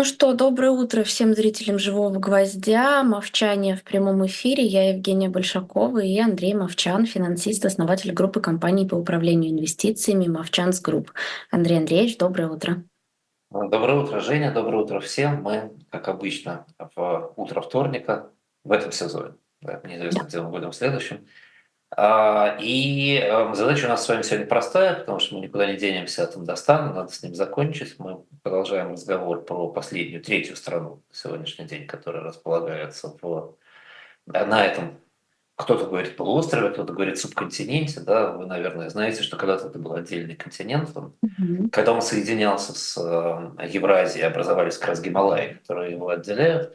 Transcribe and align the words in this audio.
Ну 0.00 0.04
что, 0.04 0.32
доброе 0.32 0.70
утро 0.70 1.04
всем 1.04 1.34
зрителям 1.34 1.78
«Живого 1.78 2.18
гвоздя». 2.18 3.02
Мовчание 3.02 3.76
в 3.76 3.82
прямом 3.82 4.24
эфире. 4.24 4.64
Я 4.64 4.94
Евгения 4.94 5.28
Большакова 5.28 5.98
и 5.98 6.18
Андрей 6.18 6.54
Мовчан, 6.54 7.04
финансист, 7.04 7.66
основатель 7.66 8.10
группы 8.10 8.40
компаний 8.40 8.88
по 8.88 8.94
управлению 8.94 9.50
инвестициями 9.50 10.26
«Movchan's 10.26 10.80
Group». 10.80 11.12
Андрей 11.50 11.76
Андреевич, 11.76 12.16
доброе 12.16 12.48
утро. 12.48 12.82
Доброе 13.50 14.02
утро, 14.02 14.20
Женя. 14.20 14.54
Доброе 14.54 14.84
утро 14.84 15.00
всем. 15.00 15.42
Мы, 15.42 15.70
как 15.90 16.08
обычно, 16.08 16.64
в 16.96 17.34
утро 17.36 17.60
вторника 17.60 18.30
в 18.64 18.72
этом 18.72 18.92
сезоне. 18.92 19.34
Да, 19.60 19.82
неизвестно, 19.84 20.22
где 20.22 20.40
мы 20.40 20.48
будем 20.48 20.70
в 20.70 20.76
следующем. 20.76 21.26
А, 21.96 22.56
и 22.60 23.16
эм, 23.16 23.54
задача 23.54 23.86
у 23.86 23.88
нас 23.88 24.04
с 24.04 24.08
вами 24.08 24.22
сегодня 24.22 24.46
простая, 24.46 24.94
потому 24.94 25.18
что 25.18 25.34
мы 25.34 25.40
никуда 25.40 25.66
не 25.66 25.76
денемся 25.76 26.22
от 26.22 26.36
Индостана, 26.36 26.92
надо 26.92 27.12
с 27.12 27.22
ним 27.22 27.34
закончить. 27.34 27.98
Мы 27.98 28.22
продолжаем 28.42 28.92
разговор 28.92 29.44
про 29.44 29.68
последнюю, 29.68 30.22
третью 30.22 30.54
страну 30.54 31.02
на 31.08 31.14
сегодняшний 31.16 31.64
день, 31.64 31.88
которая 31.88 32.22
располагается 32.22 33.12
в, 33.20 33.56
на 34.26 34.64
этом, 34.64 35.00
кто-то 35.56 35.86
говорит 35.86 36.16
полуострове, 36.16 36.70
кто-то 36.70 36.92
говорит 36.92 37.18
субконтиненте. 37.18 38.00
Да? 38.00 38.32
Вы, 38.32 38.46
наверное, 38.46 38.88
знаете, 38.88 39.24
что 39.24 39.36
когда-то 39.36 39.66
это 39.66 39.78
был 39.80 39.94
отдельный 39.94 40.36
континент. 40.36 40.96
Он, 40.96 41.12
mm-hmm. 41.24 41.70
Когда 41.70 41.92
он 41.92 42.02
соединялся 42.02 42.72
с 42.72 42.96
э, 42.96 43.66
Евразией, 43.66 44.26
образовались 44.26 44.78
как 44.78 44.90
раз 44.90 45.02
Гималаи, 45.02 45.54
которые 45.54 45.90
его 45.90 46.08
отделяют. 46.08 46.72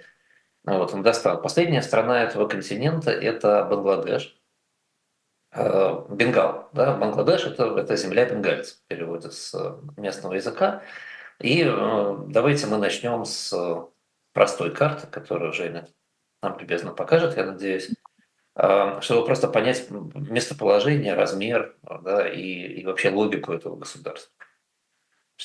Вот, 0.65 0.93
Индостан. 0.93 1.41
Последняя 1.41 1.81
страна 1.81 2.21
этого 2.23 2.47
континента– 2.49 3.11
это 3.11 3.63
Бангладеш– 3.63 4.35
Э, 4.44 4.44
Бенгал. 5.55 6.69
Да? 6.73 6.95
Бангладеш 6.97 7.45
это,– 7.45 7.63
это 7.77 7.95
земля 7.95 8.25
бенгальцев, 8.25 8.77
в 8.77 8.87
переводе 8.87 9.31
с 9.31 9.53
э, 9.53 9.77
местного 9.95 10.33
языка. 10.33 10.81
И 11.39 11.63
э, 11.65 12.17
давайте 12.27 12.67
мы 12.67 12.77
начнем 12.77 13.23
с 13.23 13.55
простой 14.33 14.71
карты, 14.71 15.07
которую 15.07 15.53
Женя 15.53 15.87
нам 16.41 16.59
любезно 16.59 16.91
покажет, 16.91 17.37
я 17.37 17.45
надеюсь, 17.45 17.89
чтобы 18.53 19.25
просто 19.25 19.47
понять 19.47 19.89
местоположение, 19.89 21.15
размер 21.15 21.75
да, 21.81 22.27
и, 22.27 22.41
и 22.41 22.85
вообще 22.85 23.09
логику 23.09 23.53
этого 23.53 23.77
государства. 23.77 24.31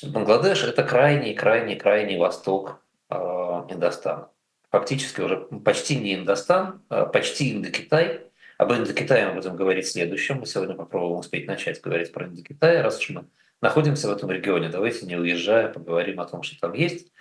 Бангладеш– 0.03 0.63
это 0.65 0.83
крайний, 0.83 1.33
крайний, 1.33 1.77
крайний 1.77 2.17
восток 2.17 2.83
Индостана. 3.09 4.29
Фактически 4.69 5.21
уже 5.21 5.37
почти 5.37 5.95
не 5.97 6.15
Индостан, 6.15 6.83
а 6.89 7.05
почти 7.05 7.53
Индокитай– 7.53 8.21
об 8.61 8.71
Индокитае 8.73 9.25
мы 9.25 9.33
будем 9.33 9.55
говорить 9.55 9.87
в 9.87 9.91
следующем. 9.91 10.37
Мы 10.37 10.45
сегодня 10.45 10.75
попробуем 10.75 11.17
успеть 11.17 11.47
начать 11.47 11.81
говорить 11.81 12.13
про 12.13 12.27
Индокитай. 12.27 12.79
Раз 12.83 12.99
уж 12.99 13.09
мы 13.09 13.25
находимся 13.59 14.07
в 14.07 14.11
этом 14.11 14.29
регионе, 14.29 14.69
давайте 14.69 15.07
не 15.07 15.15
уезжая, 15.15 15.69
поговорим 15.69 16.19
о 16.19 16.25
том, 16.25 16.43
что 16.43 16.59
там 16.59 16.73
есть. 16.73 17.11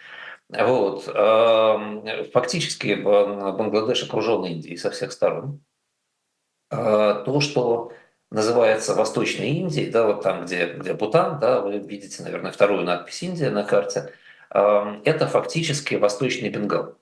Вот. 0.51 1.05
Фактически 2.35 2.95
Бангладеш 2.95 4.03
окружен 4.03 4.45
Индией 4.45 4.77
со 4.77 4.91
всех 4.91 5.13
сторон. 5.13 5.65
А, 6.69 7.23
то, 7.23 7.41
что 7.41 7.95
называется 8.31 8.95
Восточной 8.95 9.49
Индией, 9.49 9.91
да, 9.91 10.07
вот 10.09 10.23
там, 10.23 10.45
где, 10.45 10.75
где 10.75 10.93
Бутан, 10.93 11.41
да, 11.41 11.63
вы 11.63 11.79
видите, 11.79 12.23
наверное, 12.23 12.53
вторую 12.53 12.85
надпись 12.85 13.23
Индия 13.23 13.49
на 13.49 13.65
карте, 13.65 14.13
это 14.51 15.27
фактически 15.27 15.95
Восточный 15.95 16.51
Бенгал. 16.51 16.99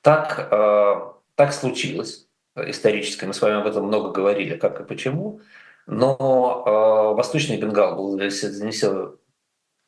Так, 0.00 0.48
а, 0.50 1.14
так 1.36 1.52
случилось, 1.52 2.26
исторической. 2.56 3.24
Мы 3.26 3.34
с 3.34 3.40
вами 3.40 3.60
об 3.60 3.66
этом 3.66 3.86
много 3.86 4.10
говорили, 4.10 4.56
как 4.56 4.80
и 4.80 4.84
почему. 4.84 5.40
Но 5.86 6.64
э, 6.66 7.16
Восточный 7.16 7.58
Бенгал 7.58 7.96
был 7.96 8.18
занесен 8.30 9.16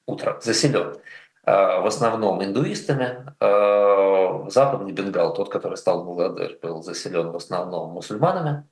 утро, 0.06 0.38
заселен 0.42 0.96
э, 1.44 1.50
в 1.50 1.86
основном 1.86 2.42
индуистами. 2.44 3.32
Э, 3.40 4.50
Западный 4.50 4.92
Бенгал, 4.92 5.34
тот, 5.34 5.50
который 5.50 5.76
стал 5.76 6.04
Бангладеш, 6.04 6.58
был 6.60 6.82
заселен 6.82 7.30
в 7.30 7.36
основном 7.36 7.92
мусульманами. 7.92 8.64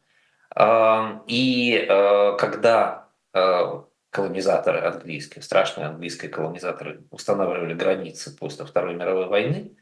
Э, 0.55 1.21
и 1.27 1.87
э, 1.89 2.37
когда 2.37 3.09
э, 3.33 3.83
колонизаторы 4.11 4.81
английские, 4.81 5.43
страшные 5.43 5.89
английские 5.89 6.31
колонизаторы 6.31 7.05
устанавливали 7.11 7.75
границы 7.75 8.37
после 8.37 8.65
Второй 8.65 8.95
мировой 8.95 9.27
войны, 9.27 9.77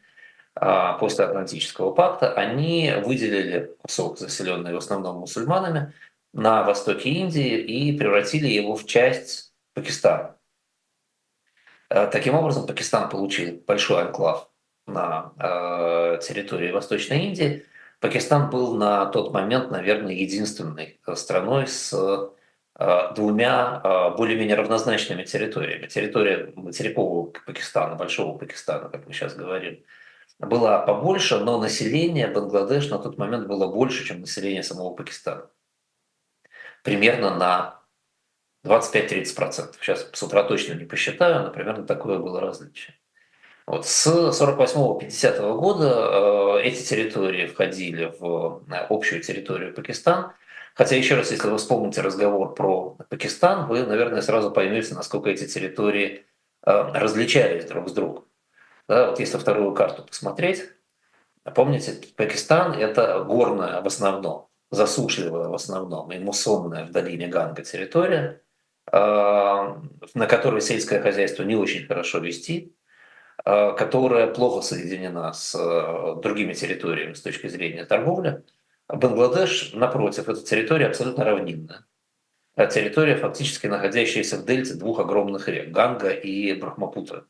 после 0.54 1.24
Атлантического 1.24 1.92
пакта, 1.92 2.34
они 2.34 2.92
выделили 3.04 3.74
кусок, 3.78 4.18
заселенный 4.18 4.74
в 4.74 4.76
основном 4.76 5.16
мусульманами, 5.16 5.92
на 6.32 6.62
востоке 6.62 7.10
Индии 7.10 7.58
и 7.58 7.96
превратили 7.96 8.48
его 8.48 8.74
в 8.76 8.86
часть 8.86 9.52
Пакистана. 9.74 10.36
А, 11.88 12.06
таким 12.06 12.34
образом, 12.34 12.66
Пакистан 12.66 13.08
получил 13.08 13.62
большой 13.66 14.02
анклав 14.02 14.48
на 14.86 15.32
а, 15.38 16.16
территории 16.18 16.72
Восточной 16.72 17.26
Индии. 17.26 17.66
Пакистан 18.00 18.50
был 18.50 18.74
на 18.76 19.06
тот 19.06 19.32
момент, 19.32 19.70
наверное, 19.70 20.14
единственной 20.14 21.00
страной 21.14 21.66
с 21.68 21.94
двумя 23.14 24.12
более-менее 24.16 24.56
равнозначными 24.56 25.22
территориями. 25.22 25.86
Территория 25.86 26.52
материкового 26.56 27.30
Пакистана, 27.46 27.94
Большого 27.94 28.38
Пакистана, 28.38 28.88
как 28.88 29.06
мы 29.06 29.12
сейчас 29.12 29.36
говорим, 29.36 29.84
была 30.38 30.78
побольше, 30.80 31.38
но 31.38 31.58
население 31.58 32.26
Бангладеш 32.28 32.88
на 32.90 32.98
тот 32.98 33.18
момент 33.18 33.46
было 33.46 33.66
больше, 33.66 34.04
чем 34.04 34.20
население 34.20 34.62
самого 34.62 34.94
Пакистана. 34.94 35.50
Примерно 36.82 37.36
на 37.36 37.82
25-30%. 38.64 39.74
Сейчас 39.80 40.08
с 40.12 40.22
утра 40.22 40.42
точно 40.44 40.74
не 40.74 40.84
посчитаю, 40.84 41.44
но 41.44 41.50
примерно 41.50 41.86
такое 41.86 42.18
было 42.18 42.40
различие. 42.40 42.96
Вот. 43.66 43.86
С 43.86 44.06
48-50 44.06 45.56
года 45.56 46.58
э, 46.58 46.62
эти 46.64 46.82
территории 46.82 47.46
входили 47.46 48.12
в 48.18 48.64
э, 48.68 48.74
общую 48.88 49.22
территорию 49.22 49.74
Пакистана. 49.74 50.34
Хотя, 50.74 50.96
еще 50.96 51.16
раз, 51.16 51.30
если 51.30 51.48
вы 51.48 51.58
вспомните 51.58 52.00
разговор 52.00 52.54
про 52.54 52.96
Пакистан, 53.08 53.68
вы, 53.68 53.84
наверное, 53.84 54.22
сразу 54.22 54.50
поймете, 54.50 54.94
насколько 54.94 55.30
эти 55.30 55.46
территории 55.46 56.24
э, 56.64 56.70
различались 56.92 57.66
друг 57.66 57.88
с 57.88 57.92
другом. 57.92 58.24
Да, 58.92 59.08
вот 59.08 59.20
если 59.20 59.38
вторую 59.38 59.72
карту 59.72 60.02
посмотреть, 60.02 60.68
помните, 61.54 61.94
Пакистан– 62.14 62.72
это 62.78 63.24
горная 63.24 63.80
в 63.80 63.86
основном, 63.86 64.48
засушливая 64.70 65.48
в 65.48 65.54
основном 65.54 66.12
и 66.12 66.18
муссонная 66.18 66.84
в 66.84 66.90
долине 66.90 67.26
Ганга 67.26 67.62
территория, 67.62 68.42
а, 68.84 69.80
на 70.12 70.26
которой 70.26 70.60
сельское 70.60 71.00
хозяйство 71.00 71.42
не 71.42 71.56
очень 71.56 71.86
хорошо 71.86 72.18
вести, 72.18 72.76
а, 73.42 73.72
которая 73.72 74.26
плохо 74.26 74.60
соединена 74.60 75.32
с 75.32 75.54
а, 75.58 76.16
другими 76.16 76.52
территориями 76.52 77.14
с 77.14 77.22
точки 77.22 77.46
зрения 77.46 77.86
торговли. 77.86 78.42
Бангладеш, 78.88 79.72
напротив, 79.72 80.28
эта 80.28 80.42
территория 80.44 80.88
абсолютно 80.88 81.24
равнинная. 81.24 81.86
Территория, 82.56 83.16
фактически 83.16 83.68
находящаяся 83.68 84.36
в 84.36 84.44
дельте 84.44 84.74
двух 84.74 85.00
огромных 85.00 85.48
рек– 85.48 85.70
Ганга 85.70 86.10
и 86.10 86.52
Брахмапутра. 86.52 87.24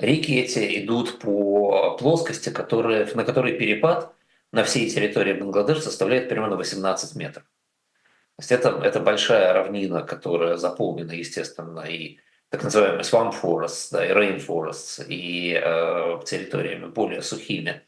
Реки 0.00 0.40
эти 0.40 0.82
идут 0.82 1.18
по 1.18 1.96
плоскости, 1.98 2.48
которые, 2.48 3.06
на 3.14 3.24
которой 3.24 3.58
перепад 3.58 4.14
на 4.50 4.64
всей 4.64 4.88
территории 4.88 5.34
Бангладеш 5.34 5.82
составляет 5.82 6.30
примерно 6.30 6.56
18 6.56 7.16
метров. 7.16 7.44
То 7.44 8.42
есть 8.42 8.52
это, 8.52 8.70
это 8.82 9.00
большая 9.00 9.52
равнина, 9.52 10.02
которая 10.02 10.56
заполнена, 10.56 11.12
естественно, 11.12 11.80
и 11.80 12.18
так 12.48 12.64
называемыми 12.64 13.02
swamp 13.02 13.34
forests, 13.42 13.88
да, 13.92 14.06
и 14.06 14.10
rainforests, 14.10 15.04
и 15.06 15.60
э, 15.62 16.20
территориями 16.24 16.86
более 16.86 17.20
сухими, 17.20 17.82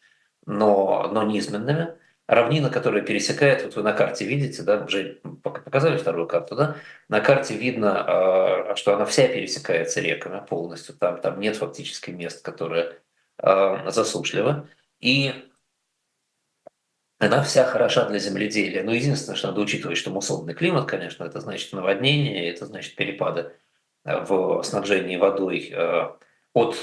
но, 0.45 1.09
но 1.11 1.23
низменными 1.23 1.95
равнина, 2.33 2.71
которая 2.71 3.03
пересекает, 3.03 3.63
вот 3.63 3.77
вы 3.77 3.83
на 3.83 3.93
карте 3.93 4.25
видите, 4.25 4.63
да, 4.63 4.83
уже 4.83 5.21
показали 5.43 5.99
вторую 5.99 6.27
карту, 6.27 6.57
да, 6.57 6.77
на 7.09 7.21
карте 7.21 7.55
видно, 7.55 8.71
а, 8.71 8.77
что 8.77 8.95
она 8.95 9.05
вся 9.05 9.29
пересекается 9.29 10.01
реками 10.01 10.43
полностью, 10.47 10.95
там, 10.95 11.21
там 11.21 11.39
нет 11.41 11.57
фактически 11.57 12.11
мест, 12.11 12.43
которые 12.43 13.01
а, 13.37 13.91
засушливы, 13.91 14.67
и 14.99 15.35
она 17.19 17.43
вся 17.43 17.65
хороша 17.65 18.07
для 18.09 18.19
земледелия. 18.19 18.83
Но 18.83 18.93
единственное, 18.93 19.37
что 19.37 19.49
надо 19.49 19.61
учитывать, 19.61 19.99
что 19.99 20.11
муссонный 20.11 20.55
климат, 20.55 20.89
конечно, 20.89 21.25
это 21.25 21.39
значит 21.41 21.73
наводнение, 21.73 22.51
это 22.51 22.65
значит 22.65 22.97
перепады 22.97 23.53
в 24.05 24.63
снабжении 24.65 25.17
водой 25.17 25.73
от 26.53 26.77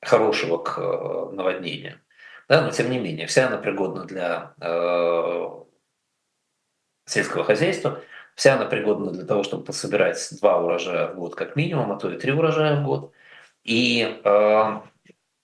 хорошего 0.00 0.58
к 0.58 0.78
наводнению. 1.32 2.00
Да, 2.48 2.62
но 2.62 2.70
тем 2.70 2.90
не 2.90 2.98
менее, 2.98 3.26
вся 3.26 3.48
она 3.48 3.58
пригодна 3.58 4.04
для 4.04 4.54
э, 4.60 5.48
сельского 7.06 7.42
хозяйства, 7.44 8.02
вся 8.36 8.54
она 8.54 8.66
пригодна 8.66 9.10
для 9.10 9.24
того, 9.24 9.42
чтобы 9.42 9.64
пособирать 9.64 10.28
два 10.40 10.62
урожая 10.62 11.08
в 11.08 11.16
год 11.16 11.34
как 11.34 11.56
минимум, 11.56 11.90
а 11.90 11.98
то 11.98 12.10
и 12.10 12.18
три 12.18 12.32
урожая 12.32 12.80
в 12.80 12.84
год. 12.84 13.12
И 13.64 14.20
э, 14.24 14.80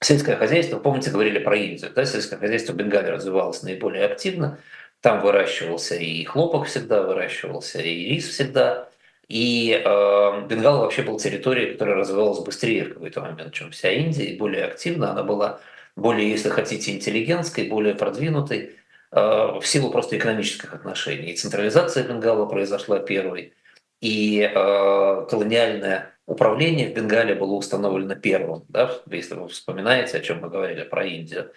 сельское 0.00 0.36
хозяйство, 0.36 0.78
помните, 0.78 1.10
говорили 1.10 1.40
про 1.40 1.56
Индию, 1.56 1.92
да, 1.92 2.04
сельское 2.04 2.36
хозяйство 2.36 2.72
в 2.72 2.76
развивалось 2.76 3.62
наиболее 3.64 4.04
активно, 4.04 4.58
там 5.00 5.20
выращивался 5.20 5.96
и 5.96 6.24
хлопок 6.24 6.68
всегда 6.68 7.02
выращивался, 7.02 7.80
и 7.80 8.10
рис 8.10 8.28
всегда. 8.28 8.88
И 9.26 9.72
э, 9.72 10.46
Бенгал 10.46 10.80
вообще 10.80 11.02
был 11.02 11.18
территорией, 11.18 11.72
которая 11.72 11.96
развивалась 11.96 12.38
быстрее 12.44 12.84
в 12.84 12.94
какой-то 12.94 13.22
момент, 13.22 13.52
чем 13.54 13.72
вся 13.72 13.90
Индия, 13.90 14.26
и 14.26 14.36
более 14.36 14.66
активно. 14.66 15.10
Она 15.10 15.24
была 15.24 15.60
более, 15.96 16.30
если 16.30 16.48
хотите, 16.48 16.92
интеллигентской, 16.92 17.68
более 17.68 17.94
продвинутой 17.94 18.76
э, 19.10 19.16
в 19.16 19.62
силу 19.64 19.90
просто 19.90 20.16
экономических 20.16 20.72
отношений. 20.74 21.32
И 21.32 21.36
централизация 21.36 22.04
Бенгала 22.04 22.46
произошла 22.46 22.98
первой, 22.98 23.52
и 24.00 24.40
э, 24.42 25.26
колониальное 25.30 26.14
управление 26.26 26.90
в 26.90 26.94
Бенгале 26.94 27.34
было 27.34 27.52
установлено 27.52 28.14
первым, 28.14 28.64
да, 28.68 28.90
если 29.10 29.34
вы 29.34 29.48
вспоминаете, 29.48 30.18
о 30.18 30.20
чем 30.20 30.40
мы 30.40 30.48
говорили 30.48 30.82
про 30.84 31.04
Индию. 31.04 31.52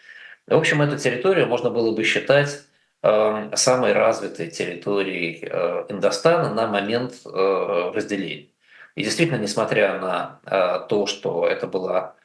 В 0.48 0.56
общем, 0.56 0.82
эту 0.82 0.98
территорию 0.98 1.48
можно 1.48 1.70
было 1.70 1.96
бы 1.96 2.04
считать 2.04 2.64
э, 3.02 3.52
самой 3.56 3.94
развитой 3.94 4.52
территорией 4.52 5.48
э, 5.50 5.86
Индостана 5.90 6.54
на 6.54 6.68
момент 6.68 7.14
разделения. 7.26 8.50
И 8.96 9.04
действительно, 9.04 9.38
несмотря 9.38 10.00
на 10.00 10.86
то, 10.88 11.06
что 11.06 11.46
это 11.46 11.68
была 11.68 12.16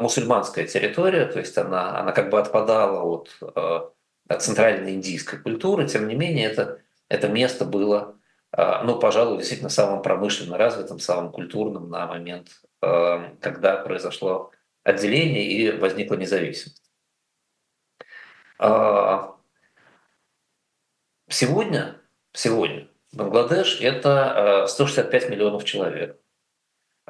мусульманская 0.00 0.66
территория, 0.66 1.26
то 1.26 1.38
есть 1.38 1.56
она, 1.56 1.98
она 1.98 2.12
как 2.12 2.30
бы 2.30 2.38
отпадала 2.40 3.02
от, 3.02 3.36
э, 3.40 3.80
от 4.28 4.42
центральной 4.42 4.94
индийской 4.94 5.38
культуры, 5.38 5.86
тем 5.86 6.08
не 6.08 6.14
менее 6.14 6.50
это, 6.50 6.80
это 7.08 7.28
место 7.28 7.64
было 7.64 8.18
а, 8.50 8.82
ну, 8.82 8.98
пожалуй, 8.98 9.38
действительно 9.38 9.68
самым 9.68 10.02
промышленно 10.02 10.56
развитым, 10.56 10.98
самым 10.98 11.30
культурным 11.32 11.90
на 11.90 12.06
момент, 12.06 12.62
когда 12.80 13.76
произошло 13.84 14.52
отделение 14.84 15.44
и 15.44 15.70
возникла 15.72 16.14
независимость. 16.14 16.82
Сегодня, 21.30 22.00
сегодня 22.32 22.88
Бангладеш– 23.12 23.80
это 23.80 24.64
165 24.66 25.28
миллионов 25.28 25.64
человек. 25.64 26.18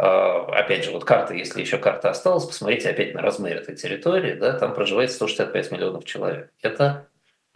Опять 0.00 0.84
же, 0.84 0.92
вот 0.92 1.04
карта, 1.04 1.34
если 1.34 1.60
еще 1.60 1.76
карта 1.76 2.10
осталась, 2.10 2.44
посмотрите 2.44 2.88
опять 2.88 3.14
на 3.14 3.20
размер 3.20 3.56
этой 3.56 3.74
территории, 3.74 4.34
да, 4.34 4.52
там 4.52 4.72
проживает 4.72 5.10
165 5.10 5.72
миллионов 5.72 6.04
человек. 6.04 6.52
Это 6.62 7.08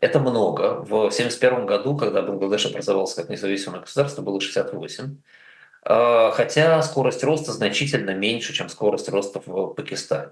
это 0.03 0.19
много. 0.19 0.81
В 0.83 1.06
1971 1.06 1.65
году, 1.65 1.97
когда 1.97 2.23
Бангладеш 2.23 2.67
образовался 2.67 3.23
как 3.23 3.31
независимое 3.31 3.83
государство, 3.83 4.21
было 4.21 4.41
68. 4.41 5.17
А, 5.85 6.33
хотя 6.33 6.83
скорость 6.83 7.23
роста 7.23 7.53
значительно 7.53 8.11
меньше, 8.11 8.53
чем 8.53 8.69
скорость 8.69 9.09
роста 9.09 9.41
в 9.47 9.75
Пакистане. 9.75 10.31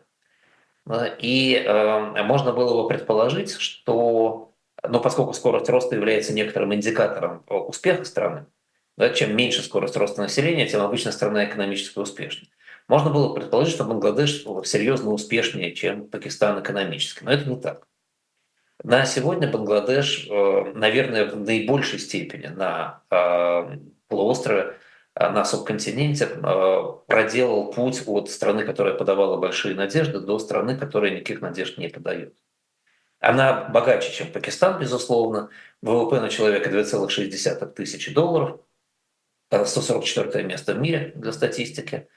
И 1.20 1.64
а, 1.64 2.20
можно 2.24 2.52
было 2.52 2.82
бы 2.82 2.88
предположить, 2.88 3.52
что, 3.52 4.52
ну, 4.82 5.00
поскольку 5.00 5.34
скорость 5.34 5.68
роста 5.68 5.94
является 5.94 6.32
некоторым 6.32 6.74
индикатором 6.74 7.44
успеха 7.48 8.04
страны, 8.04 8.46
да, 9.00 9.10
чем 9.10 9.34
меньше 9.34 9.62
скорость 9.62 9.96
роста 9.96 10.20
населения, 10.20 10.68
тем 10.68 10.82
обычно 10.82 11.10
страна 11.10 11.46
экономически 11.46 11.98
успешнее. 11.98 12.50
Можно 12.86 13.10
было 13.10 13.34
предположить, 13.34 13.74
что 13.74 13.84
Бангладеш 13.84 14.44
серьезно 14.64 15.10
успешнее, 15.10 15.74
чем 15.74 16.06
Пакистан 16.06 16.60
экономически. 16.60 17.24
Но 17.24 17.32
это 17.32 17.48
не 17.48 17.56
так. 17.58 17.86
На 18.82 19.04
сегодня 19.06 19.50
Бангладеш, 19.50 20.26
э, 20.28 20.72
наверное, 20.74 21.26
в 21.26 21.36
наибольшей 21.36 21.98
степени 21.98 22.48
на 22.48 23.02
э, 23.10 23.78
полуострове, 24.08 24.76
э, 25.14 25.30
на 25.30 25.44
субконтиненте 25.44 26.26
проделал 27.06 27.72
путь 27.72 28.02
от 28.06 28.28
страны, 28.28 28.64
которая 28.64 28.94
подавала 28.94 29.36
большие 29.38 29.74
надежды, 29.74 30.20
до 30.20 30.38
страны, 30.38 30.76
которая 30.76 31.12
никаких 31.12 31.40
надежд 31.40 31.78
не 31.78 31.88
подает. 31.88 32.34
Она 33.18 33.68
богаче, 33.68 34.12
чем 34.12 34.32
Пакистан, 34.32 34.78
безусловно. 34.78 35.48
ВВП 35.82 36.20
на 36.20 36.28
человека 36.28 36.70
2,6 36.70 37.66
тысячи 37.72 38.12
долларов. 38.12 38.60
144 39.50 40.44
место 40.44 40.74
в 40.74 40.78
мире 40.80 41.12
для 41.14 41.32
статистики. 41.32 42.08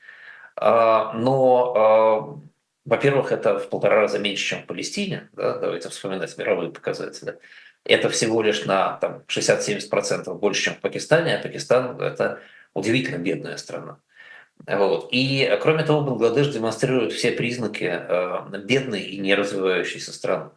Но 0.55 2.43
во-первых, 2.85 3.31
это 3.31 3.59
в 3.59 3.69
полтора 3.69 4.01
раза 4.01 4.19
меньше, 4.19 4.45
чем 4.45 4.63
в 4.63 4.65
Палестине, 4.65 5.29
да, 5.31 5.57
давайте 5.57 5.89
вспоминать 5.89 6.37
мировые 6.37 6.69
показатели. 6.71 7.39
Это 7.85 8.09
всего 8.09 8.41
лишь 8.41 8.65
на 8.65 8.97
там, 8.97 9.23
60-70% 9.27 10.33
больше, 10.35 10.63
чем 10.63 10.73
в 10.75 10.79
Пакистане, 10.79 11.35
а 11.35 11.41
Пакистан– 11.41 11.99
это 12.01 12.39
удивительно 12.73 13.17
бедная 13.17 13.57
страна. 13.57 13.99
Вот. 14.65 15.09
И, 15.11 15.57
кроме 15.61 15.83
того, 15.83 16.01
Бангладеш 16.01 16.47
демонстрирует 16.47 17.13
все 17.13 17.31
признаки 17.31 17.89
э, 17.89 18.57
бедной 18.63 19.01
и 19.01 19.17
не 19.17 19.35
развивающейся 19.35 20.13
страны. 20.13 20.51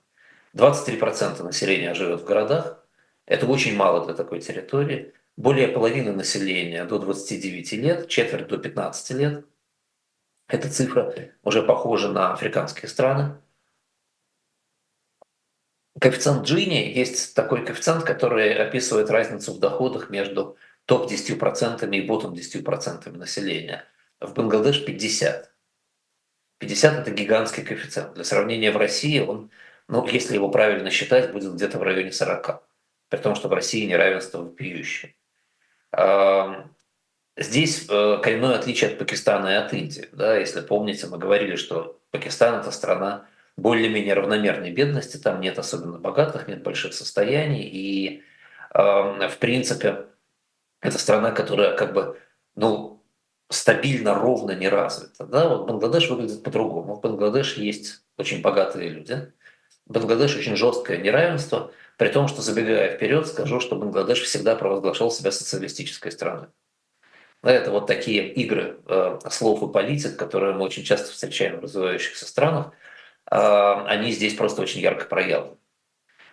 23% 0.55 1.43
населения 1.43 1.95
живет 1.95 2.21
в 2.21 2.25
городах. 2.25 2.85
Это 3.27 3.47
очень 3.47 3.75
мало 3.75 4.05
для 4.05 4.15
такой 4.15 4.41
территории. 4.41 5.13
Более 5.37 5.69
половины 5.69 6.13
населения 6.13 6.85
до 6.85 6.99
29 6.99 7.73
лет, 7.73 8.09
четверть 8.09 8.49
до 8.49 8.59
15 8.59 9.11
лет– 9.19 9.45
эта 10.49 10.71
цифра 10.71 11.33
уже 11.43 11.63
похожа 11.63 12.09
на 12.09 12.33
африканские 12.33 12.89
страны. 12.89 13.37
Коэффициент 16.01 16.47
Джини 16.47 16.93
есть 16.95 17.35
такой 17.35 17.65
коэффициент, 17.65 18.05
который 18.05 18.55
описывает 18.55 19.11
разницу 19.11 19.55
в 19.55 19.59
доходах 19.59 20.11
между 20.11 20.57
топ-10% 20.85 21.89
и 21.91 22.01
ботом-10% 22.03 23.11
населения. 23.17 23.85
В 24.21 24.35
Бангладеш 24.35 24.85
50. 24.85 25.51
50– 26.59 26.99
это 27.01 27.11
гигантский 27.11 27.65
коэффициент. 27.65 28.15
Для 28.15 28.25
сравнения, 28.25 28.71
в 28.71 28.77
России 28.77 29.19
он, 29.19 29.51
ну, 29.89 30.07
если 30.07 30.35
его 30.35 30.49
правильно 30.49 30.91
считать, 30.91 31.33
будет 31.33 31.55
где-то 31.55 31.79
в 31.79 31.83
районе 31.83 32.13
40. 32.13 32.63
При 33.09 33.19
том, 33.19 33.35
что 33.35 33.49
в 33.49 33.53
России 33.53 33.87
неравенство 33.87 34.43
вопиющее. 34.43 35.15
Здесь 37.39 37.87
э, 37.91 38.19
коренное 38.23 38.55
отличие 38.55 38.91
от 38.91 38.99
Пакистана 38.99 39.49
и 39.49 39.55
от 39.55 39.73
Индии. 39.75 40.09
Да, 40.13 40.37
если 40.37 40.63
помните, 40.63 41.07
мы 41.07 41.19
говорили, 41.19 41.57
что 41.57 42.01
Пакистан– 42.11 42.55
это 42.61 42.71
страна 42.71 43.27
более-менее 43.59 44.15
равномерной 44.15 44.71
бедности, 44.71 45.19
там 45.19 45.41
нет 45.41 45.59
особенно 45.59 45.99
богатых, 45.99 46.49
нет 46.49 46.63
больших 46.63 46.95
состояний, 46.95 47.63
и 47.63 48.23
э, 48.73 49.29
в 49.29 49.37
принципе 49.39 50.07
это 50.81 50.99
страна, 50.99 51.31
которая 51.31 51.77
как 51.77 51.93
бы 51.93 52.19
ну, 52.55 53.03
стабильно, 53.51 54.15
ровно 54.15 54.53
не 54.53 54.71
развита. 54.71 55.27
Да? 55.27 55.49
Вот 55.49 55.67
Бангладеш 55.67 56.09
выглядит 56.09 56.43
по-другому. 56.43 56.95
В 56.95 57.01
Бангладеш 57.03 57.59
есть 57.59 58.03
очень 58.17 58.41
богатые 58.41 58.89
люди, 58.89 59.31
Бангладеш 59.85 60.37
очень 60.37 60.57
жесткое 60.57 60.97
неравенство, 60.99 61.71
при 61.97 62.09
том, 62.09 62.29
что 62.29 62.43
забегая 62.43 62.95
вперед, 62.95 63.27
скажу, 63.27 63.61
что 63.61 63.77
Бангладеш 63.77 64.23
всегда 64.23 64.55
провозглашал 64.55 65.11
себя 65.11 65.31
социалистической 65.31 66.13
страной. 66.13 66.49
Это 67.43 67.71
вот 67.71 67.87
такие 67.87 68.33
игры 68.33 68.79
э, 68.87 69.19
слов 69.31 69.63
и 69.63 69.73
политик, 69.73 70.17
которые 70.17 70.55
мы 70.55 70.65
очень 70.65 70.85
часто 70.85 71.13
встречаем 71.13 71.59
в 71.59 71.63
развивающихся 71.63 72.27
странах, 72.27 72.73
э, 73.31 73.37
они 73.87 74.11
здесь 74.11 74.35
просто 74.35 74.63
очень 74.63 74.81
ярко 74.81 75.07
проявлены. 75.07 75.57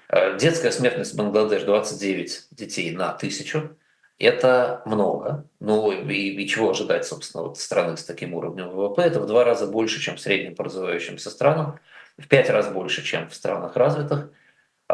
Э, 0.09 0.37
детская 0.37 0.71
смертность 0.71 1.13
в 1.13 1.17
Бангладеш 1.17 1.63
29 1.63 2.47
детей 2.51 2.91
на 2.91 3.13
тысячу. 3.13 3.77
Это 4.19 4.81
много. 4.85 5.45
Ну 5.59 5.91
и, 5.91 6.29
и 6.29 6.47
чего 6.47 6.71
ожидать, 6.71 7.05
собственно, 7.05 7.43
вот 7.43 7.59
страны 7.59 7.97
с 7.97 8.03
таким 8.03 8.33
уровнем 8.33 8.69
ВВП? 8.69 9.01
Это 9.01 9.19
в 9.19 9.27
два 9.27 9.43
раза 9.43 9.67
больше, 9.67 9.99
чем 9.99 10.15
в 10.15 10.21
среднем 10.21 10.55
по 10.55 10.63
развивающимся 10.63 11.29
странам, 11.29 11.79
в 12.17 12.27
пять 12.27 12.49
раз 12.49 12.69
больше, 12.69 13.03
чем 13.03 13.29
в 13.29 13.35
странах 13.35 13.75
развитых. 13.75 14.29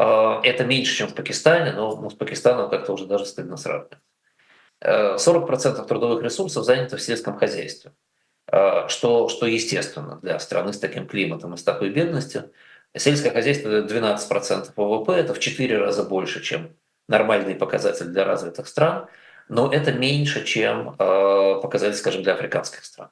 Это 0.02 0.64
меньше, 0.64 0.96
чем 0.96 1.08
в 1.08 1.14
Пакистане, 1.14 1.72
но 1.72 2.08
с 2.08 2.14
Пакистаном 2.14 2.70
как-то 2.70 2.92
уже 2.92 3.06
даже 3.06 3.26
стыдно 3.26 3.56
сравнивать. 3.56 3.98
40% 4.82 5.86
трудовых 5.86 6.22
ресурсов 6.22 6.64
занято 6.64 6.96
в 6.96 7.02
сельском 7.02 7.36
хозяйстве, 7.36 7.92
э, 8.50 8.88
что, 8.88 9.28
что 9.28 9.46
естественно 9.46 10.18
для 10.22 10.38
страны 10.38 10.72
с 10.72 10.78
таким 10.78 11.06
климатом 11.06 11.54
и 11.54 11.56
с 11.58 11.62
такой 11.62 11.90
бедностью. 11.90 12.50
Сельское 12.96 13.30
хозяйство 13.30 13.68
12% 13.68 14.72
ВВП, 14.74 15.12
это 15.12 15.34
в 15.34 15.38
4 15.38 15.78
раза 15.78 16.02
больше, 16.02 16.42
чем 16.42 16.74
нормальный 17.08 17.54
показатель 17.54 18.06
для 18.06 18.24
развитых 18.24 18.66
стран, 18.66 19.06
но 19.48 19.70
это 19.70 19.92
меньше, 19.92 20.44
чем 20.44 20.96
э, 20.98 21.60
показатель, 21.60 21.98
скажем, 21.98 22.22
для 22.22 22.34
африканских 22.34 22.84
стран. 22.84 23.10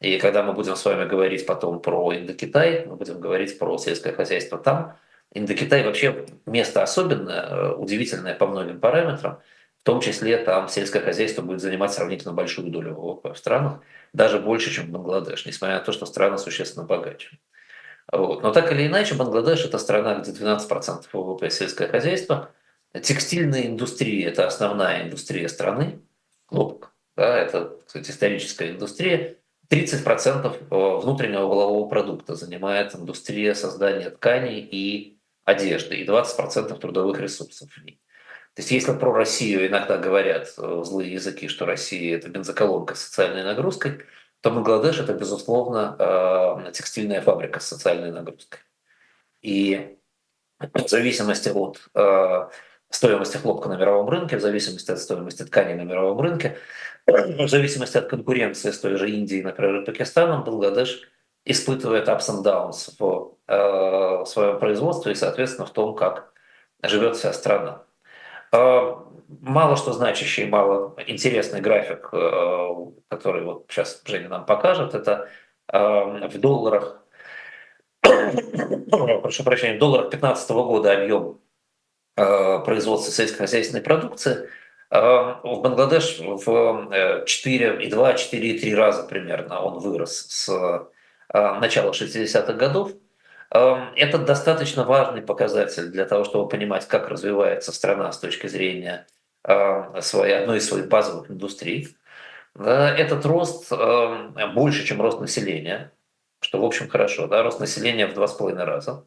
И 0.00 0.18
когда 0.18 0.42
мы 0.42 0.52
будем 0.52 0.74
с 0.74 0.84
вами 0.84 1.08
говорить 1.08 1.46
потом 1.46 1.80
про 1.80 2.12
Индокитай, 2.12 2.86
мы 2.86 2.96
будем 2.96 3.20
говорить 3.20 3.58
про 3.58 3.78
сельское 3.78 4.12
хозяйство 4.12 4.58
там, 4.58 4.98
Индокитай 5.34 5.84
вообще 5.84 6.26
место 6.46 6.82
особенное, 6.82 7.42
э, 7.42 7.72
удивительное 7.74 8.34
по 8.34 8.46
многим 8.46 8.80
параметрам– 8.80 9.40
в 9.82 9.84
том 9.84 10.00
числе 10.00 10.38
там 10.38 10.68
сельское 10.68 11.00
хозяйство 11.00 11.42
будет 11.42 11.60
занимать 11.60 11.92
сравнительно 11.92 12.32
большую 12.32 12.70
долю 12.70 12.94
ВВП 12.94 13.34
в 13.34 13.38
странах, 13.38 13.80
даже 14.12 14.38
больше, 14.38 14.70
чем 14.70 14.92
Бангладеш, 14.92 15.44
несмотря 15.44 15.78
на 15.78 15.84
то, 15.84 15.90
что 15.90 16.06
страны 16.06 16.38
существенно 16.38 16.86
богаче. 16.86 17.40
Вот. 18.12 18.42
Но 18.42 18.52
так 18.52 18.70
или 18.70 18.86
иначе, 18.86 19.16
Бангладеш– 19.16 19.64
это 19.64 19.78
страна, 19.78 20.20
где 20.20 20.30
12% 20.30 21.06
ВВП 21.12 21.50
сельское 21.50 21.88
хозяйство. 21.88 22.52
Текстильная 23.02 23.66
индустрия– 23.66 24.28
это 24.30 24.46
основная 24.46 25.02
индустрия 25.02 25.48
страны, 25.48 25.98
хлопок. 26.46 26.92
Да, 27.16 27.36
это, 27.36 27.76
кстати, 27.84 28.10
историческая 28.10 28.70
индустрия. 28.70 29.36
30% 29.68 30.58
э, 30.70 31.00
внутреннего 31.00 31.46
волового 31.46 31.88
продукта 31.88 32.36
занимает 32.36 32.94
индустрия 32.94 33.54
создания 33.54 34.10
тканей 34.10 34.60
и 34.60 35.18
одежды, 35.44 35.96
и 35.96 36.06
20% 36.06 36.78
трудовых 36.78 37.20
ресурсов 37.20 37.70
в 37.70 37.84
ней. 37.84 38.00
То 38.54 38.60
есть 38.60 38.70
если 38.70 38.92
про 38.92 39.12
Россию 39.12 39.66
иногда 39.66 39.96
говорят 39.96 40.52
э, 40.58 40.82
злые 40.84 41.12
языки, 41.12 41.48
что 41.48 41.64
Россия– 41.64 42.16
это 42.18 42.28
бензоколонка 42.28 42.94
с 42.94 43.06
социальной 43.06 43.44
нагрузкой, 43.44 44.02
то 44.42 44.50
Бангладеш– 44.50 44.98
это, 45.00 45.14
безусловно, 45.14 45.96
э, 46.66 46.72
текстильная 46.72 47.22
фабрика 47.22 47.60
с 47.60 47.66
социальной 47.66 48.12
нагрузкой. 48.12 48.60
И 49.40 49.96
в 50.58 50.86
зависимости 50.86 51.48
от 51.48 51.88
э, 51.94 52.48
стоимости 52.90 53.38
хлопка 53.38 53.68
на 53.70 53.76
мировом 53.76 54.08
рынке, 54.10 54.36
в 54.36 54.40
зависимости 54.40 54.90
от 54.90 54.98
стоимости 54.98 55.44
ткани 55.44 55.74
на 55.74 55.82
мировом 55.82 56.20
рынке, 56.20 56.58
в 57.06 57.48
зависимости 57.48 57.96
от 57.96 58.08
конкуренции 58.08 58.70
с 58.70 58.78
той 58.78 58.96
же 58.96 59.10
Индией, 59.10 59.42
например, 59.42 59.84
Пакистаном, 59.84 60.44
Бангладеш 60.44 61.08
испытывает 61.44 62.08
ups 62.08 62.28
and 62.28 62.44
downs 62.44 62.94
в 62.98 63.36
э, 63.52 64.24
своем 64.26 64.58
производстве 64.58 65.12
и, 65.12 65.14
соответственно, 65.14 65.66
в 65.66 65.72
том, 65.72 65.94
как 65.94 66.32
живет 66.82 67.16
вся 67.16 67.32
страна. 67.32 67.84
Э, 68.52 68.96
мало 69.28 69.76
что 69.76 69.92
значащий, 69.92 70.46
мало 70.46 70.96
интересный 71.06 71.60
график, 71.60 72.08
э, 72.12 72.68
который 73.08 73.44
вот 73.44 73.66
сейчас 73.68 74.02
Женя 74.04 74.28
нам 74.28 74.44
покажет, 74.46 74.94
это 74.94 75.28
в 75.68 76.38
долларах, 76.38 77.02
прошу 78.02 79.44
прощения, 79.44 79.76
в 79.76 79.78
долларах 79.78 80.10
2015 80.10 80.50
года 80.50 80.92
объем 80.92 81.40
производства 82.14 83.10
сельскохозяйственной 83.10 83.82
продукции 83.82 84.50
в 84.90 85.60
Бангладеш 85.62 86.18
в 86.18 86.46
4,2-4,3 86.50 88.74
раза 88.74 89.04
примерно 89.04 89.62
он 89.62 89.78
вырос 89.78 90.26
с 90.28 90.86
начала 91.32 91.92
60-х 91.92 92.52
годов. 92.52 92.92
Эм, 93.54 93.92
это 93.96 94.18
достаточно 94.18 94.84
важный 94.84 95.22
показатель 95.22 95.88
для 95.88 96.06
того, 96.06 96.24
чтобы 96.24 96.48
понимать, 96.48 96.88
как 96.88 97.08
развивается 97.08 97.72
страна 97.72 98.10
с 98.12 98.18
точки 98.18 98.46
зрения 98.46 99.06
эм, 99.44 100.00
своей, 100.00 100.34
одной 100.34 100.58
из 100.58 100.68
своих 100.68 100.88
базовых 100.88 101.30
индустрий. 101.30 101.96
Этот 102.54 103.24
рост 103.26 103.70
эм, 103.72 104.34
больше, 104.54 104.84
чем 104.84 105.00
рост 105.02 105.20
населения, 105.20 105.92
что, 106.40 106.60
в 106.60 106.64
общем, 106.64 106.88
хорошо. 106.88 107.26
Да? 107.26 107.42
Рост 107.42 107.60
населения 107.60 108.06
в 108.06 108.14
два 108.14 108.26
с 108.26 108.32
половиной 108.34 108.64
раза. 108.64 109.06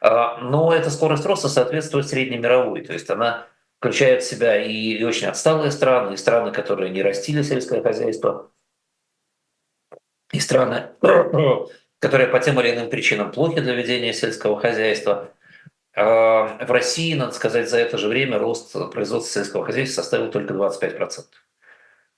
Э, 0.00 0.38
но 0.42 0.72
эта 0.74 0.90
скорость 0.90 1.26
роста 1.26 1.48
соответствует 1.48 2.08
среднемировой, 2.08 2.82
то 2.82 2.92
есть 2.92 3.10
она 3.10 3.46
включает 3.78 4.22
в 4.22 4.28
себя 4.28 4.62
и 4.62 5.02
очень 5.04 5.28
отсталые 5.28 5.70
страны, 5.70 6.14
и 6.14 6.16
страны, 6.16 6.52
которые 6.52 6.90
не 6.90 7.02
растили 7.02 7.42
сельское 7.42 7.82
хозяйство, 7.82 8.50
и 10.32 10.40
страны, 10.40 10.90
которые 12.06 12.28
по 12.28 12.38
тем 12.38 12.60
или 12.60 12.70
иным 12.70 12.88
причинам 12.88 13.32
плохи 13.32 13.58
для 13.60 13.74
ведения 13.74 14.12
сельского 14.12 14.60
хозяйства. 14.60 15.32
А, 15.92 16.64
в 16.64 16.70
России, 16.70 17.14
надо 17.14 17.32
сказать, 17.32 17.68
за 17.68 17.78
это 17.78 17.98
же 17.98 18.06
время 18.06 18.38
рост 18.38 18.72
производства 18.92 19.40
сельского 19.40 19.64
хозяйства 19.64 20.02
составил 20.02 20.30
только 20.30 20.54
25%. 20.54 21.24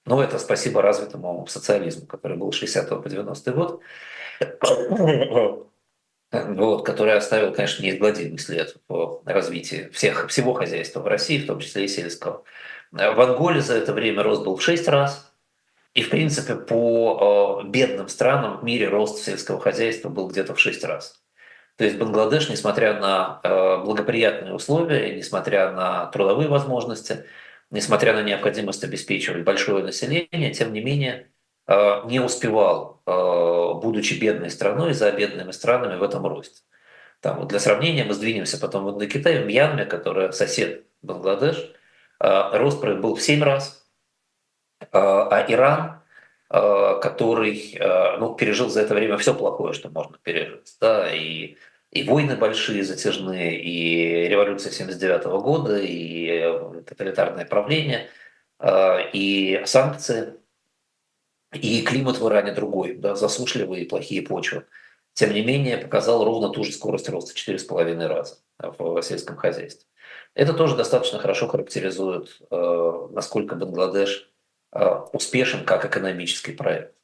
Но 0.04 0.22
это 0.22 0.38
спасибо 0.38 0.82
развитому 0.82 1.46
социализму, 1.48 2.06
который 2.06 2.36
был 2.36 2.52
60 2.52 3.02
по 3.02 3.08
90 3.08 3.52
год, 3.52 3.80
вот, 6.32 6.84
который 6.84 7.14
оставил, 7.14 7.54
конечно, 7.54 7.82
неизгладимый 7.82 8.38
след 8.38 8.76
по 8.88 9.22
развитию 9.24 9.90
всех, 9.94 10.28
всего 10.28 10.52
хозяйства 10.52 11.00
в 11.00 11.06
России, 11.06 11.38
в 11.38 11.46
том 11.46 11.60
числе 11.60 11.86
и 11.86 11.88
сельского. 11.88 12.44
В 12.92 13.20
Анголе 13.22 13.62
за 13.62 13.78
это 13.78 13.94
время 13.94 14.22
рост 14.22 14.44
был 14.44 14.56
в 14.56 14.62
6 14.62 14.86
раз, 14.88 15.32
и, 15.94 16.02
в 16.02 16.10
принципе, 16.10 16.54
по 16.54 17.62
э, 17.64 17.68
бедным 17.68 18.08
странам 18.08 18.58
в 18.58 18.64
мире 18.64 18.88
рост 18.88 19.24
сельского 19.24 19.60
хозяйства 19.60 20.08
был 20.08 20.28
где-то 20.28 20.54
в 20.54 20.60
6 20.60 20.84
раз. 20.84 21.22
То 21.76 21.84
есть 21.84 21.96
Бангладеш, 21.96 22.48
несмотря 22.48 23.00
на 23.00 23.40
э, 23.42 23.78
благоприятные 23.84 24.54
условия, 24.54 25.16
несмотря 25.16 25.72
на 25.72 26.06
трудовые 26.06 26.48
возможности, 26.48 27.24
несмотря 27.70 28.12
на 28.12 28.22
необходимость 28.22 28.84
обеспечивать 28.84 29.44
большое 29.44 29.84
население, 29.84 30.52
тем 30.52 30.72
не 30.72 30.80
менее 30.80 31.30
э, 31.66 32.02
не 32.06 32.20
успевал, 32.20 33.02
будучи 33.06 34.14
бедной 34.14 34.50
страной, 34.50 34.92
за 34.92 35.10
бедными 35.12 35.50
странами 35.50 35.96
в 35.96 36.02
этом 36.02 36.26
росте. 36.26 36.60
Там, 37.20 37.38
вот 37.38 37.48
для 37.48 37.58
сравнения 37.58 38.04
мы 38.04 38.12
сдвинемся 38.12 38.58
потом 38.58 38.84
в 38.84 38.90
Индокитай, 38.90 39.42
в 39.42 39.46
Мьянме, 39.46 39.86
которая 39.86 40.30
сосед 40.32 40.84
Бангладеш, 41.02 41.72
рост 42.20 42.84
был 42.84 43.14
в 43.14 43.22
7 43.22 43.42
раз, 43.42 43.77
а, 44.92 45.28
а 45.28 45.52
Иран, 45.52 46.00
а, 46.48 46.98
который 47.00 47.76
а, 47.80 48.16
ну, 48.18 48.34
пережил 48.34 48.68
за 48.68 48.82
это 48.82 48.94
время 48.94 49.16
все 49.18 49.34
плохое, 49.34 49.72
что 49.72 49.90
можно 49.90 50.18
пережить, 50.22 50.76
да, 50.80 51.14
и, 51.14 51.56
и 51.90 52.04
войны 52.04 52.36
большие, 52.36 52.84
затяжные, 52.84 53.60
и 53.60 54.28
революция 54.28 54.72
79 54.72 55.24
года, 55.42 55.78
и 55.78 56.26
э, 56.28 56.82
тоталитарное 56.86 57.44
правление, 57.44 58.08
и 59.12 59.62
санкции, 59.66 60.34
и 61.52 61.82
климат 61.82 62.18
в 62.18 62.26
Иране 62.26 62.52
другой, 62.52 62.94
да, 62.96 63.14
засушливые 63.14 63.84
и 63.84 63.88
плохие 63.88 64.22
почвы. 64.22 64.64
Тем 65.14 65.32
не 65.32 65.44
менее, 65.44 65.78
показал 65.78 66.24
ровно 66.24 66.50
ту 66.50 66.64
же 66.64 66.72
скорость 66.72 67.08
роста 67.08 67.32
4,5 67.34 68.06
раза 68.06 68.38
в 68.58 69.00
сельском 69.02 69.36
хозяйстве. 69.36 69.86
Это 70.34 70.52
тоже 70.52 70.76
достаточно 70.76 71.18
хорошо 71.20 71.46
характеризует, 71.46 72.40
э, 72.50 73.08
насколько 73.12 73.54
Бангладеш 73.54 74.28
Э, 74.28 74.37
успешен 74.70 75.64
как 75.64 75.84
экономический 75.84 76.52
проект. 76.52 76.94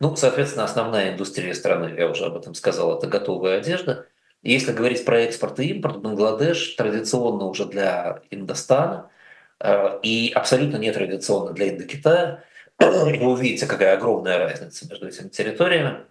Ну, 0.00 0.14
соответственно, 0.14 0.64
основная 0.64 1.12
индустрия 1.12 1.54
страны, 1.54 1.94
я 1.98 2.08
уже 2.08 2.24
об 2.24 2.36
этом 2.36 2.54
сказал, 2.54 2.96
это 2.96 3.08
готовая 3.08 3.58
одежда. 3.58 4.06
Если 4.42 4.72
говорить 4.72 5.04
про 5.04 5.20
экспорт 5.22 5.58
и 5.58 5.68
импорт, 5.70 5.98
Бангладеш 6.00 6.74
традиционно 6.76 7.46
уже 7.46 7.64
для 7.64 8.22
Индостана 8.30 9.10
э, 9.58 9.98
и 10.02 10.30
абсолютно 10.32 10.76
нетрадиционно 10.76 11.52
для 11.52 11.70
Индокитая. 11.70 12.44
Вы 12.78 13.26
увидите, 13.26 13.66
какая 13.66 13.96
огромная 13.96 14.38
разница 14.38 14.88
между 14.88 15.08
этими 15.08 15.28
территориями. 15.28 16.06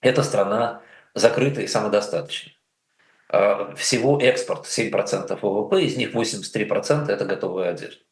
Эта 0.00 0.22
страна 0.22 0.82
закрытая 1.14 1.64
и 1.64 1.68
самодостаточная. 1.68 2.54
Э, 3.30 3.74
всего 3.76 4.20
экспорт 4.20 4.66
7% 4.66 5.36
ВВП, 5.40 5.82
из 5.82 5.96
них 5.96 6.14
83% 6.14 7.10
это 7.10 7.24
готовая 7.24 7.70
одежда. 7.70 8.04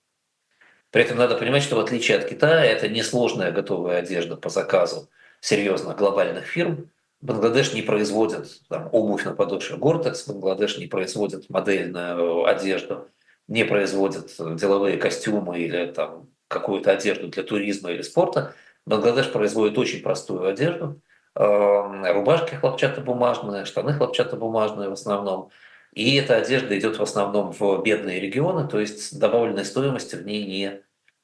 При 0.93 1.03
этом 1.03 1.17
надо 1.17 1.37
понимать, 1.37 1.63
что 1.63 1.77
в 1.77 1.81
отличие 1.81 2.19
от 2.19 2.27
Китая, 2.27 2.65
это 2.67 2.87
несложная 2.87 3.51
готовая 3.51 3.99
одежда 3.99 4.37
по 4.37 4.51
заказу 4.51 5.09
серьезных 5.41 5.97
глобальных 5.97 6.45
фирм. 6.45 6.91
Бангладеш 7.23 7.73
не 7.73 7.81
производит 7.81 8.61
там, 8.69 8.91
обувь 8.93 9.25
на 9.25 9.33
подошве 9.33 9.77
Гортекс, 9.77 10.29
Бангладеш 10.29 10.77
не 10.77 10.87
производит 10.87 11.49
модельную 11.49 12.45
одежду, 12.45 13.09
не 13.49 13.65
производит 13.65 14.33
деловые 14.39 14.99
костюмы 14.99 15.61
или 15.61 15.87
там, 15.87 16.29
какую-то 16.49 16.91
одежду 16.91 17.29
для 17.29 17.43
туризма 17.43 17.91
или 17.91 18.03
спорта. 18.03 18.55
Бангладеш 18.85 19.33
производит 19.33 19.79
очень 19.79 20.03
простую 20.03 20.47
одежду, 20.47 21.01
эм, 21.37 22.05
рубашки 22.05 22.55
хлопчатобумажные, 22.57 23.65
штаны 23.65 23.95
хлопчатобумажные 23.95 24.91
в 24.91 24.93
основном. 24.93 25.51
И 25.93 26.17
эта 26.17 26.37
одежда 26.37 26.79
идет 26.79 26.99
в 26.99 27.03
основном 27.03 27.53
в 27.53 27.83
бедные 27.83 28.19
регионы, 28.19 28.67
то 28.67 28.81
есть 28.81 29.19
добавленной 29.19 29.65
стоимости 29.65 30.17
в 30.17 30.25
ней 30.25 30.45
не 30.47 30.81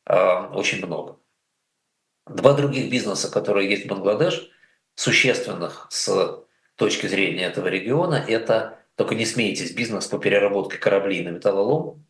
э, 0.06 0.46
очень 0.52 0.84
много. 0.84 1.18
Два 2.26 2.52
других 2.52 2.90
бизнеса, 2.90 3.30
которые 3.30 3.70
есть 3.70 3.86
в 3.86 3.88
Бангладеш, 3.88 4.50
существенных 4.94 5.86
с 5.90 6.44
точки 6.76 7.06
зрения 7.06 7.46
этого 7.46 7.68
региона, 7.68 8.22
это 8.28 8.78
только 8.94 9.14
не 9.14 9.24
смейтесь, 9.24 9.72
бизнес 9.72 10.06
по 10.06 10.18
переработке 10.18 10.76
кораблей 10.76 11.24
на 11.24 11.30
металлолом. 11.30 12.04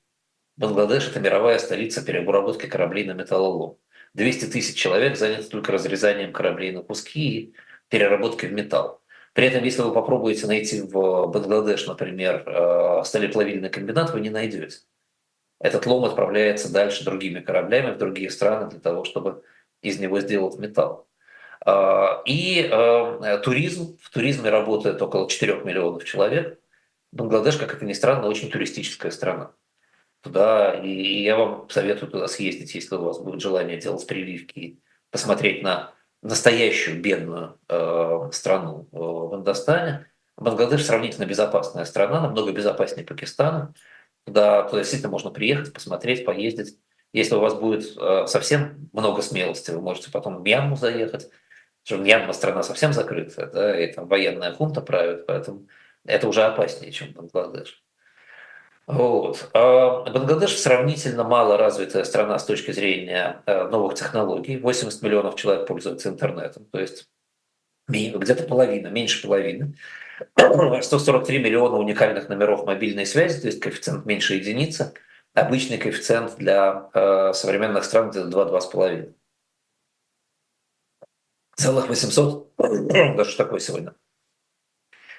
Бангладеш– 0.56 1.08
это 1.10 1.20
мировая 1.20 1.58
столица 1.58 2.04
переработки 2.04 2.66
кораблей 2.66 3.04
на 3.04 3.12
металлолом. 3.12 3.78
200 4.14 4.46
тысяч 4.46 4.76
человек 4.76 5.16
заняты 5.16 5.44
только 5.44 5.70
разрезанием 5.70 6.32
кораблей 6.32 6.72
на 6.72 6.82
куски 6.82 7.20
и 7.20 7.54
переработкой 7.88 8.48
в 8.48 8.52
металл. 8.52 8.97
При 9.38 9.46
этом, 9.46 9.62
если 9.62 9.82
вы 9.82 9.92
попробуете 9.92 10.48
найти 10.48 10.80
в 10.80 11.28
Бангладеш, 11.28 11.86
например, 11.86 12.42
э, 12.44 13.04
сталеплавильный 13.04 13.70
комбинат, 13.70 14.10
вы 14.10 14.18
не 14.18 14.30
найдете. 14.30 14.78
Этот 15.60 15.86
лом 15.86 16.04
отправляется 16.06 16.72
дальше 16.72 17.04
другими 17.04 17.38
кораблями 17.38 17.94
в 17.94 17.98
другие 17.98 18.30
страны 18.30 18.68
для 18.68 18.80
того, 18.80 19.04
чтобы 19.04 19.44
из 19.80 20.00
него 20.00 20.18
сделать 20.18 20.58
металл. 20.58 21.06
А, 21.64 22.20
и 22.26 22.68
э, 22.68 23.38
туризм. 23.44 23.96
В 24.02 24.10
туризме 24.10 24.50
работает 24.50 25.00
около 25.00 25.30
4 25.30 25.62
миллионов 25.62 26.04
человек. 26.04 26.58
Бангладеш, 27.12 27.58
как 27.58 27.72
это 27.72 27.84
ни 27.84 27.92
странно, 27.92 28.26
очень 28.26 28.50
туристическая 28.50 29.12
страна. 29.12 29.52
Туда, 30.20 30.74
и 30.74 31.22
я 31.22 31.36
вам 31.36 31.70
советую 31.70 32.10
туда 32.10 32.26
съездить, 32.26 32.74
если 32.74 32.96
у 32.96 33.04
вас 33.04 33.20
будет 33.20 33.40
желание 33.40 33.76
делать 33.76 34.04
прививки, 34.04 34.80
посмотреть 35.12 35.62
на 35.62 35.94
настоящую 36.22 37.00
бедную 37.00 37.58
э, 37.68 38.30
страну 38.32 38.88
э, 38.92 38.96
в 38.96 39.36
Индостане. 39.36 40.06
Бангладеш 40.36 40.84
сравнительно 40.84 41.26
безопасная 41.26 41.84
страна, 41.84 42.20
намного 42.20 42.52
безопаснее 42.52 43.06
Пакистана. 43.06 43.74
Туда, 44.24 44.64
туда 44.64 44.78
действительно 44.78 45.10
можно 45.10 45.30
приехать, 45.30 45.72
посмотреть, 45.72 46.24
поездить. 46.24 46.78
Если 47.12 47.34
у 47.34 47.40
вас 47.40 47.54
будет 47.54 47.96
э, 47.96 48.26
совсем 48.26 48.90
много 48.92 49.22
смелости, 49.22 49.70
вы 49.70 49.80
можете 49.80 50.10
потом 50.10 50.38
в 50.38 50.42
Мьянму 50.42 50.76
заехать. 50.76 51.30
Что 51.84 51.96
Мьянма 51.96 52.32
страна 52.34 52.62
совсем 52.62 52.92
закрытая, 52.92 53.46
да, 53.46 53.80
и 53.80 53.90
там 53.92 54.08
военная 54.08 54.52
хунта 54.52 54.82
правит, 54.82 55.26
поэтому 55.26 55.68
это 56.04 56.28
уже 56.28 56.42
опаснее, 56.42 56.92
чем 56.92 57.12
Бангладеш. 57.12 57.82
Вот. 58.88 59.50
А 59.52 60.10
Бангладеш 60.10 60.56
сравнительно 60.58 61.22
мало 61.22 61.58
развитая 61.58 62.04
страна 62.04 62.38
с 62.38 62.46
точки 62.46 62.70
зрения 62.70 63.42
э, 63.44 63.68
новых 63.68 63.94
технологий. 63.94 64.56
80 64.56 65.02
миллионов 65.02 65.36
человек 65.36 65.66
пользуются 65.66 66.08
интернетом, 66.08 66.64
то 66.64 66.80
есть 66.80 67.06
где-то 67.86 68.44
половина, 68.44 68.88
меньше 68.88 69.20
половины. 69.20 69.76
143 70.82 71.38
миллиона 71.38 71.76
уникальных 71.76 72.30
номеров 72.30 72.64
мобильной 72.64 73.04
связи, 73.04 73.42
то 73.42 73.48
есть 73.48 73.60
коэффициент 73.60 74.06
меньше 74.06 74.34
единицы. 74.34 74.94
Обычный 75.34 75.76
коэффициент 75.76 76.36
для 76.36 76.88
э, 76.94 77.34
современных 77.34 77.84
стран 77.84 78.08
где-то 78.08 78.28
2-2,5. 78.28 79.12
Целых 81.56 81.88
800, 81.88 82.52
даже 82.56 83.36
такое 83.36 83.60
сегодня? 83.60 83.94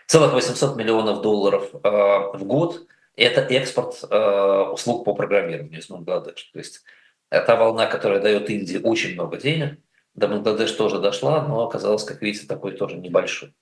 Целых 0.08 0.34
800 0.34 0.76
миллионов 0.76 1.22
долларов 1.22 1.70
э, 1.72 1.88
в 2.36 2.44
год– 2.46 2.88
это 3.20 3.42
экспорт 3.42 4.04
э, 4.10 4.70
услуг 4.72 5.06
по 5.06 5.14
программированию 5.14 5.80
из 5.80 5.88
Бангладеш. 5.88 6.44
То 6.54 6.60
есть 6.60 6.84
та 7.30 7.56
волна, 7.56 7.86
которая 7.86 8.20
дает 8.20 8.50
Индии 8.50 8.80
очень 8.84 9.14
много 9.14 9.38
денег, 9.38 9.80
до 10.16 10.28
Бангладеш 10.28 10.72
тоже 10.72 11.00
дошла, 11.00 11.42
но 11.48 11.66
оказалось, 11.66 12.04
как 12.04 12.22
видите, 12.22 12.48
такой 12.48 12.72
тоже 12.72 12.98
небольшой. 12.98 13.54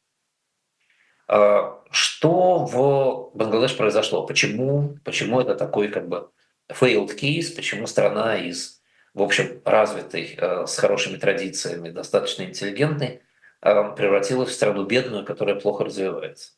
Э, 1.28 1.74
что 1.92 2.66
в 2.66 3.32
Бангладеш 3.36 3.76
произошло? 3.76 4.26
Почему, 4.26 4.98
почему 5.04 5.40
это 5.40 5.56
такой 5.56 5.90
как 5.90 6.08
бы 6.08 6.30
failed 6.70 7.18
case? 7.18 7.56
Почему 7.56 7.88
страна 7.88 8.38
из, 8.38 8.82
в 9.14 9.22
общем, 9.22 9.62
развитой, 9.66 10.36
э, 10.38 10.66
с 10.66 10.78
хорошими 10.78 11.18
традициями, 11.18 11.90
достаточно 11.90 12.44
интеллигентной, 12.44 13.22
э, 13.62 13.96
превратилась 13.96 14.50
в 14.50 14.54
страну 14.54 14.86
бедную, 14.86 15.26
которая 15.26 15.60
плохо 15.60 15.84
развивается? 15.84 16.54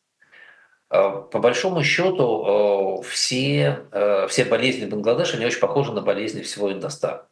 Э, 0.89 1.23
по 1.31 1.39
большому 1.39 1.83
счету, 1.83 2.99
э, 3.01 3.03
все, 3.03 3.85
э, 3.91 4.27
все 4.27 4.45
болезни 4.45 4.85
Бангладеша, 4.85 5.37
они 5.37 5.45
очень 5.45 5.59
похожи 5.59 5.91
на 5.93 6.01
болезни 6.01 6.41
всего 6.41 6.71
Индостана. 6.71 7.25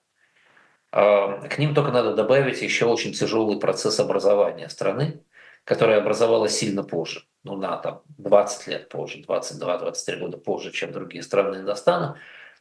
К 0.89 1.57
ним 1.57 1.75
только 1.75 1.91
надо 1.91 2.15
добавить 2.15 2.61
еще 2.61 2.85
очень 2.85 3.11
тяжелый 3.11 3.59
процесс 3.59 3.99
образования 3.99 4.69
страны, 4.69 5.21
которая 5.65 5.99
образовалась 5.99 6.57
сильно 6.57 6.81
позже, 6.81 7.25
ну 7.43 7.57
на 7.57 7.75
там, 7.77 8.03
20 8.17 8.67
лет 8.67 8.89
позже, 8.89 9.21
22-23 9.27 10.17
года 10.17 10.37
позже, 10.37 10.71
чем 10.71 10.93
другие 10.93 11.23
страны 11.23 11.57
Индостана, 11.57 12.17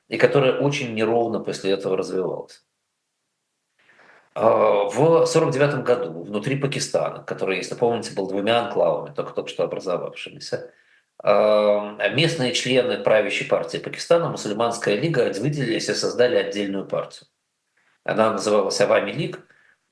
и 0.08 0.18
которая 0.18 0.58
очень 0.58 0.92
неровно 0.94 1.38
после 1.38 1.70
этого 1.70 1.96
развивалась. 1.96 2.64
В 4.34 4.90
1949 4.90 5.84
году 5.84 6.22
внутри 6.24 6.56
Пакистана, 6.56 7.22
который, 7.22 7.58
если 7.58 7.76
помните, 7.76 8.12
был 8.12 8.28
двумя 8.28 8.66
анклавами, 8.66 9.14
только 9.14 9.32
только 9.32 9.48
что 9.48 9.62
образовавшимися, 9.62 10.72
местные 11.26 12.52
члены 12.52 12.98
правящей 12.98 13.48
партии 13.48 13.78
Пакистана, 13.78 14.28
мусульманская 14.28 14.94
лига, 14.94 15.32
выделились 15.38 15.88
и 15.88 15.94
создали 15.94 16.36
отдельную 16.36 16.86
партию. 16.86 17.28
Она 18.06 18.32
называлась 18.32 18.80
Авами 18.80 19.10
Лиг 19.10 19.40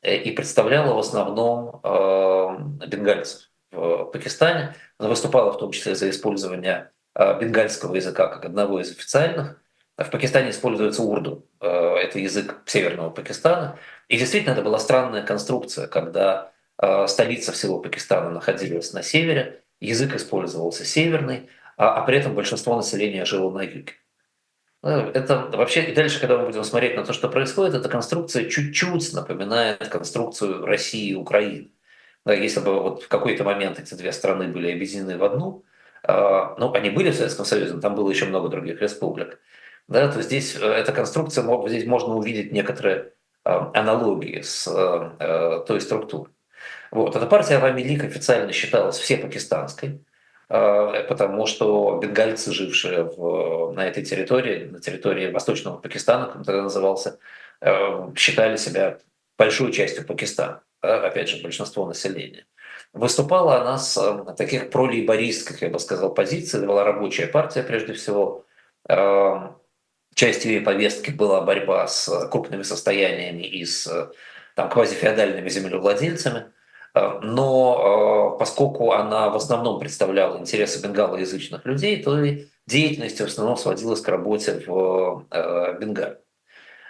э, 0.01 0.17
и 0.17 0.31
представляла 0.31 0.95
в 0.95 0.99
основном 0.99 1.81
эм, 1.83 2.79
бенгальцев 2.87 3.51
в 3.73 4.05
Пакистане. 4.05 4.77
Она 4.99 5.09
выступала 5.09 5.53
в 5.53 5.59
том 5.59 5.73
числе 5.73 5.97
за 5.97 6.09
использование 6.09 6.93
э, 7.17 7.39
бенгальского 7.41 7.97
языка 7.97 8.29
как 8.29 8.45
одного 8.45 8.81
из 8.81 8.93
официальных. 8.93 9.61
В 9.97 10.09
Пакистане 10.11 10.51
используется 10.51 11.03
урду, 11.03 11.49
э, 11.61 11.67
это 11.67 12.21
язык 12.21 12.63
северного 12.67 13.11
Пакистана. 13.11 13.79
И 14.09 14.17
действительно, 14.17 14.53
это 14.53 14.63
была 14.63 14.79
странная 14.79 15.23
конструкция, 15.23 15.89
когда 15.89 16.53
столица 17.07 17.53
всего 17.53 17.79
Пакистана 17.79 18.31
находилась 18.31 18.93
на 18.93 19.03
севере, 19.05 19.63
язык 19.85 20.15
использовался 20.15 20.85
северный, 20.85 21.49
а, 21.77 21.95
а 21.97 22.03
при 22.05 22.19
этом 22.19 22.35
большинство 22.35 22.77
населения 22.77 23.25
жило 23.25 23.51
на 23.51 23.63
юге. 23.63 23.93
Ну, 24.83 24.91
это 24.91 25.51
вообще, 25.53 25.85
и 25.85 25.95
дальше, 25.95 26.21
когда 26.21 26.37
мы 26.37 26.47
будем 26.47 26.63
смотреть 26.63 26.95
на 26.95 27.05
то, 27.05 27.13
что 27.13 27.29
происходит, 27.29 27.75
эта 27.75 27.89
конструкция 27.89 28.51
чуть-чуть 28.51 29.15
напоминает 29.15 29.89
конструкцию 29.89 30.67
России 30.67 31.11
и 31.11 31.15
Украины. 31.15 31.71
Если 32.27 32.61
бы 32.61 32.81
вот 32.81 33.03
в 33.03 33.09
какой-то 33.09 33.45
момент 33.45 33.79
эти 33.79 33.95
две 33.95 34.13
страны 34.13 34.49
были 34.49 34.73
объединены 34.73 35.17
в 35.17 35.25
одну, 35.25 35.65
а, 36.03 36.55
ну, 36.59 36.73
они 36.75 36.91
были 36.91 37.11
в 37.11 37.15
Советском 37.15 37.47
Союзе, 37.47 37.75
но 37.75 37.81
там 37.81 37.95
было 37.95 38.11
еще 38.11 38.27
много 38.27 38.49
других 38.49 38.81
республик, 38.81 39.41
да, 39.89 40.11
то 40.11 40.23
здесь 40.23 40.57
э, 40.57 40.67
эта 40.67 40.93
конструкция, 40.93 41.45
здесь 41.69 41.87
можно 41.87 42.15
увидеть 42.15 42.53
некоторые 42.53 43.13
а, 43.45 43.71
аналогии 43.75 44.41
с 44.41 44.67
э, 44.67 45.65
той 45.67 45.81
структурой. 45.81 46.33
Вот. 46.95 47.17
Эта 47.17 47.27
партия 47.27 47.57
Авами 47.57 47.83
Лиг 47.83 48.05
официально 48.05 48.53
считалась 48.53 48.97
все 48.97 49.17
пакистанской, 49.17 50.01
а, 50.49 51.03
потому 51.09 51.45
что 51.47 51.99
бенгальцы, 52.01 52.53
жившие 52.53 53.03
в, 53.03 53.73
на 53.73 53.85
этой 53.89 54.05
территории, 54.05 54.67
на 54.67 54.81
территории 54.81 55.33
Восточного 55.33 55.79
Пакистана, 55.79 56.27
как 56.27 56.37
он 56.37 56.45
тогда 56.45 56.63
назывался, 56.63 57.19
а, 57.61 58.13
считали 58.17 58.57
себя 58.57 58.99
большой 59.37 59.73
частью 59.73 60.07
Пакистана, 60.07 60.63
опять 60.83 61.29
же, 61.29 61.43
большинство 61.43 61.85
населения. 61.85 62.47
Выступала 62.93 63.61
она 63.61 63.77
с 63.77 63.99
а, 63.99 64.33
таких 64.35 64.71
пролейбористских, 64.71 65.63
я 65.63 65.71
бы 65.71 65.81
сказал, 65.81 66.15
позиций. 66.15 66.59
Это 66.59 66.69
была 66.69 66.85
рабочая 66.85 67.27
партия, 67.27 67.65
прежде 67.65 67.93
всего. 67.95 68.45
Частью 70.15 70.53
ее 70.53 70.61
повестки 70.61 71.11
была 71.11 71.41
борьба 71.41 71.89
с 71.89 72.29
крупными 72.29 72.63
состояниями 72.63 73.43
и 73.43 73.65
с 73.65 74.13
там, 74.55 74.69
квазифеодальными 74.69 75.49
землевладельцами. 75.49 76.53
Э, 76.95 77.19
но 77.23 78.35
э, 78.35 78.39
поскольку 78.39 78.93
она 78.93 79.29
в 79.31 79.37
основном 79.37 79.79
представляла 79.81 80.39
интересы 80.39 80.81
бенгалоязычных 80.83 81.65
людей, 81.67 82.03
то 82.03 82.21
и 82.23 82.47
деятельность 82.67 83.21
в 83.21 83.25
основном 83.25 83.57
сводилась 83.57 84.01
к 84.01 84.09
работе 84.09 84.63
в 84.67 85.27
э, 85.31 85.79
Бенгале. 85.79 86.21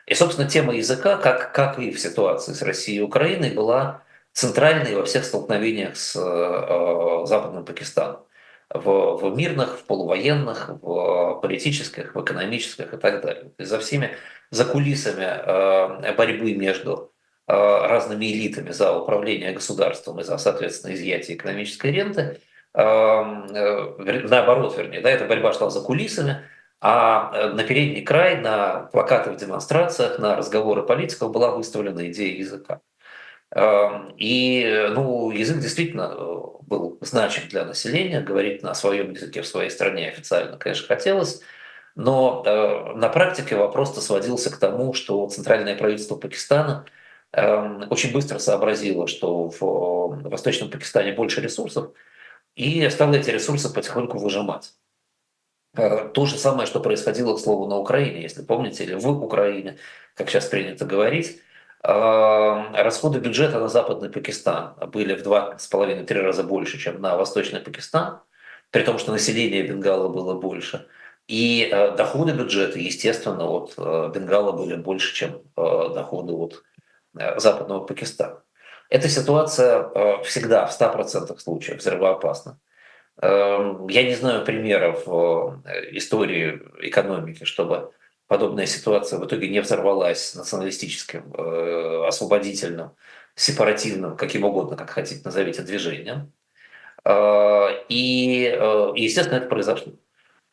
И, 0.06 0.14
собственно, 0.14 0.48
тема 0.48 0.74
языка, 0.74 1.16
как, 1.16 1.52
как 1.54 1.78
и 1.78 1.90
в 1.90 1.98
ситуации 1.98 2.52
с 2.52 2.62
Россией 2.62 2.98
и 2.98 3.02
Украиной, 3.02 3.50
была 3.52 4.02
центральной 4.32 4.94
во 4.94 5.04
всех 5.04 5.24
столкновениях 5.24 5.96
с 5.96 6.12
Западным 7.26 7.64
Пакистаном. 7.64 8.20
В, 8.68 9.16
в 9.16 9.36
мирных, 9.36 9.78
в 9.78 9.84
полувоенных, 9.84 10.70
в 10.82 11.40
политических, 11.40 12.14
в 12.14 12.20
экономических 12.20 12.92
и 12.92 12.96
так 12.96 13.22
далее. 13.22 13.52
За 13.58 13.78
всеми 13.78 14.10
за 14.50 14.64
кулисами 14.64 16.14
борьбы 16.16 16.54
между 16.54 17.13
Э, 17.13 17.13
разными 17.46 18.24
элитами 18.26 18.70
за 18.70 18.96
управление 18.96 19.52
государством 19.52 20.20
и 20.20 20.24
за, 20.24 20.38
соответственно, 20.38 20.94
изъятие 20.94 21.37
экономической 21.37 21.90
ренты. 21.90 22.40
Эм, 22.74 23.46
э, 23.54 24.26
наоборот, 24.28 24.76
вернее, 24.76 25.00
да, 25.00 25.11
эта 25.11 25.26
борьба 25.26 25.52
шла 25.52 25.70
за 25.70 25.80
кулисами, 25.80 26.42
а 26.80 27.30
э, 27.35 27.48
на 27.52 27.62
передний 27.64 28.02
край, 28.02 28.40
на 28.40 28.88
плакатах, 28.92 29.37
демонстрациях, 29.37 30.18
на 30.18 30.37
разговоры 30.37 30.83
политиков 30.83 31.33
была 31.33 31.50
выставлена 31.50 32.11
идея 32.11 32.37
языка. 32.37 32.80
И 34.16 34.88
ну, 34.90 35.30
язык 35.30 35.59
действительно 35.59 36.09
был 36.62 36.98
значим 37.02 37.48
для 37.48 37.64
населения, 37.64 38.20
говорить 38.20 38.64
на 38.64 38.74
своем 38.74 39.12
языке 39.12 39.42
в 39.42 39.46
своей 39.46 39.70
стране 39.70 40.09
официально, 40.09 40.57
конечно, 40.57 40.88
хотелось, 40.88 41.40
но 41.94 42.42
на 42.96 43.09
практике 43.09 43.54
вопрос-то 43.54 44.00
сводился 44.00 44.50
к 44.50 44.57
тому, 44.57 44.92
что 44.92 45.28
центральное 45.28 45.76
правительство 45.76 46.16
Пакистана– 46.16 46.85
очень 47.37 48.12
быстро 48.12 48.38
сообразила, 48.38 49.07
что 49.07 49.49
в 49.49 50.29
Восточном 50.29 50.70
Пакистане 50.70 51.12
больше 51.12 51.40
ресурсов, 51.40 51.90
и 52.55 52.88
стала 52.90 53.14
эти 53.14 53.31
ресурсы 53.31 53.73
потихоньку 53.73 54.18
выжимать. 54.18 54.73
Э, 55.77 56.09
то 56.09 56.27
же 56.27 56.37
самое, 56.37 56.66
что 56.66 56.81
происходило, 56.81 57.37
к 57.37 57.40
слову, 57.40 57.66
на 57.66 57.77
Украине, 57.77 58.23
если 58.23 58.42
помните, 58.42 58.85
или 58.85 58.94
в 58.94 59.07
Украине, 59.09 59.79
как 60.14 60.31
сейчас 60.31 60.47
принято 60.47 60.85
говорить. 60.85 61.40
Эм, 61.83 62.75
расходы 62.75 63.18
бюджета 63.18 63.59
на 63.59 63.68
Западный 63.68 64.09
Пакистан 64.09 64.75
были 64.90 65.14
в 65.14 65.23
два 65.23 65.59
с 65.59 65.66
половиной-три 65.66 66.20
раза 66.20 66.42
больше, 66.44 66.79
чем 66.79 67.01
на 67.03 67.16
Восточный 67.16 67.61
Пакистан, 67.61 68.20
при 68.70 68.83
том, 68.85 68.99
что 68.99 69.12
население 69.12 69.62
Бенгала 69.64 70.09
было 70.09 70.35
больше. 70.35 70.87
И 71.27 71.68
э, 71.70 71.97
доходы 71.97 72.33
бюджета, 72.33 72.79
естественно, 72.79 73.47
от 73.47 73.75
э, 73.77 74.12
Бенгала 74.14 74.53
были 74.53 74.77
больше, 74.77 75.14
чем 75.14 75.42
доходы 75.57 76.33
от 76.33 76.62
Э, 76.73 76.73
западного 77.37 77.85
Пакистана. 77.85 78.42
Эта 78.90 79.09
ситуация 79.09 79.90
э, 79.94 80.22
всегда 80.24 80.66
в 80.66 80.81
100% 80.81 81.38
случаев 81.38 81.79
взрывоопасна. 81.79 82.61
Эм, 83.20 83.88
я 83.88 84.03
не 84.03 84.14
знаю 84.14 84.44
примеров 84.44 85.05
э, 85.07 85.96
истории 85.96 86.61
экономики, 86.81 87.44
чтобы 87.44 87.92
подобная 88.27 88.66
ситуация 88.66 89.18
в 89.18 89.27
итоге 89.27 89.48
не 89.48 89.61
взорвалась 89.61 90.35
националистическим, 90.35 91.33
освободительным, 92.07 92.92
сепаративным, 93.35 94.16
каким 94.16 94.44
угодно, 94.44 94.77
как 94.77 94.90
хотите 94.90 95.20
назовите, 95.24 95.62
движением. 95.62 96.33
И, 97.07 98.59
естественно, 98.96 99.37
это 99.37 99.48
произошло. 99.48 99.92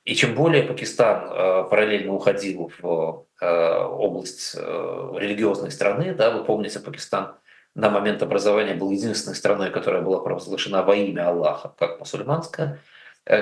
И 0.03 0.15
чем 0.15 0.35
более 0.35 0.63
Пакистан 0.63 1.69
параллельно 1.69 2.13
уходил 2.13 2.71
в 2.79 3.25
Э, 3.43 3.85
область 3.85 4.55
э, 4.55 5.11
религиозной 5.17 5.71
страны. 5.71 6.13
Да, 6.13 6.29
вы 6.29 6.43
помните, 6.43 6.79
Пакистан 6.79 7.33
на 7.73 7.89
момент 7.89 8.21
образования 8.21 8.75
был 8.75 8.91
единственной 8.91 9.33
страной, 9.33 9.71
которая 9.71 10.03
была 10.03 10.19
провозглашена 10.19 10.83
во 10.83 10.95
имя 10.95 11.29
Аллаха, 11.29 11.73
как 11.75 11.97
мусульманская. 11.99 12.79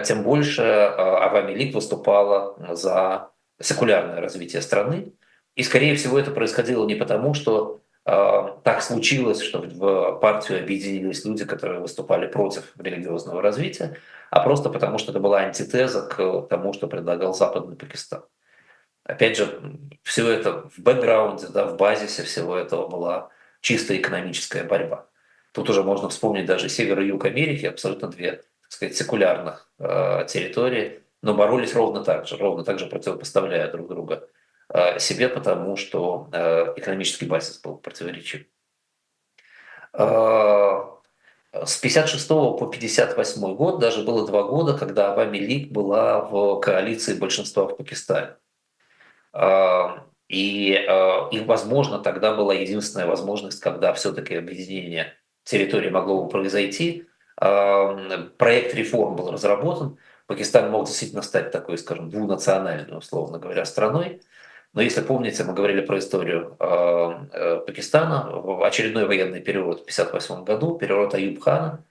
тем 0.06 0.24
больше 0.24 0.62
Авами 0.62 1.70
выступала 1.74 2.56
за 2.76 3.32
секулярное 3.60 4.22
развитие 4.22 4.62
страны. 4.62 5.12
И, 5.56 5.64
скорее 5.64 5.96
всего, 5.96 6.18
это 6.18 6.32
происходило 6.32 6.86
не 6.86 6.96
потому, 6.96 7.34
что 7.34 7.82
так 8.06 8.82
случилось, 8.82 9.42
что 9.42 9.60
в 9.60 10.20
партию 10.20 10.60
объединились 10.60 11.26
люди, 11.26 11.44
которые 11.44 11.82
выступали 11.82 12.28
против 12.28 12.72
религиозного 12.78 13.42
развития, 13.42 13.98
а 14.32 14.42
просто 14.42 14.70
потому, 14.70 14.98
что 14.98 15.12
это 15.12 15.20
была 15.20 15.40
антитеза 15.40 16.08
к 16.08 16.48
тому, 16.50 16.74
что 16.74 16.88
предлагал 16.88 17.34
Западный 17.34 17.76
Пакистан. 17.76 18.24
Опять 19.04 19.38
же, 19.38 19.78
все 20.04 20.30
это 20.32 20.70
в 20.70 20.80
бэкграунде, 20.80 21.48
да, 21.48 21.66
в 21.66 21.78
базисе 21.78 22.24
всего 22.24 22.56
этого 22.56 22.88
была 22.88 23.30
чисто 23.62 23.98
экономическая 23.98 24.64
борьба. 24.64 25.08
Тут 25.52 25.70
уже 25.70 25.84
можно 25.84 26.10
вспомнить 26.10 26.46
даже 26.46 26.70
север 26.70 27.00
и 27.00 27.08
юг 27.08 27.26
Америки, 27.26 27.66
абсолютно 27.66 28.08
две, 28.08 28.34
так 28.34 28.72
сказать, 28.72 28.96
секулярных 28.96 29.72
э, 29.80 30.26
территории, 30.28 31.02
но 31.24 31.34
боролись 31.34 31.74
ровно 31.74 32.04
так 32.04 32.28
же, 32.28 32.38
ровно 32.38 32.64
так 32.64 32.78
же 32.78 32.86
противопоставляя 32.86 33.72
друг 33.72 33.88
друга 33.88 34.28
э, 34.72 35.00
себе, 35.00 35.28
потому 35.28 35.76
что 35.76 36.30
э, 36.32 36.74
экономический 36.78 37.26
базис 37.26 37.60
был 37.60 37.78
противоречив. 37.78 38.46
Э, 39.94 40.82
с 41.66 41.78
56 41.78 42.28
по 42.28 42.68
58 42.72 43.56
год 43.56 43.80
даже 43.80 44.04
было 44.04 44.26
два 44.26 44.44
года, 44.44 44.78
когда 44.78 45.12
Авами 45.12 45.38
Лиг 45.38 45.72
была 45.72 46.22
в 46.22 46.60
коалиции 46.60 47.14
большинства 47.14 47.68
в 47.68 47.76
Пакистане. 47.76 48.36
А, 49.34 50.06
и, 50.28 50.76
а, 50.88 51.30
и, 51.32 51.40
возможно, 51.40 52.00
тогда 52.00 52.34
была 52.36 52.54
единственная 52.54 53.08
возможность, 53.08 53.60
когда 53.60 53.94
все-таки 53.94 54.36
объединение 54.36 55.14
территории 55.44 55.90
могло 55.90 56.24
бы 56.24 56.30
произойти. 56.30 57.06
А, 57.38 58.28
проект 58.38 58.74
реформ 58.76 59.16
был 59.16 59.32
разработан. 59.32 59.98
Пакистан 60.28 60.70
мог 60.70 60.86
действительно 60.86 61.24
стать 61.24 61.52
такой, 61.52 61.78
скажем, 61.78 62.10
двунациональной, 62.10 62.98
условно 62.98 63.40
говоря, 63.40 63.66
страной. 63.66 64.22
Но 64.74 64.82
если 64.82 65.02
помните, 65.02 65.44
мы 65.44 65.54
говорили 65.54 65.82
про 65.82 65.98
историю 65.98 66.56
э, 66.60 67.62
Пакистана, 67.66 68.30
в 68.32 68.64
очередной 68.64 69.06
военный 69.06 69.42
переворот 69.42 69.80
в 69.80 69.82
1958 69.82 70.44
году, 70.44 70.78
переворот 70.78 71.14
Аюб-хана, 71.16 71.84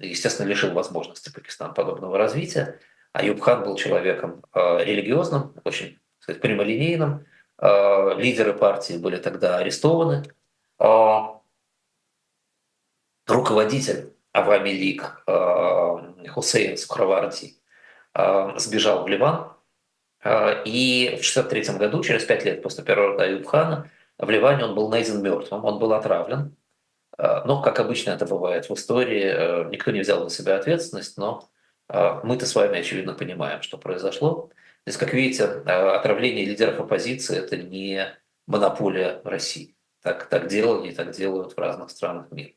естественно, 0.00 0.46
лишил 0.46 0.72
возможности 0.72 1.32
Пакистана 1.32 1.72
подобного 1.72 2.18
развития. 2.18 2.78
Аюб 3.12 3.40
хан 3.40 3.64
был 3.64 3.76
человеком 3.76 4.44
э, 4.54 4.84
религиозным, 4.84 5.54
очень 5.64 5.98
сказать, 6.20 6.40
прямолинейным. 6.40 7.26
Э, 7.58 8.14
лидеры 8.16 8.54
партии 8.54 8.98
были 8.98 9.16
тогда 9.16 9.58
арестованы. 9.58 10.24
Э, 10.78 11.18
руководитель 13.26 14.12
Авами 14.32 14.70
Лиг 14.70 15.24
Хусейн 16.28 16.76
Сухраварди 16.76 17.56
сбежал 18.56 19.02
в 19.02 19.08
Ливан. 19.08 19.52
И 20.24 21.16
в 21.20 21.24
1963 21.24 21.78
году, 21.78 22.02
через 22.02 22.24
пять 22.24 22.44
лет 22.44 22.62
после 22.62 22.84
переворота 22.84 23.24
Аюб-хана, 23.24 23.90
в 24.18 24.28
Ливане 24.28 24.64
он 24.66 24.74
был 24.74 24.88
найден 24.88 25.22
мертвым, 25.22 25.64
он 25.64 25.78
был 25.78 25.92
отравлен. 25.94 26.56
Но, 27.18 27.62
как 27.62 27.80
обычно 27.80 28.10
это 28.10 28.26
бывает 28.26 28.68
в 28.68 28.74
истории, 28.74 29.68
никто 29.70 29.90
не 29.90 30.00
взял 30.00 30.22
на 30.22 30.30
себя 30.30 30.56
ответственность, 30.56 31.16
но 31.16 31.48
мы-то 31.88 32.46
с 32.46 32.54
вами, 32.54 32.78
очевидно, 32.78 33.14
понимаем, 33.14 33.62
что 33.62 33.78
произошло. 33.78 34.50
То 34.84 34.88
есть, 34.88 34.98
как 34.98 35.12
видите, 35.12 35.44
отравление 35.44 36.44
лидеров 36.44 36.80
оппозиции– 36.80 37.36
это 37.38 37.56
не 37.56 38.06
монополия 38.46 39.20
России. 39.24 39.74
Так, 40.02 40.26
так 40.26 40.46
делали 40.48 40.90
и 40.90 40.94
так 40.94 41.10
делают 41.10 41.52
в 41.52 41.58
разных 41.58 41.90
странах 41.90 42.30
мира. 42.30 42.52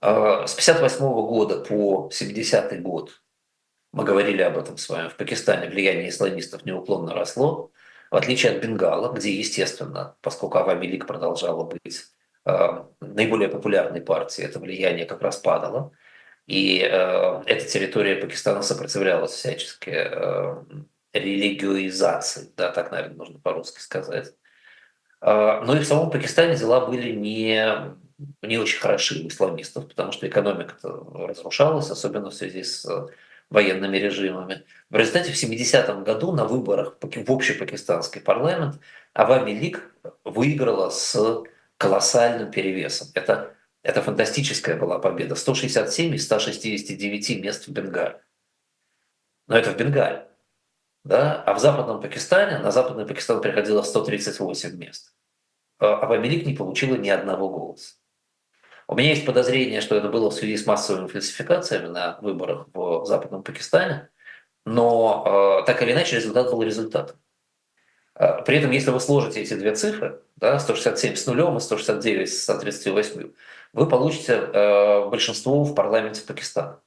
С 0.00 0.52
1958 0.52 1.04
года 1.26 1.60
по 1.60 2.10
70 2.12 2.82
год, 2.82 3.22
мы 3.94 4.04
говорили 4.04 4.42
об 4.42 4.58
этом 4.58 4.76
с 4.76 4.88
вами, 4.88 5.08
в 5.08 5.16
Пакистане 5.16 5.68
влияние 5.68 6.08
исламистов 6.10 6.64
неуклонно 6.64 7.14
росло, 7.14 7.70
в 8.10 8.16
отличие 8.16 8.52
от 8.52 8.62
Бенгала, 8.62 9.12
где, 9.12 9.32
естественно, 9.32 10.16
поскольку 10.20 10.58
Авами 10.58 10.86
Лиг 10.86 11.06
продолжала 11.06 11.64
быть 11.64 12.04
наиболее 13.00 13.48
популярной 13.48 14.02
партией, 14.02 14.46
это 14.46 14.60
влияние 14.60 15.06
как 15.06 15.22
раз 15.22 15.38
падало– 15.38 15.92
и 16.46 16.80
э, 16.80 17.42
эта 17.46 17.64
территория 17.66 18.16
Пакистана 18.16 18.62
сопротивлялась 18.62 19.32
всячески 19.32 19.90
э, 19.90 20.62
религиоизации, 21.14 22.52
да, 22.56 22.70
так, 22.70 22.90
наверное, 22.90 23.16
нужно 23.16 23.38
по-русски 23.38 23.80
сказать. 23.80 24.34
Э, 25.22 25.62
но 25.64 25.74
и 25.74 25.80
в 25.80 25.86
самом 25.86 26.10
Пакистане 26.10 26.56
дела 26.56 26.86
были 26.86 27.12
не, 27.12 27.96
не 28.42 28.58
очень 28.58 28.78
хороши 28.78 29.24
у 29.24 29.28
исламистов, 29.28 29.88
потому 29.88 30.12
что 30.12 30.28
экономика 30.28 30.76
разрушалась, 30.82 31.90
особенно 31.90 32.28
в 32.28 32.34
связи 32.34 32.62
с 32.62 32.86
военными 33.54 33.96
режимами. 33.96 34.64
В 34.90 34.96
результате 34.96 35.32
в 35.32 35.42
70-м 35.42 36.04
году 36.04 36.32
на 36.32 36.44
выборах 36.44 36.98
в 37.00 37.32
общий 37.32 37.54
пакистанский 37.54 38.20
парламент 38.20 38.80
Авами 39.14 39.52
Лиг 39.52 39.94
выиграла 40.24 40.90
с 40.90 41.42
колоссальным 41.78 42.50
перевесом. 42.50 43.08
Это 43.14 43.54
это 43.84 44.00
фантастическая 44.00 44.76
была 44.76 44.98
победа. 44.98 45.34
167 45.36 46.14
из 46.14 46.24
169 46.24 47.42
мест 47.42 47.68
в 47.68 47.70
Бенгале. 47.70 48.20
Но 49.46 49.58
это 49.58 49.72
в 49.72 49.76
Бенгале. 49.76 50.26
Да? 51.04 51.42
А 51.42 51.52
в 51.52 51.58
Западном 51.58 52.00
Пакистане, 52.00 52.58
на 52.58 52.70
Западный 52.70 53.06
Пакистан 53.06 53.42
приходило 53.42 53.82
138 53.82 54.76
мест. 54.78 55.14
А 55.78 55.98
Абамелик 55.98 56.46
не 56.46 56.54
получила 56.54 56.96
ни 56.96 57.10
одного 57.10 57.50
голоса. 57.50 57.96
У 58.86 58.94
меня 58.94 59.10
есть 59.10 59.24
подозрение, 59.24 59.80
что 59.80 59.96
это 59.96 60.08
было 60.08 60.30
в 60.30 60.34
связи 60.34 60.56
с 60.56 60.66
массовыми 60.66 61.06
фальсификациями 61.06 61.86
на 61.86 62.18
выборах 62.20 62.66
в 62.74 63.04
Западном 63.06 63.42
Пакистане, 63.42 64.10
но 64.66 65.60
э, 65.62 65.66
так 65.66 65.82
или 65.82 65.92
иначе 65.92 66.16
результат 66.16 66.50
был 66.50 66.62
результатом. 66.62 67.16
Э, 68.14 68.42
при 68.44 68.58
этом, 68.58 68.70
если 68.70 68.90
вы 68.90 69.00
сложите 69.00 69.40
эти 69.40 69.54
две 69.54 69.74
цифры, 69.74 70.20
да, 70.36 70.58
167 70.58 71.16
с 71.16 71.26
нулем 71.26 71.56
и 71.56 71.60
169 71.60 72.30
с 72.30 72.42
138, 72.42 73.32
вы 73.72 73.88
получите 73.88 74.34
э, 74.34 75.08
большинство 75.08 75.64
в 75.64 75.74
парламенте 75.74 76.22
Пакистана. 76.22 76.80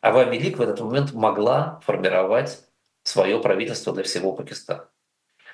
А 0.00 0.08
Авами 0.08 0.36
Лиг 0.36 0.58
в 0.58 0.62
этот 0.62 0.80
момент 0.80 1.12
могла 1.12 1.80
формировать 1.84 2.64
свое 3.02 3.38
правительство 3.40 3.92
для 3.92 4.02
всего 4.02 4.32
Пакистана. 4.32 4.88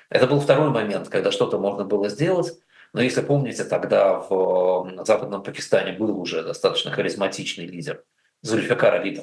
Это 0.09 0.27
был 0.27 0.41
второй 0.41 0.69
момент, 0.69 1.09
когда 1.09 1.31
что-то 1.31 1.57
можно 1.57 1.85
было 1.85 2.09
сделать. 2.09 2.60
Но 2.93 3.01
если 3.01 3.21
помните, 3.21 3.63
тогда 3.63 4.19
в 4.19 5.03
Западном 5.05 5.43
Пакистане 5.43 5.93
был 5.93 6.19
уже 6.19 6.43
достаточно 6.43 6.91
харизматичный 6.91 7.65
лидер 7.65 8.03
Зульфикар 8.41 8.95
Али. 8.95 9.21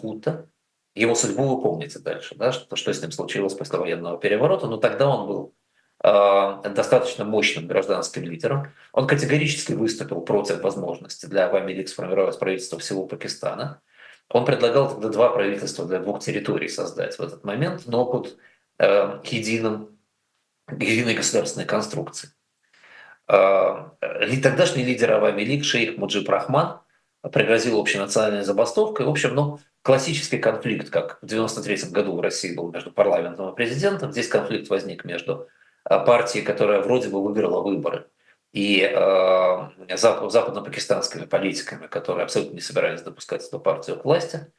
Его 0.94 1.14
судьбу 1.14 1.56
вы 1.56 1.62
помните 1.62 1.98
дальше, 1.98 2.34
да, 2.34 2.50
что, 2.52 2.74
что 2.74 2.92
с 2.92 3.02
ним 3.02 3.12
случилось 3.12 3.54
после 3.54 3.78
военного 3.78 4.18
переворота. 4.18 4.66
Но 4.66 4.78
тогда 4.78 5.08
он 5.08 5.26
был 5.26 5.54
Э, 6.02 6.62
достаточно 6.74 7.24
мощным 7.24 7.66
гражданским 7.66 8.22
лидером. 8.22 8.72
Он 8.92 9.06
категорически 9.08 9.72
выступил 9.72 10.20
против 10.20 10.62
возможности 10.62 11.26
для 11.26 11.46
Авами 11.46 11.84
сформировать 11.84 12.38
правительство 12.38 12.78
всего 12.78 13.06
Пакистана. 13.06 13.80
Он 14.28 14.44
предлагал 14.44 14.90
тогда 14.90 15.08
два 15.08 15.30
правительства 15.30 15.86
для 15.86 15.98
двух 15.98 16.20
территорий 16.20 16.68
создать 16.68 17.18
в 17.18 17.20
этот 17.20 17.44
момент, 17.44 17.82
но 17.86 18.04
под 18.04 18.38
э, 18.78 19.20
единым, 19.24 19.98
единой 20.70 21.14
государственной 21.14 21.66
конструкцией. 21.66 22.32
Э, 23.28 24.40
тогдашний 24.42 24.84
лидер 24.84 25.12
Авами 25.12 25.42
Лиг, 25.42 25.64
шейх 25.64 25.96
Муджиб 25.96 26.28
Рахман, 26.28 26.80
пригрозил 27.32 27.80
общенациональной 27.80 28.44
забастовкой. 28.44 29.06
В 29.06 29.10
общем, 29.10 29.34
ну, 29.34 29.58
классический 29.82 30.38
конфликт, 30.38 30.90
как 30.90 31.20
в 31.20 31.24
1993 31.24 31.90
году 31.92 32.16
в 32.16 32.20
России 32.20 32.54
был 32.54 32.70
между 32.70 32.90
парламентом 32.90 33.50
и 33.50 33.56
президентом. 33.56 34.12
Здесь 34.12 34.28
конфликт 34.28 34.68
возник 34.70 35.04
между 35.04 35.48
Э, 35.88 36.04
партии, 36.04 36.40
которая 36.40 36.80
вроде 36.82 37.08
бы 37.08 37.22
выиграла 37.22 37.62
выборы, 37.62 38.06
и 38.52 38.82
э, 38.82 39.96
западно-пакистанскими 39.96 41.24
политиками, 41.24 41.86
которые 41.86 42.24
абсолютно 42.24 42.54
не 42.54 42.60
собирались 42.60 43.02
допускать 43.02 43.46
эту 43.46 43.58
партию 43.58 43.98
к 43.98 44.04
власти. 44.04 44.52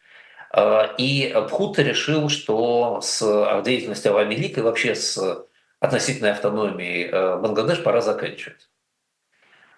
Э, 0.55 0.87
и 0.97 1.31
Бхутта 1.35 1.83
решил, 1.83 2.29
что 2.29 2.99
с 3.01 3.61
деятельностью 3.63 4.11
Авами 4.11 4.35
Лиг 4.35 4.57
и 4.57 4.61
вообще 4.61 4.95
с 4.95 5.45
относительной 5.79 6.31
автономией 6.31 7.09
э, 7.09 7.37
Бангладеш 7.37 7.83
пора 7.83 8.01
заканчивать. 8.01 8.69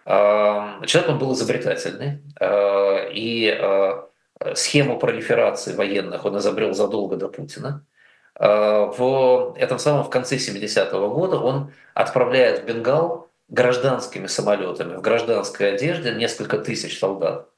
Э, 0.05 0.81
человек 0.85 1.11
он 1.11 1.19
был 1.19 1.33
изобретательный, 1.33 2.23
э, 2.39 3.11
и 3.13 4.07
схему 4.55 4.97
пролиферации 4.97 5.75
военных 5.75 6.25
он 6.25 6.39
изобрел 6.39 6.73
задолго 6.73 7.15
до 7.15 7.27
Путина. 7.27 7.85
В 8.33 9.53
этом 9.55 9.77
самом 9.77 10.03
в 10.03 10.09
конце 10.09 10.37
70-го 10.37 11.09
года 11.09 11.37
он 11.37 11.71
отправляет 11.93 12.61
в 12.61 12.65
Бенгал 12.65 13.29
гражданскими 13.49 14.25
самолетами 14.25 14.95
в 14.95 15.01
гражданской 15.01 15.75
одежде 15.75 16.15
несколько 16.15 16.57
тысяч 16.57 16.97
солдат 16.97 17.49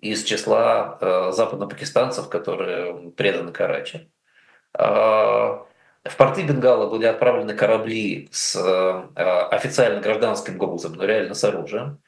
из 0.00 0.24
числа 0.24 0.98
западно-пакистанцев, 1.30 2.28
которые 2.28 3.12
преданы 3.12 3.52
Карачи. 3.52 4.10
Э, 6.08 6.10
в 6.10 6.16
порты 6.16 6.42
Бенгала 6.42 6.90
были 6.90 7.06
отправлены 7.06 7.54
корабли 7.54 8.28
с 8.32 8.56
официально 9.50 10.00
гражданским 10.00 10.58
грузом, 10.58 10.94
но 10.94 11.04
реально 11.04 11.34
с 11.34 11.44
оружием. 11.44 12.00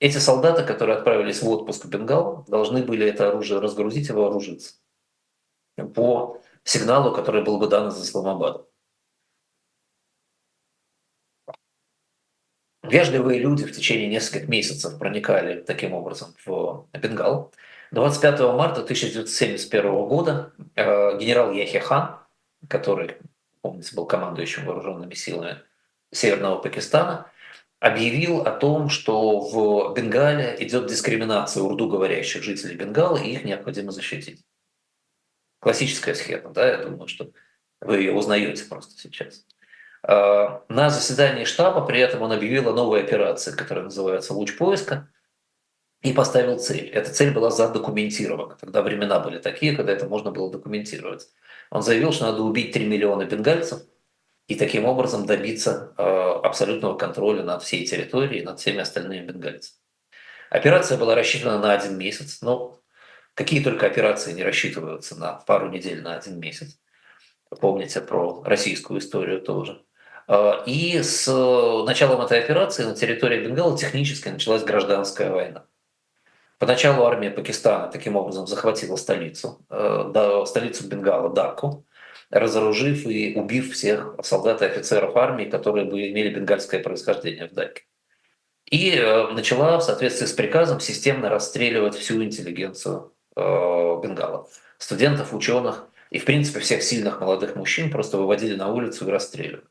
Эти 0.00 0.18
солдаты, 0.18 0.64
которые 0.64 0.96
отправились 0.98 1.42
в 1.42 1.48
отпуск 1.48 1.84
в 1.84 1.88
Бенгал, 1.88 2.44
должны 2.46 2.84
были 2.84 3.06
это 3.08 3.28
оружие 3.28 3.60
разгрузить 3.60 4.08
и 4.08 4.12
вооружиться 4.12 4.74
по 5.94 6.40
сигналу, 6.64 7.14
который 7.14 7.42
был 7.42 7.58
бы 7.58 7.68
дан 7.68 7.88
из 7.88 8.02
Исламабада. 8.02 8.64
Вежливые 12.82 13.40
люди 13.40 13.64
в 13.64 13.72
течение 13.72 14.08
нескольких 14.08 14.48
месяцев 14.48 14.98
проникали 14.98 15.60
таким 15.60 15.92
образом 15.92 16.34
в 16.46 16.86
Бенгал. 16.92 17.52
25 17.90 18.40
марта 18.40 18.82
1971 18.82 20.06
года 20.06 20.52
э, 20.74 21.18
генерал 21.18 21.52
Яхи 21.52 21.78
Хан, 21.78 22.18
который, 22.68 23.18
помните, 23.60 23.94
был 23.94 24.06
командующим 24.06 24.64
вооруженными 24.64 25.14
силами 25.14 25.60
Северного 26.12 26.58
Пакистана, 26.58 27.30
объявил 27.80 28.42
о 28.42 28.50
том, 28.50 28.88
что 28.88 29.40
в 29.40 29.94
Бенгале 29.94 30.56
идет 30.58 30.88
дискриминация 30.88 31.62
урду 31.62 31.88
говорящих 31.88 32.42
жителей 32.42 32.76
Бенгала, 32.76 33.18
и 33.18 33.30
их 33.30 33.44
необходимо 33.44 33.92
защитить. 33.92 34.44
Классическая 35.60 36.14
схема, 36.14 36.50
да, 36.50 36.68
я 36.68 36.78
думаю, 36.78 37.08
что 37.08 37.30
вы 37.80 37.98
ее 37.98 38.12
узнаете 38.12 38.64
просто 38.64 39.00
сейчас. 39.00 39.44
А, 40.02 40.64
на 40.68 40.90
заседании 40.90 41.44
штаба 41.44 41.84
при 41.84 42.00
этом 42.00 42.22
он 42.22 42.32
объявил 42.32 42.68
о 42.68 42.72
новой 42.72 43.02
операции, 43.02 43.52
которая 43.52 43.84
называется 43.84 44.34
«Луч 44.34 44.56
поиска», 44.56 45.08
и 46.02 46.12
поставил 46.12 46.58
цель. 46.58 46.88
Эта 46.88 47.12
цель 47.12 47.32
была 47.32 47.50
задокументирована. 47.50 48.54
Тогда 48.54 48.82
времена 48.82 49.18
были 49.18 49.38
такие, 49.38 49.74
когда 49.74 49.92
это 49.92 50.06
можно 50.06 50.30
было 50.30 50.50
документировать. 50.50 51.28
Он 51.70 51.82
заявил, 51.82 52.12
что 52.12 52.26
надо 52.26 52.42
убить 52.42 52.72
3 52.72 52.86
миллиона 52.86 53.24
бенгальцев 53.24 53.82
и 54.46 54.54
таким 54.54 54.86
образом 54.86 55.26
добиться 55.26 55.92
э, 55.98 56.02
абсолютного 56.02 56.96
контроля 56.96 57.42
над 57.42 57.62
всей 57.62 57.86
территорией, 57.86 58.44
над 58.44 58.58
всеми 58.58 58.80
остальными 58.80 59.26
бенгальцами. 59.26 59.78
Операция 60.50 60.96
была 60.96 61.14
рассчитана 61.14 61.58
на 61.58 61.72
один 61.72 61.98
месяц, 61.98 62.40
но 62.40 62.80
какие 63.34 63.62
только 63.62 63.86
операции 63.86 64.32
не 64.32 64.42
рассчитываются 64.42 65.16
на 65.16 65.34
пару 65.34 65.68
недель, 65.68 66.02
на 66.02 66.16
один 66.16 66.40
месяц. 66.40 66.78
Помните 67.60 68.00
про 68.00 68.42
российскую 68.44 69.00
историю 69.00 69.42
тоже. 69.42 69.82
Э, 70.26 70.62
и 70.64 71.02
с 71.02 71.26
началом 71.86 72.22
этой 72.22 72.42
операции 72.42 72.84
на 72.84 72.94
территории 72.94 73.44
Бенгала 73.44 73.76
технически 73.76 74.28
началась 74.28 74.64
гражданская 74.64 75.30
война. 75.30 75.66
Поначалу 76.58 77.04
армия 77.04 77.30
Пакистана 77.30 77.88
таким 77.88 78.16
образом 78.16 78.46
захватила 78.46 78.96
столицу, 78.96 79.64
э, 79.70 80.44
столицу 80.46 80.88
Бенгала, 80.88 81.32
Даку, 81.32 81.86
разоружив 82.30 83.06
и 83.06 83.34
убив 83.36 83.72
всех 83.72 84.16
солдат 84.22 84.62
и 84.62 84.66
офицеров 84.66 85.16
армии, 85.16 85.44
которые 85.44 85.84
бы 85.86 86.08
имели 86.08 86.34
бенгальское 86.34 86.82
происхождение 86.82 87.48
в 87.48 87.52
Даке. 87.52 87.84
И 88.70 88.90
э, 88.90 89.28
начала 89.28 89.78
в 89.78 89.82
соответствии 89.82 90.26
с 90.26 90.32
приказом 90.32 90.80
системно 90.80 91.28
расстреливать 91.28 91.94
всю 91.94 92.22
интеллигенцию 92.22 93.12
Бенгала. 93.36 94.48
Студентов, 94.78 95.32
ученых 95.32 95.86
и, 96.10 96.18
в 96.18 96.24
принципе, 96.24 96.58
всех 96.58 96.82
сильных 96.82 97.20
молодых 97.20 97.54
мужчин 97.54 97.88
просто 97.90 98.16
выводили 98.16 98.56
на 98.56 98.68
улицу 98.72 99.06
и 99.06 99.10
расстреливали. 99.10 99.62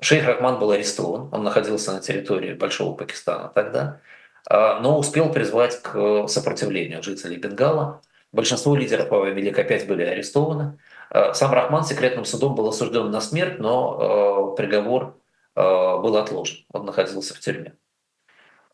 Шейх 0.00 0.26
Рахман 0.26 0.58
был 0.58 0.70
арестован, 0.70 1.28
он 1.32 1.42
находился 1.42 1.92
на 1.92 2.00
территории 2.00 2.54
Большого 2.54 2.94
Пакистана 2.94 3.48
тогда, 3.48 4.00
но 4.48 4.98
успел 4.98 5.30
призвать 5.30 5.82
к 5.82 6.26
сопротивлению 6.28 7.02
жителей 7.02 7.36
Бенгала. 7.36 8.00
Большинство 8.32 8.74
лидеров 8.76 9.12
Авами 9.12 9.40
Лиг 9.40 9.58
опять 9.58 9.86
были 9.86 10.02
арестованы. 10.02 10.78
А, 11.10 11.34
сам 11.34 11.52
Рахман 11.52 11.84
секретным 11.84 12.24
судом 12.24 12.54
был 12.54 12.68
осужден 12.68 13.10
на 13.10 13.20
смерть, 13.20 13.58
но 13.58 14.52
а, 14.52 14.56
приговор 14.56 15.16
был 15.54 16.16
отложен, 16.16 16.64
он 16.72 16.86
находился 16.86 17.34
в 17.34 17.40
тюрьме. 17.40 17.74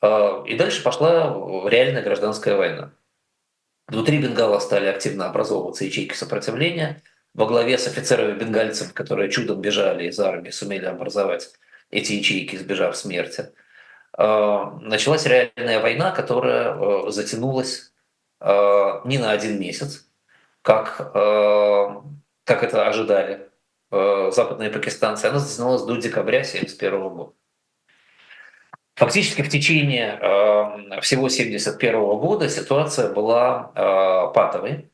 И 0.02 0.54
дальше 0.58 0.82
пошла 0.82 1.34
реальная 1.66 2.02
гражданская 2.02 2.58
война. 2.58 2.90
Внутри 3.88 4.18
Бенгала 4.18 4.58
стали 4.58 4.84
активно 4.84 5.30
образовываться 5.30 5.86
ячейки 5.86 6.12
сопротивления– 6.12 7.02
во 7.34 7.46
главе 7.46 7.76
с 7.78 7.86
офицерами 7.86 8.38
бенгальцев, 8.38 8.94
которые 8.94 9.30
чудом 9.30 9.60
бежали 9.60 10.06
из 10.06 10.18
армии, 10.20 10.50
сумели 10.50 10.84
образовать 10.84 11.50
эти 11.90 12.12
ячейки, 12.12 12.54
избежав 12.54 12.96
смерти. 12.96 13.52
А, 14.16 14.78
началась 14.80 15.26
реальная 15.26 15.80
война, 15.80 16.12
которая 16.12 16.74
а, 16.74 17.10
затянулась 17.10 17.92
а, 18.40 19.02
не 19.04 19.18
на 19.18 19.32
один 19.32 19.58
месяц, 19.58 20.06
как, 20.62 21.12
как 21.12 22.62
это 22.62 22.88
ожидали 22.88 23.50
западные 23.90 24.70
пакистанцы, 24.70 25.26
она 25.26 25.38
затянулась 25.38 25.82
до 25.82 25.96
декабря 25.96 26.38
1971 26.38 27.08
года. 27.10 27.32
Фактически 28.94 29.42
в 29.42 29.50
течение 29.50 30.16
всего 31.02 31.26
1971 31.26 32.00
года 32.18 32.48
ситуация 32.48 33.12
была 33.12 34.30
патовой. 34.34 34.90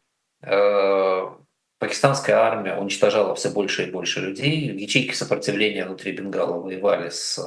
Пакистанская 1.78 2.36
армия 2.36 2.76
уничтожала 2.76 3.36
все 3.36 3.50
больше 3.50 3.84
и 3.84 3.90
больше 3.90 4.20
людей. 4.20 4.76
Ячейки 4.76 5.14
сопротивления 5.14 5.86
внутри 5.86 6.12
Бенгала 6.12 6.60
воевали 6.60 7.10
с 7.10 7.38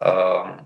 э, 0.00 0.58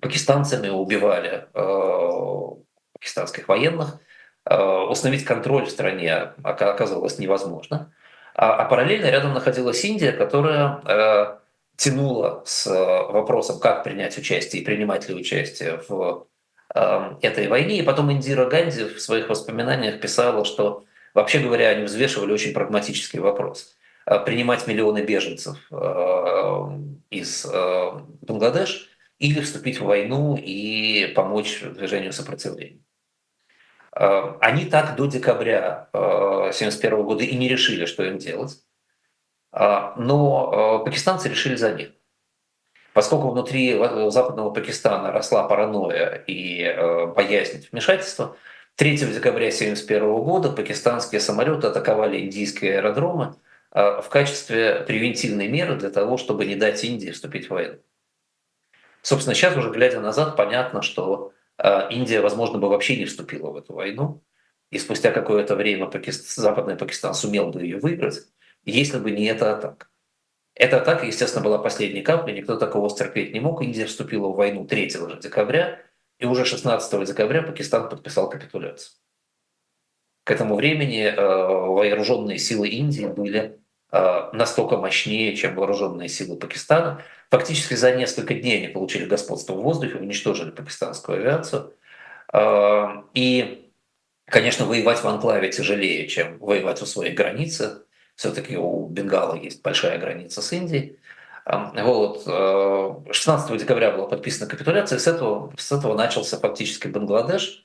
пакистанцами, 0.00 0.68
убивали 0.68 1.46
э, 1.52 2.62
пакистанских 2.92 3.48
военных. 3.48 4.00
Э, 4.44 4.56
установить 4.88 5.24
контроль 5.24 5.66
в 5.66 5.70
стране 5.70 6.32
оказалось 6.42 7.18
невозможно. 7.18 7.92
А, 8.34 8.54
а 8.54 8.64
параллельно 8.66 9.06
рядом 9.06 9.34
находилась 9.34 9.84
Индия, 9.84 10.12
которая 10.12 10.80
э, 10.84 11.38
тянула 11.76 12.42
с 12.46 12.66
вопросом, 12.66 13.58
как 13.58 13.84
принять 13.84 14.16
участие 14.16 14.62
и 14.62 14.64
принимать 14.64 15.08
ли 15.08 15.14
участие 15.14 15.80
в 15.88 16.26
э, 16.74 17.14
этой 17.22 17.48
войне. 17.48 17.78
И 17.78 17.82
потом 17.82 18.12
Индира 18.12 18.46
Ганди 18.46 18.84
в 18.84 19.00
своих 19.00 19.28
воспоминаниях 19.28 20.00
писала, 20.00 20.44
что 20.44 20.84
Вообще 21.18 21.40
говоря, 21.40 21.70
они 21.70 21.82
взвешивали 21.82 22.32
очень 22.32 22.52
прагматический 22.52 23.18
вопрос. 23.18 23.76
А 24.04 24.20
принимать 24.20 24.68
миллионы 24.68 25.02
беженцев 25.02 25.56
э, 25.70 26.78
из 27.10 27.44
э, 27.44 27.90
Бангладеш 28.22 28.88
или 29.18 29.40
вступить 29.40 29.80
в 29.80 29.84
войну 29.84 30.36
и 30.36 31.12
помочь 31.14 31.62
движению 31.62 32.12
сопротивления. 32.12 32.80
Э, 33.94 34.34
они 34.40 34.64
так 34.66 34.96
до 34.96 35.06
декабря 35.06 35.88
1971 35.92 37.02
года 37.02 37.24
и 37.24 37.36
не 37.36 37.48
решили, 37.48 37.84
что 37.84 38.04
им 38.04 38.18
делать. 38.18 38.62
Но 39.50 40.82
пакистанцы 40.84 41.30
решили 41.30 41.56
за 41.56 41.72
них. 41.72 41.88
Поскольку 42.92 43.30
внутри 43.30 43.72
западного 44.10 44.50
Пакистана 44.50 45.10
росла 45.10 45.48
паранойя 45.48 46.22
и 46.26 47.06
боязнь 47.16 47.66
вмешательства, 47.72 48.36
3 48.76 48.96
декабря 48.98 49.48
1971 49.48 50.22
года 50.22 50.52
пакистанские 50.52 51.22
самолеты 51.22 51.68
атаковали 51.68 52.20
индийские 52.20 52.76
аэродромы 52.76 53.36
в 53.72 54.04
качестве 54.10 54.84
превентивной 54.86 55.48
меры 55.48 55.76
для 55.76 55.88
того, 55.88 56.18
чтобы 56.18 56.44
не 56.44 56.54
дать 56.54 56.84
Индии 56.84 57.10
вступить 57.10 57.46
в 57.46 57.50
войну. 57.50 57.78
Собственно, 59.02 59.34
сейчас 59.34 59.56
уже 59.56 59.70
глядя 59.70 60.00
назад, 60.00 60.36
понятно, 60.36 60.82
что 60.82 61.32
а, 61.56 61.88
Индия, 61.90 62.20
возможно, 62.20 62.58
бы 62.58 62.68
вообще 62.68 62.96
не 62.96 63.04
вступила 63.04 63.50
в 63.50 63.56
эту 63.56 63.74
войну, 63.74 64.22
и 64.70 64.78
спустя 64.78 65.10
какое-то 65.10 65.56
время 65.56 65.86
Пакистан, 65.86 66.44
Западный 66.44 66.76
Пакистан 66.76 67.14
сумел 67.14 67.50
бы 67.50 67.62
ее 67.62 67.78
выиграть, 67.78 68.26
если 68.64 68.98
бы 68.98 69.10
не 69.10 69.24
эта 69.24 69.56
атака. 69.56 69.88
Эта 70.54 70.80
атака, 70.80 71.06
естественно, 71.06 71.44
была 71.44 71.58
последней 71.58 72.02
каплей, 72.02 72.36
никто 72.36 72.56
такого 72.56 72.90
стерпеть 72.90 73.32
не 73.32 73.40
мог. 73.40 73.62
Индия 73.62 73.86
вступила 73.86 74.28
в 74.28 74.36
войну 74.36 74.66
3 74.66 74.88
декабря, 75.22 75.80
и 76.18 76.26
уже 76.26 76.44
16 76.44 77.06
декабря 77.06 77.42
Пакистан 77.42 77.88
подписал 77.88 78.28
капитуляцию. 78.28 78.98
К 80.24 80.32
этому 80.32 80.56
времени 80.56 81.04
э, 81.04 81.14
вооруженные 81.16 82.38
силы 82.38 82.68
Индии 82.68 83.06
были 83.06 83.38
э, 83.40 83.58
настолько 83.90 84.76
мощнее, 84.76 85.34
чем 85.34 85.54
вооруженные 85.54 86.08
силы 86.08 86.36
Пакистана. 86.36 87.02
Фактически 87.30 87.74
за 87.74 87.92
несколько 87.94 88.34
дней 88.34 88.58
они 88.58 88.68
получили 88.68 89.04
господство 89.04 89.54
в 89.54 89.62
воздухе, 89.62 89.96
уничтожили 89.96 90.50
пакистанскую 90.50 91.18
авиацию. 91.18 91.74
Э, 92.32 93.02
и, 93.14 93.70
конечно, 94.26 94.66
воевать 94.66 95.02
в 95.02 95.08
анклаве 95.08 95.50
тяжелее, 95.50 96.06
чем 96.08 96.38
воевать 96.38 96.80
у 96.82 96.86
своей 96.86 97.14
границы. 97.14 97.82
Все-таки 98.14 98.56
у 98.56 98.86
Бенгала 98.88 99.34
есть 99.34 99.62
большая 99.62 99.98
граница 99.98 100.42
с 100.42 100.52
Индией. 100.52 100.98
Вот. 101.46 102.24
16 102.24 103.50
э, 103.50 103.58
декабря 103.58 103.90
была 103.90 104.06
подписана 104.06 104.50
капитуляция, 104.50 104.98
с 104.98 105.06
этого, 105.06 105.52
с 105.56 105.72
этого 105.72 105.94
начался 105.94 106.38
фактически 106.38 106.88
Бангладеш 106.88 107.64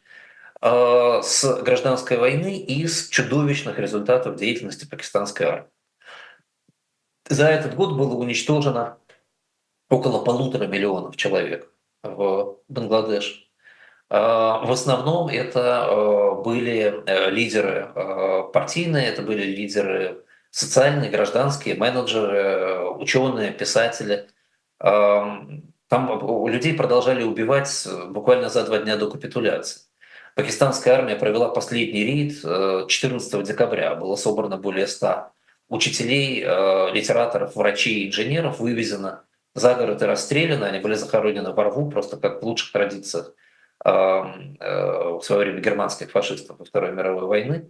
э, 0.62 1.22
с 1.24 1.62
гражданской 1.64 2.18
войны 2.18 2.60
и 2.60 2.88
с 2.88 3.10
чудовищных 3.10 3.80
результатов 3.80 4.36
деятельности 4.36 4.86
пакистанской 4.86 5.48
армии. 5.48 5.73
За 7.30 7.48
этот 7.48 7.76
год 7.76 7.96
было 7.98 8.16
уничтожено 8.16 8.98
около 9.90 10.24
полутора 10.24 10.68
миллионов 10.68 11.16
человек 11.16 11.72
в 12.04 12.58
Бангладеш. 12.68 13.50
Э, 14.10 14.18
в 14.18 14.72
основном 14.72 15.30
это 15.30 16.42
были 16.44 17.04
лидеры 17.32 17.90
партийные, 18.54 19.08
это 19.08 19.22
были 19.22 19.44
лидеры 19.44 20.24
социальные, 20.52 21.10
гражданские, 21.10 21.76
менеджеры, 21.76 22.90
ученые, 22.90 23.52
писатели. 23.52 24.28
Там 24.78 26.48
людей 26.48 26.74
продолжали 26.76 27.24
убивать 27.24 27.88
буквально 28.10 28.50
за 28.50 28.66
два 28.66 28.80
дня 28.80 28.98
до 28.98 29.10
капитуляции. 29.10 29.82
Пакистанская 30.36 30.96
армия 30.96 31.16
провела 31.16 31.50
последний 31.50 32.04
рейд 32.04 32.90
14 32.90 33.44
декабря. 33.44 33.96
Было 33.96 34.16
собрано 34.16 34.58
более 34.58 34.88
100 34.88 35.32
учителей, 35.74 36.42
литераторов, 36.94 37.56
врачей, 37.56 38.08
инженеров, 38.08 38.60
вывезено 38.60 39.24
за 39.56 39.74
город 39.74 40.02
и 40.02 40.06
расстреляны. 40.06 40.66
Они 40.66 40.80
были 40.80 40.94
захоронены 40.94 41.52
во 41.52 41.64
рву, 41.66 41.90
просто 41.90 42.18
как 42.18 42.42
в 42.42 42.46
лучших 42.46 42.72
традициях 42.72 43.34
в 43.84 45.22
свое 45.22 45.42
время 45.42 45.60
германских 45.60 46.12
фашистов 46.12 46.58
во 46.60 46.66
Второй 46.66 46.92
мировой 46.92 47.26
войны. 47.26 47.70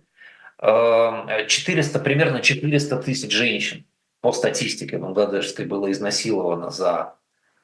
400, 0.59 1.99
примерно 1.99 2.41
400 2.41 2.97
тысяч 2.97 3.31
женщин 3.31 3.85
по 4.21 4.31
статистике 4.31 4.97
бангладешской 4.97 5.65
было 5.65 5.91
изнасиловано 5.91 6.69
за 6.69 7.15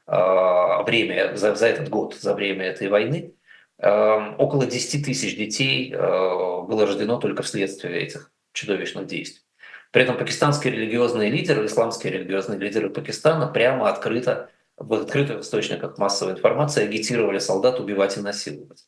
время, 0.08 1.36
за, 1.36 1.54
за 1.56 1.68
этот 1.68 1.90
год, 1.90 2.16
за 2.16 2.34
время 2.34 2.66
этой 2.66 2.88
войны. 2.88 3.34
Около 3.78 4.66
10 4.66 5.06
тысяч 5.06 5.38
детей 5.38 5.94
было 5.94 6.86
рождено 6.86 7.18
только 7.20 7.44
вследствие 7.44 8.02
этих 8.02 8.32
чудовищных 8.54 9.06
действий. 9.06 9.44
При 9.92 10.04
этом 10.04 10.18
пакистанские 10.18 10.74
религиозные 10.74 11.32
лидеры, 11.32 11.66
исламские 11.66 12.14
религиозные 12.14 12.60
лидеры 12.60 12.90
Пакистана 12.90 13.48
прямо 13.48 13.90
открыто 13.90 14.50
в 14.78 14.94
открытых 14.94 15.42
источниках 15.42 15.98
массовой 15.98 16.34
информации 16.34 16.84
агитировали 16.84 17.40
солдат 17.40 17.80
убивать 17.80 18.18
и 18.18 18.22
насиловать. 18.22 18.86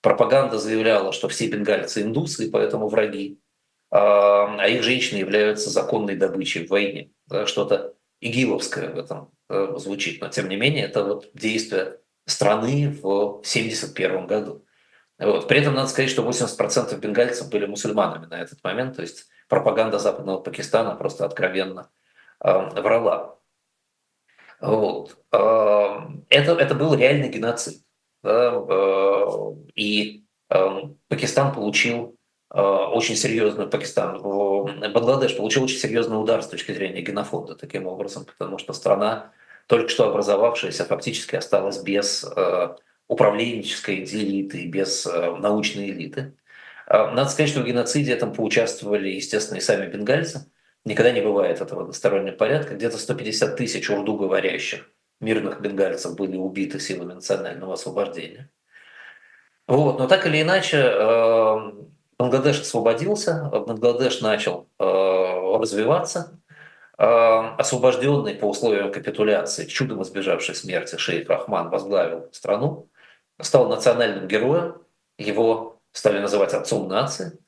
Пропаганда 0.00 0.58
заявляла, 0.58 1.12
что 1.12 1.28
все 1.28 1.48
бенгальцы 1.48 2.02
индусы, 2.02 2.46
и 2.46 2.50
поэтому 2.50 2.88
враги, 2.88 3.40
а 3.90 4.66
их 4.68 4.82
женщины 4.82 5.18
являются 5.18 5.70
законной 5.70 6.16
добычей 6.16 6.66
в 6.66 6.70
войне. 6.70 7.10
Что-то 7.46 7.94
игиловское 8.20 8.90
в 8.90 8.98
этом 8.98 9.30
э, 9.48 9.74
звучит, 9.76 10.20
но 10.20 10.28
тем 10.28 10.48
не 10.48 10.56
менее 10.56 10.84
это 10.84 11.04
вот 11.04 11.30
действие 11.34 12.00
страны 12.26 12.90
в 12.90 13.40
1971 13.40 14.26
году. 14.26 14.64
Вот. 15.18 15.48
При 15.48 15.60
этом 15.60 15.74
надо 15.74 15.88
сказать, 15.88 16.10
что 16.10 16.22
80% 16.22 16.96
бенгальцев 16.98 17.50
были 17.50 17.66
мусульманами 17.66 18.26
на 18.26 18.40
этот 18.40 18.62
момент, 18.62 18.96
то 18.96 19.02
есть 19.02 19.26
пропаганда 19.48 19.98
западного 19.98 20.40
Пакистана 20.40 20.94
просто 20.94 21.24
откровенно 21.24 21.90
э, 22.42 22.80
врала. 22.80 23.36
Вот. 24.60 25.16
Э, 25.32 25.98
это, 26.28 26.52
это 26.52 26.74
был 26.74 26.94
реальный 26.94 27.28
геноцид. 27.28 27.82
Да? 28.22 28.52
Э, 28.68 29.26
и 29.74 30.24
э, 30.50 30.80
Пакистан 31.08 31.52
получил 31.52 32.16
э, 32.54 32.60
очень 32.60 33.16
серьезную, 33.16 33.68
Пакистан, 33.68 34.20
Бангладеш 34.22 35.36
получил 35.36 35.64
очень 35.64 35.78
серьезный 35.78 36.20
удар 36.20 36.42
с 36.42 36.48
точки 36.48 36.72
зрения 36.72 37.00
генофонда 37.00 37.56
таким 37.56 37.86
образом, 37.86 38.24
потому 38.24 38.58
что 38.58 38.72
страна, 38.72 39.32
только 39.66 39.88
что 39.88 40.08
образовавшаяся, 40.08 40.84
фактически 40.84 41.34
осталась 41.34 41.82
без 41.82 42.24
э, 42.24 42.76
управленческой 43.08 44.04
элиты, 44.04 44.66
без 44.66 45.06
э, 45.06 45.36
научной 45.36 45.90
элиты. 45.90 46.34
А, 46.86 47.10
надо 47.10 47.30
сказать, 47.30 47.50
что 47.50 47.60
в 47.60 47.64
геноциде 47.64 48.12
этом 48.12 48.32
поучаствовали, 48.32 49.08
естественно, 49.08 49.58
и 49.58 49.62
сами 49.62 49.90
бенгальцы. 49.90 50.50
Никогда 50.84 51.10
не 51.10 51.22
бывает 51.22 51.60
этого 51.60 51.82
одностороннего 51.82 52.36
порядка. 52.36 52.74
Где-то 52.74 52.98
150 52.98 53.56
тысяч 53.56 53.90
урду 53.90 54.14
говорящих 54.14 54.90
мирных 55.20 55.60
бенгальцев 55.60 56.14
были 56.14 56.36
убиты 56.36 56.78
силами 56.78 57.14
национального 57.14 57.74
освобождения. 57.74 58.50
Вот. 59.66 59.98
Но 59.98 60.06
так 60.06 60.26
или 60.26 60.42
иначе, 60.42 60.78
а, 60.78 61.72
Бангладеш 62.18 62.60
освободился, 62.60 63.44
Бангладеш 63.44 64.20
начал 64.20 64.68
развиваться. 64.78 66.40
Освобожденный 66.96 68.34
по 68.34 68.46
условиям 68.46 68.90
капитуляции, 68.90 69.66
чудом 69.66 70.02
избежавший 70.02 70.56
смерти, 70.56 70.96
шейх 70.96 71.28
Рахман 71.28 71.70
возглавил 71.70 72.28
страну, 72.32 72.88
стал 73.40 73.68
национальным 73.68 74.28
героем. 74.28 74.82
Его 75.18 75.80
стали 75.92 76.18
называть 76.18 76.54
отцом 76.54 76.88
нации. 76.88 77.38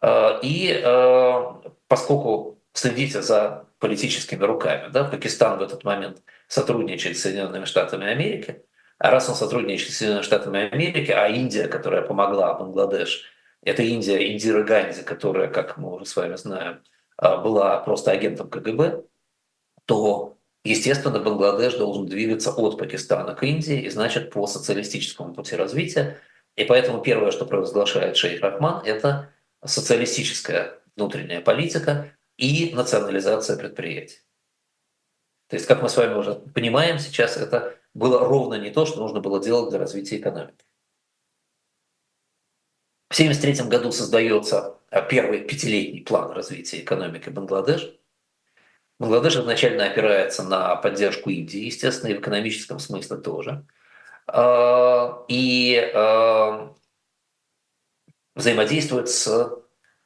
А, 0.00 0.38
и 0.42 0.82
а, 0.84 1.60
поскольку 1.88 2.58
следите 2.72 3.22
за 3.22 3.66
политическими 3.78 4.44
руками, 4.44 4.90
да, 4.90 5.04
Пакистан 5.04 5.58
в 5.58 5.62
этот 5.62 5.84
момент 5.84 6.22
сотрудничает 6.48 7.18
с 7.18 7.22
Соединенными 7.22 7.64
Штатами 7.64 8.06
Америки, 8.06 8.62
а 8.98 9.10
раз 9.10 9.28
он 9.28 9.34
сотрудничает 9.34 9.92
с 9.92 9.98
Соединенными 9.98 10.24
Штатами 10.24 10.70
Америки, 10.70 11.10
а 11.10 11.28
Индия, 11.28 11.68
которая 11.68 12.02
помогла 12.02 12.54
Бангладеш, 12.54 13.24
это 13.62 13.82
Индия, 13.82 14.32
Индира 14.32 14.62
Ганди, 14.62 15.02
которая, 15.02 15.48
как 15.48 15.76
мы 15.76 15.94
уже 15.94 16.06
с 16.06 16.16
вами 16.16 16.36
знаем, 16.36 16.82
а, 17.16 17.38
была 17.38 17.78
просто 17.78 18.10
агентом 18.10 18.48
КГБ, 18.48 19.02
то, 19.86 20.35
естественно, 20.66 21.20
Бангладеш 21.20 21.74
должен 21.74 22.06
двигаться 22.06 22.50
от 22.50 22.78
Пакистана 22.78 23.34
к 23.34 23.42
Индии, 23.42 23.82
и 23.82 23.90
значит, 23.90 24.30
по 24.30 24.46
социалистическому 24.46 25.34
пути 25.34 25.56
развития 25.56 26.20
и 26.56 26.64
поэтому 26.64 27.02
первое, 27.02 27.30
что 27.30 27.44
провозглашает 27.44 28.16
шейх 28.16 28.40
Рахман, 28.40 28.82
это 28.84 29.32
социалистическая 29.64 30.80
внутренняя 30.96 31.42
политика 31.42 32.16
и 32.38 32.74
национализация 32.74 33.58
предприятий. 33.58 34.20
То 35.48 35.56
есть, 35.56 35.66
как 35.66 35.82
мы 35.82 35.88
с 35.88 35.96
вами 35.96 36.14
уже 36.14 36.34
понимаем 36.34 36.98
сейчас, 36.98 37.36
это 37.36 37.78
было 37.94 38.20
ровно 38.20 38.54
не 38.54 38.70
то, 38.70 38.86
что 38.86 38.98
нужно 38.98 39.20
было 39.20 39.42
делать 39.42 39.70
для 39.70 39.78
развития 39.78 40.16
экономики. 40.16 40.64
В 43.10 43.14
1973 43.14 43.68
году 43.68 43.92
создается 43.92 44.78
первый 45.08 45.44
пятилетний 45.44 46.02
план 46.02 46.32
развития 46.32 46.80
экономики 46.80 47.28
Бангладеш. 47.28 47.95
Бангладеш 48.98 49.36
изначально 49.36 49.84
опирается 49.84 50.42
на 50.42 50.74
поддержку 50.76 51.28
Индии, 51.28 51.64
естественно, 51.64 52.10
и 52.10 52.14
в 52.14 52.20
экономическом 52.20 52.78
смысле 52.78 53.18
тоже. 53.18 53.66
А, 54.26 55.24
и 55.28 55.92
а, 55.94 56.74
взаимодействует 58.34 59.10
с 59.10 59.50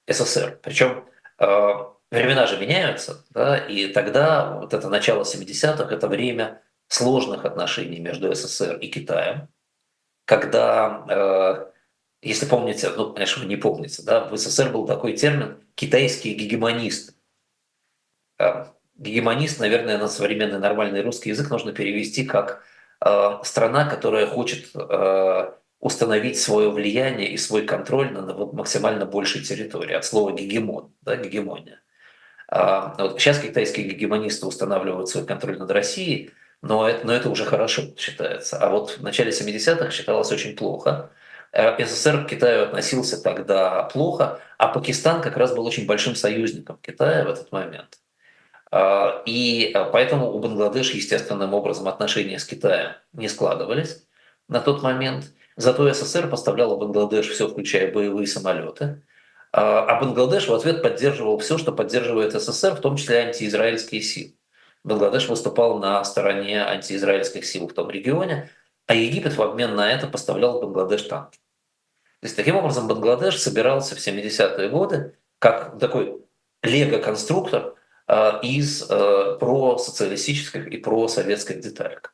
СССР. 0.08 0.58
Причем 0.62 1.04
а, 1.38 1.94
времена 2.10 2.46
же 2.46 2.58
меняются, 2.58 3.24
да, 3.30 3.56
и 3.56 3.92
тогда 3.92 4.58
вот 4.58 4.74
это 4.74 4.88
начало 4.88 5.22
70-х, 5.22 5.94
это 5.94 6.08
время 6.08 6.60
сложных 6.88 7.44
отношений 7.44 8.00
между 8.00 8.34
СССР 8.34 8.76
и 8.78 8.88
Китаем, 8.88 9.48
когда, 10.24 11.70
если 12.20 12.46
помните, 12.46 12.90
ну, 12.90 13.12
конечно, 13.12 13.42
вы 13.42 13.48
не 13.48 13.56
помните, 13.56 14.02
да, 14.02 14.24
в 14.24 14.36
СССР 14.36 14.70
был 14.70 14.86
такой 14.86 15.16
термин 15.16 15.64
«китайские 15.76 16.34
гегемонисты». 16.34 17.14
Гегемонист, 19.00 19.58
наверное, 19.58 19.98
на 19.98 20.06
современный 20.06 20.60
нормальный 20.60 21.02
русский 21.02 21.30
язык 21.30 21.50
нужно 21.50 21.72
перевести 21.72 22.24
как 22.24 22.62
Э, 23.02 23.38
страна, 23.44 23.88
которая 23.88 24.26
хочет 24.26 24.70
э, 24.74 25.50
установить 25.80 26.38
свое 26.38 26.70
влияние 26.70 27.30
и 27.30 27.38
свой 27.38 27.64
контроль 27.64 28.12
на 28.12 28.20
максимально 28.52 29.06
большей 29.06 29.42
территории, 29.42 29.94
от 29.94 30.04
слова 30.04 30.32
гегемон, 30.32 30.92
да, 31.00 31.16
гегемония. 31.16 31.80
А, 32.48 32.94
вот 32.98 33.18
сейчас 33.20 33.38
китайские 33.38 33.88
гегемонисты 33.88 34.44
устанавливают 34.46 35.08
свой 35.08 35.24
контроль 35.24 35.58
над 35.58 35.70
Россией, 35.70 36.32
но 36.62 36.86
это, 36.86 37.06
но 37.06 37.14
это 37.14 37.30
уже 37.30 37.46
хорошо 37.46 37.82
считается. 37.96 38.58
А 38.58 38.68
вот 38.68 38.98
в 38.98 39.02
начале 39.02 39.30
70-х 39.30 39.90
считалось 39.90 40.30
очень 40.30 40.54
плохо. 40.54 41.10
Э, 41.52 41.82
СССР 41.82 42.26
к 42.26 42.28
Китаю 42.28 42.64
относился 42.64 43.22
тогда 43.22 43.84
плохо, 43.84 44.40
а 44.58 44.68
Пакистан 44.68 45.22
как 45.22 45.38
раз 45.38 45.54
был 45.54 45.64
очень 45.64 45.86
большим 45.86 46.14
союзником 46.14 46.78
Китая 46.82 47.24
в 47.24 47.28
этот 47.30 47.50
момент. 47.50 47.98
А, 48.70 49.22
и 49.26 49.72
а, 49.74 49.84
поэтому 49.84 50.32
у 50.32 50.38
Бангладеш 50.38 50.92
естественным 50.92 51.54
образом 51.54 51.88
отношения 51.88 52.38
с 52.38 52.44
Китаем 52.44 52.92
не 53.12 53.28
складывались 53.28 54.06
на 54.48 54.60
тот 54.60 54.82
момент. 54.82 55.32
Зато 55.56 55.92
СССР 55.92 56.28
поставляла 56.28 56.76
Бангладеш 56.76 57.28
все, 57.28 57.48
включая 57.48 57.92
боевые 57.92 58.26
самолеты. 58.26 59.02
А, 59.52 59.84
а 59.84 60.00
Бангладеш 60.00 60.46
в 60.48 60.54
ответ 60.54 60.82
поддерживал 60.82 61.38
все, 61.38 61.58
что 61.58 61.72
поддерживает 61.72 62.32
СССР, 62.32 62.76
в 62.76 62.80
том 62.80 62.96
числе 62.96 63.18
антиизраильские 63.18 64.02
силы. 64.02 64.34
Бангладеш 64.84 65.28
выступал 65.28 65.78
на 65.78 66.02
стороне 66.04 66.64
антиизраильских 66.64 67.44
сил 67.44 67.68
в 67.68 67.74
том 67.74 67.90
регионе, 67.90 68.48
а 68.86 68.94
Египет 68.94 69.36
в 69.36 69.42
обмен 69.42 69.74
на 69.74 69.92
это 69.92 70.06
поставлял 70.06 70.60
Бангладеш 70.60 71.02
танки. 71.02 71.38
То 72.20 72.26
есть 72.26 72.36
таким 72.36 72.56
образом 72.56 72.86
Бангладеш 72.86 73.38
собирался 73.38 73.96
в 73.96 73.98
70-е 73.98 74.68
годы 74.68 75.14
как 75.38 75.78
такой 75.78 76.18
лего-конструктор, 76.62 77.74
из 78.42 78.90
э, 78.90 79.36
просоциалистических 79.38 80.66
и 80.66 80.78
просоветских 80.78 81.60
деталек. 81.60 82.12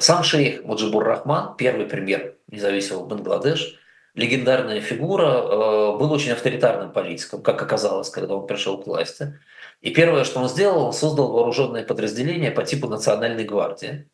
Сам 0.00 0.24
шейх 0.24 0.64
Муджибур 0.64 1.04
Рахман, 1.04 1.56
первый 1.56 1.86
премьер 1.86 2.34
независимого 2.48 3.06
Бангладеш, 3.06 3.78
легендарная 4.14 4.80
фигура, 4.80 5.26
э, 5.26 5.98
был 5.98 6.10
очень 6.10 6.32
авторитарным 6.32 6.90
политиком, 6.92 7.42
как 7.42 7.62
оказалось, 7.62 8.10
когда 8.10 8.34
он 8.34 8.46
пришел 8.46 8.82
к 8.82 8.86
власти. 8.86 9.38
И 9.82 9.90
первое, 9.90 10.24
что 10.24 10.40
он 10.40 10.48
сделал, 10.48 10.86
он 10.86 10.92
создал 10.92 11.30
вооруженные 11.30 11.84
подразделения 11.84 12.50
по 12.50 12.64
типу 12.64 12.88
Национальной 12.88 13.44
гвардии, 13.44 14.08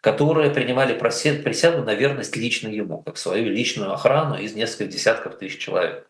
которые 0.00 0.50
принимали 0.50 0.98
присягу 0.98 1.84
на 1.84 1.94
верность 1.94 2.34
лично 2.34 2.66
ему, 2.68 3.02
как 3.02 3.18
свою 3.18 3.50
личную 3.50 3.92
охрану 3.92 4.36
из 4.36 4.54
нескольких 4.54 4.88
десятков 4.88 5.38
тысяч 5.38 5.60
человек. 5.60 6.08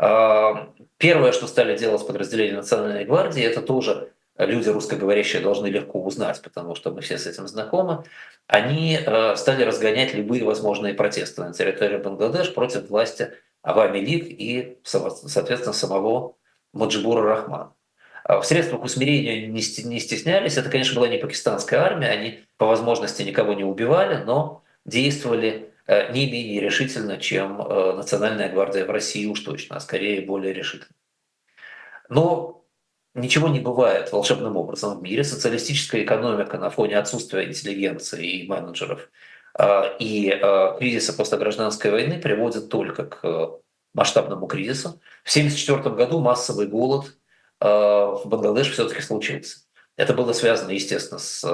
Первое, 0.00 1.32
что 1.32 1.46
стали 1.46 1.76
делать 1.76 2.06
подразделения 2.06 2.56
Национальной 2.56 3.04
гвардии, 3.04 3.42
это 3.42 3.60
тоже 3.60 4.12
люди 4.38 4.68
русскоговорящие 4.68 5.42
должны 5.42 5.66
легко 5.66 6.02
узнать, 6.02 6.40
потому 6.42 6.74
что 6.74 6.90
мы 6.90 7.02
все 7.02 7.18
с 7.18 7.26
этим 7.26 7.46
знакомы, 7.46 8.04
они 8.46 8.98
э, 8.98 9.36
стали 9.36 9.62
разгонять 9.64 10.14
любые 10.14 10.44
возможные 10.44 10.94
протесты 10.94 11.42
на 11.42 11.52
территории 11.52 11.98
Бангладеш 11.98 12.54
против 12.54 12.88
власти 12.88 13.32
Авами 13.62 13.98
Лиг 13.98 14.24
и, 14.28 14.78
соответственно, 14.82 15.72
самого 15.72 16.36
Маджибура 16.72 17.22
Рахмана. 17.22 17.74
А 18.24 18.40
в 18.40 18.46
средствах 18.46 18.82
усмирения 18.82 19.46
не 19.46 19.60
стеснялись. 19.60 20.56
Это, 20.56 20.70
конечно, 20.70 20.94
была 20.94 21.08
не 21.08 21.18
пакистанская 21.18 21.80
армия, 21.80 22.08
они 22.08 22.40
по 22.56 22.66
возможности 22.66 23.22
никого 23.22 23.52
не 23.52 23.64
убивали, 23.64 24.22
но 24.24 24.62
действовали 24.84 25.69
не 26.12 26.30
менее 26.30 26.60
решительно, 26.60 27.16
чем 27.18 27.60
э, 27.60 27.92
Национальная 27.94 28.48
гвардия 28.48 28.84
в 28.84 28.90
России 28.90 29.26
уж 29.26 29.40
точно, 29.40 29.76
а 29.76 29.80
скорее 29.80 30.20
более 30.20 30.52
решительно. 30.52 30.94
Но 32.08 32.64
ничего 33.14 33.48
не 33.48 33.58
бывает 33.58 34.12
волшебным 34.12 34.56
образом 34.56 34.96
в 34.96 35.02
мире. 35.02 35.24
Социалистическая 35.24 36.04
экономика 36.04 36.58
на 36.58 36.70
фоне 36.70 36.96
отсутствия 36.96 37.44
интеллигенции 37.44 38.24
и 38.24 38.48
менеджеров 38.48 39.10
э, 39.58 39.96
и 39.98 40.30
кризиса 40.78 41.12
постгражданской 41.12 41.90
войны 41.90 42.20
приводит 42.20 42.68
только 42.68 43.06
к 43.06 43.50
масштабному 43.92 44.46
кризису. 44.46 45.00
В 45.24 45.30
1974 45.30 45.96
году 45.96 46.20
массовый 46.20 46.68
голод 46.68 47.16
в 47.58 48.22
Бангладеш 48.24 48.70
все-таки 48.70 49.02
случился. 49.02 49.58
Это 49.96 50.14
было 50.14 50.32
связано, 50.32 50.70
естественно, 50.70 51.18
с 51.18 51.44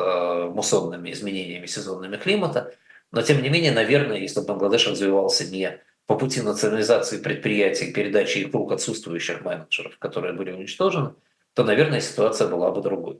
муссонными 0.53 1.11
изменениями 1.11 1.67
сезонными 1.67 2.17
климата, 2.17 2.75
но 3.17 3.23
тем 3.23 3.43
не 3.43 3.49
менее, 3.49 3.73
наверное, 3.73 4.19
если 4.19 4.41
бы 4.41 4.47
Бангладеш 4.47 4.87
развивался 4.87 5.47
не 5.47 5.81
по 6.05 6.19
пути 6.19 6.43
национализации 6.43 7.17
предприятий, 7.17 7.91
передачи 7.91 8.41
их 8.41 8.53
рук 8.53 8.73
отсутствующих 8.73 9.41
менеджеров, 9.41 9.97
которые 9.99 10.35
были 10.35 10.53
уничтожены, 10.53 11.15
то, 11.55 11.65
наверное, 11.65 12.03
ситуация 12.03 12.47
была 12.47 12.71
бы 12.71 12.83
другой. 12.83 13.15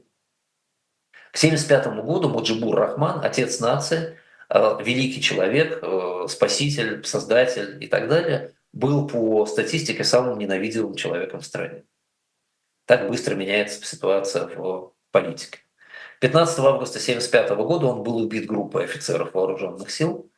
К 1.33 1.37
1975 1.39 2.05
году 2.05 2.29
Муджибур 2.29 2.77
Рахман, 2.77 3.25
отец 3.25 3.59
нации, 3.59 4.19
э, 4.51 4.79
великий 4.85 5.23
человек, 5.23 5.79
э, 5.81 6.27
спаситель, 6.29 7.03
создатель 7.03 7.83
и 7.83 7.87
так 7.87 8.07
далее, 8.11 8.55
был 8.75 9.09
по 9.09 9.47
статистике 9.47 10.05
самым 10.05 10.39
ненавидимым 10.39 10.95
человеком 10.95 11.41
в 11.41 11.47
стране. 11.47 11.85
Так 12.85 13.09
быстро 13.09 13.35
меняется 13.35 13.83
ситуация 13.83 14.47
в 14.47 14.93
политике. 15.11 15.61
15 16.21 16.59
августа 16.61 16.99
1975 16.99 17.51
года 17.59 17.87
он 17.87 18.03
был 18.03 18.17
убит 18.17 18.47
группой 18.47 18.85
офицеров 18.85 19.35
вооруженных 19.35 19.91
сил. 19.91 20.31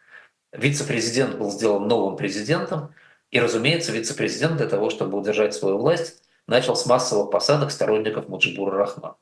Вице-президент 0.53 1.37
был 1.37 1.51
сделан 1.51 1.87
новым 1.87 2.17
президентом. 2.17 2.95
И, 3.31 3.39
разумеется, 3.39 3.93
вице-президент 3.93 4.57
для 4.57 4.67
того, 4.67 4.91
чтобы 4.91 5.19
удержать 5.19 5.55
свою 5.55 5.79
власть, 5.79 6.23
начал 6.47 6.75
с 6.75 6.87
массовых 6.87 7.31
посадок 7.31 7.71
сторонников 7.71 8.29
Муджибура 8.29 8.77
Рахмана. 8.77 9.17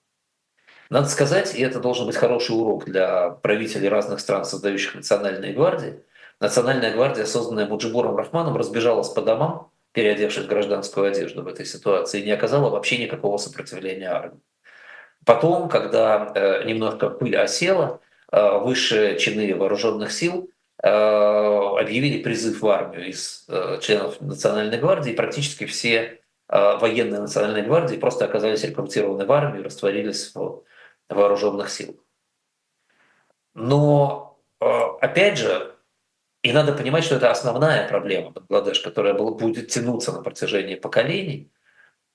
Надо 0.88 1.08
сказать, 1.08 1.54
и 1.56 1.62
это 1.62 1.80
должен 1.80 2.06
быть 2.06 2.16
хороший 2.16 2.52
урок 2.52 2.84
для 2.84 3.30
правителей 3.30 3.88
разных 3.88 4.20
стран, 4.20 4.44
создающих 4.44 4.94
национальные 4.94 5.52
гвардии. 5.52 6.00
Национальная 6.38 6.92
гвардия, 6.92 7.24
созданная 7.24 7.66
Муджибуром 7.66 8.16
Рахманом, 8.16 8.56
разбежалась 8.56 9.08
по 9.08 9.20
домам, 9.20 9.72
переодевшись 9.92 10.44
в 10.44 10.48
гражданскую 10.48 11.08
одежду 11.08 11.42
в 11.42 11.48
этой 11.48 11.66
ситуации, 11.66 12.20
и 12.20 12.24
не 12.24 12.30
оказала 12.30 12.70
вообще 12.70 12.98
никакого 12.98 13.36
сопротивления 13.38 14.08
армии. 14.08 14.40
Потом, 15.26 15.68
когда 15.68 16.30
э, 16.36 16.64
немножко 16.66 17.10
пыль 17.10 17.36
осела, 17.36 18.00
э, 18.30 18.58
высшие 18.58 19.18
чины 19.18 19.56
вооруженных 19.56 20.12
сил 20.12 20.48
э, 20.80 20.88
объявили 20.88 22.22
призыв 22.22 22.60
в 22.60 22.68
армию 22.68 23.08
из 23.08 23.44
членов 23.82 24.20
Национальной 24.20 24.78
гвардии, 24.78 25.12
практически 25.12 25.66
все 25.66 26.22
военные 26.48 27.20
Национальной 27.20 27.62
гвардии 27.62 27.96
просто 27.96 28.24
оказались 28.24 28.62
рекрутированы 28.62 29.26
в 29.26 29.32
армию, 29.32 29.64
растворились 29.64 30.32
в 30.32 30.62
вооруженных 31.08 31.70
силах. 31.70 31.96
Но, 33.54 34.38
опять 34.60 35.38
же, 35.38 35.74
и 36.42 36.52
надо 36.52 36.72
понимать, 36.72 37.02
что 37.02 37.16
это 37.16 37.32
основная 37.32 37.88
проблема 37.88 38.30
Бангладеш, 38.30 38.78
которая 38.78 39.14
будет 39.14 39.66
тянуться 39.66 40.12
на 40.12 40.22
протяжении 40.22 40.76
поколений– 40.76 41.50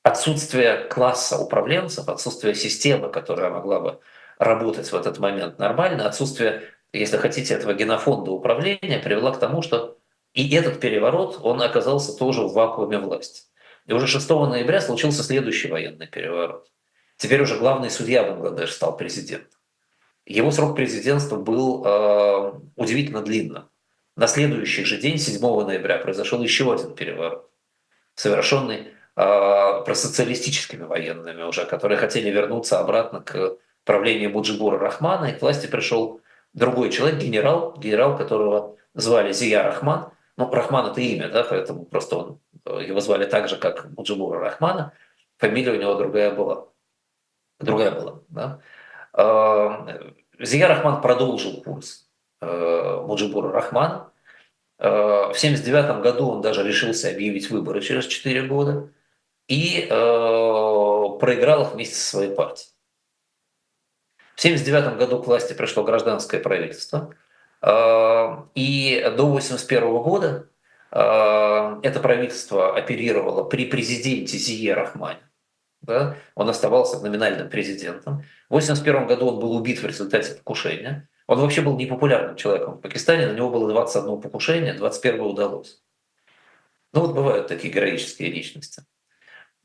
отсутствие 0.03 0.85
класса 0.85 1.37
управленцев, 1.37 2.09
отсутствие 2.09 2.55
системы, 2.55 3.09
которая 3.09 3.49
могла 3.49 3.79
бы 3.79 3.99
работать 4.39 4.91
в 4.91 4.95
этот 4.95 5.19
момент 5.19 5.59
нормально, 5.59 6.07
отсутствие, 6.07 6.63
если 6.93 7.17
хотите, 7.17 7.53
этого 7.53 7.73
генофонда 7.73 8.31
управления 8.31 8.99
привело 8.99 9.31
к 9.31 9.39
тому, 9.39 9.61
что 9.61 9.97
и 10.33 10.49
этот 10.55 10.79
переворот, 10.79 11.39
он 11.43 11.61
оказался 11.61 12.17
тоже 12.17 12.41
в 12.41 12.53
вакууме 12.53 12.97
власти. 12.97 13.43
И 13.85 13.93
уже 13.93 14.07
6 14.07 14.29
ноября 14.29 14.81
случился 14.81 15.23
следующий 15.23 15.67
военный 15.67 16.07
переворот. 16.07 16.71
Теперь 17.17 17.41
уже 17.41 17.57
главный 17.57 17.89
судья 17.89 18.23
Бангладеш 18.23 18.71
стал 18.71 18.95
президентом. 18.95 19.59
Его 20.25 20.51
срок 20.51 20.75
президентства 20.75 21.35
был 21.35 21.83
э, 21.85 22.53
удивительно 22.75 23.21
длинным. 23.21 23.69
На 24.15 24.27
следующий 24.27 24.85
же 24.85 24.97
день, 24.97 25.17
7 25.17 25.41
ноября, 25.41 25.97
произошел 25.97 26.41
еще 26.41 26.73
один 26.73 26.95
переворот, 26.95 27.49
совершенный 28.15 28.93
Э, 29.17 29.83
просоциалистическими 29.83 30.83
военными 30.83 31.43
уже, 31.43 31.65
которые 31.65 31.97
хотели 31.97 32.29
вернуться 32.29 32.79
обратно 32.79 33.21
к 33.21 33.57
правлению 33.83 34.31
Буджибура 34.31 34.79
Рахмана, 34.79 35.25
и 35.25 35.37
к 35.37 35.41
власти 35.41 35.67
пришел 35.67 36.21
другой 36.53 36.91
человек, 36.91 37.19
генерал, 37.19 37.75
генерал, 37.77 38.17
которого 38.17 38.77
звали 38.93 39.33
Зия 39.33 39.63
Рахман. 39.63 40.11
Ну, 40.37 40.49
Рахман 40.49 40.91
это 40.91 41.01
имя, 41.01 41.27
да, 41.27 41.43
поэтому 41.43 41.83
просто 41.83 42.15
он, 42.15 42.39
э, 42.65 42.85
его 42.87 43.01
звали 43.01 43.25
так 43.25 43.49
же, 43.49 43.57
как 43.57 43.89
Муджибура 43.97 44.39
Рахмана. 44.39 44.93
Фамилия 45.39 45.73
у 45.73 45.81
него 45.81 45.95
другая 45.95 46.31
была. 46.31 46.67
Другая 47.59 47.91
была, 47.91 48.21
да. 48.29 48.59
Э, 49.13 50.09
Зия 50.39 50.69
Рахман 50.69 51.01
продолжил 51.01 51.61
курс 51.61 52.07
Муджибура 52.39 53.51
Рахмана. 53.51 54.09
В 54.79 55.35
1979 55.35 56.01
году 56.01 56.29
он 56.29 56.41
даже 56.41 56.63
решился 56.63 57.09
объявить 57.09 57.51
выборы 57.51 57.81
через 57.81 58.07
4 58.07 58.47
года 58.47 58.89
и 59.51 59.81
э, 59.81 61.19
проиграл 61.19 61.63
их 61.63 61.73
вместе 61.73 61.95
со 61.95 62.09
своей 62.09 62.33
партией. 62.33 62.69
В 64.35 64.39
1979 64.39 64.97
году 64.97 65.21
к 65.21 65.27
власти 65.27 65.51
пришло 65.51 65.83
гражданское 65.83 66.39
правительство, 66.39 67.13
э, 67.61 67.67
и 68.55 69.01
до 69.17 69.25
1981 69.25 70.01
года 70.01 70.49
э, 70.91 71.79
это 71.83 71.99
правительство 71.99 72.77
оперировало 72.77 73.43
при 73.43 73.65
президенте 73.65 74.37
Зие 74.37 74.73
Рахмане. 74.73 75.29
Да? 75.81 76.15
Он 76.35 76.47
оставался 76.47 77.01
номинальным 77.01 77.49
президентом. 77.49 78.23
В 78.49 78.55
1981 78.55 79.07
году 79.07 79.33
он 79.33 79.39
был 79.41 79.53
убит 79.53 79.79
в 79.79 79.85
результате 79.85 80.33
покушения. 80.33 81.09
Он 81.27 81.41
вообще 81.41 81.61
был 81.61 81.75
непопулярным 81.75 82.37
человеком 82.37 82.75
в 82.75 82.81
Пакистане, 82.81 83.27
на 83.27 83.33
него 83.33 83.49
было 83.49 83.67
21 83.67 84.21
покушение, 84.21 84.73
21 84.75 85.19
удалось. 85.19 85.83
Ну 86.93 87.01
вот 87.01 87.13
бывают 87.13 87.47
такие 87.47 87.73
героические 87.73 88.31
личности. 88.31 88.83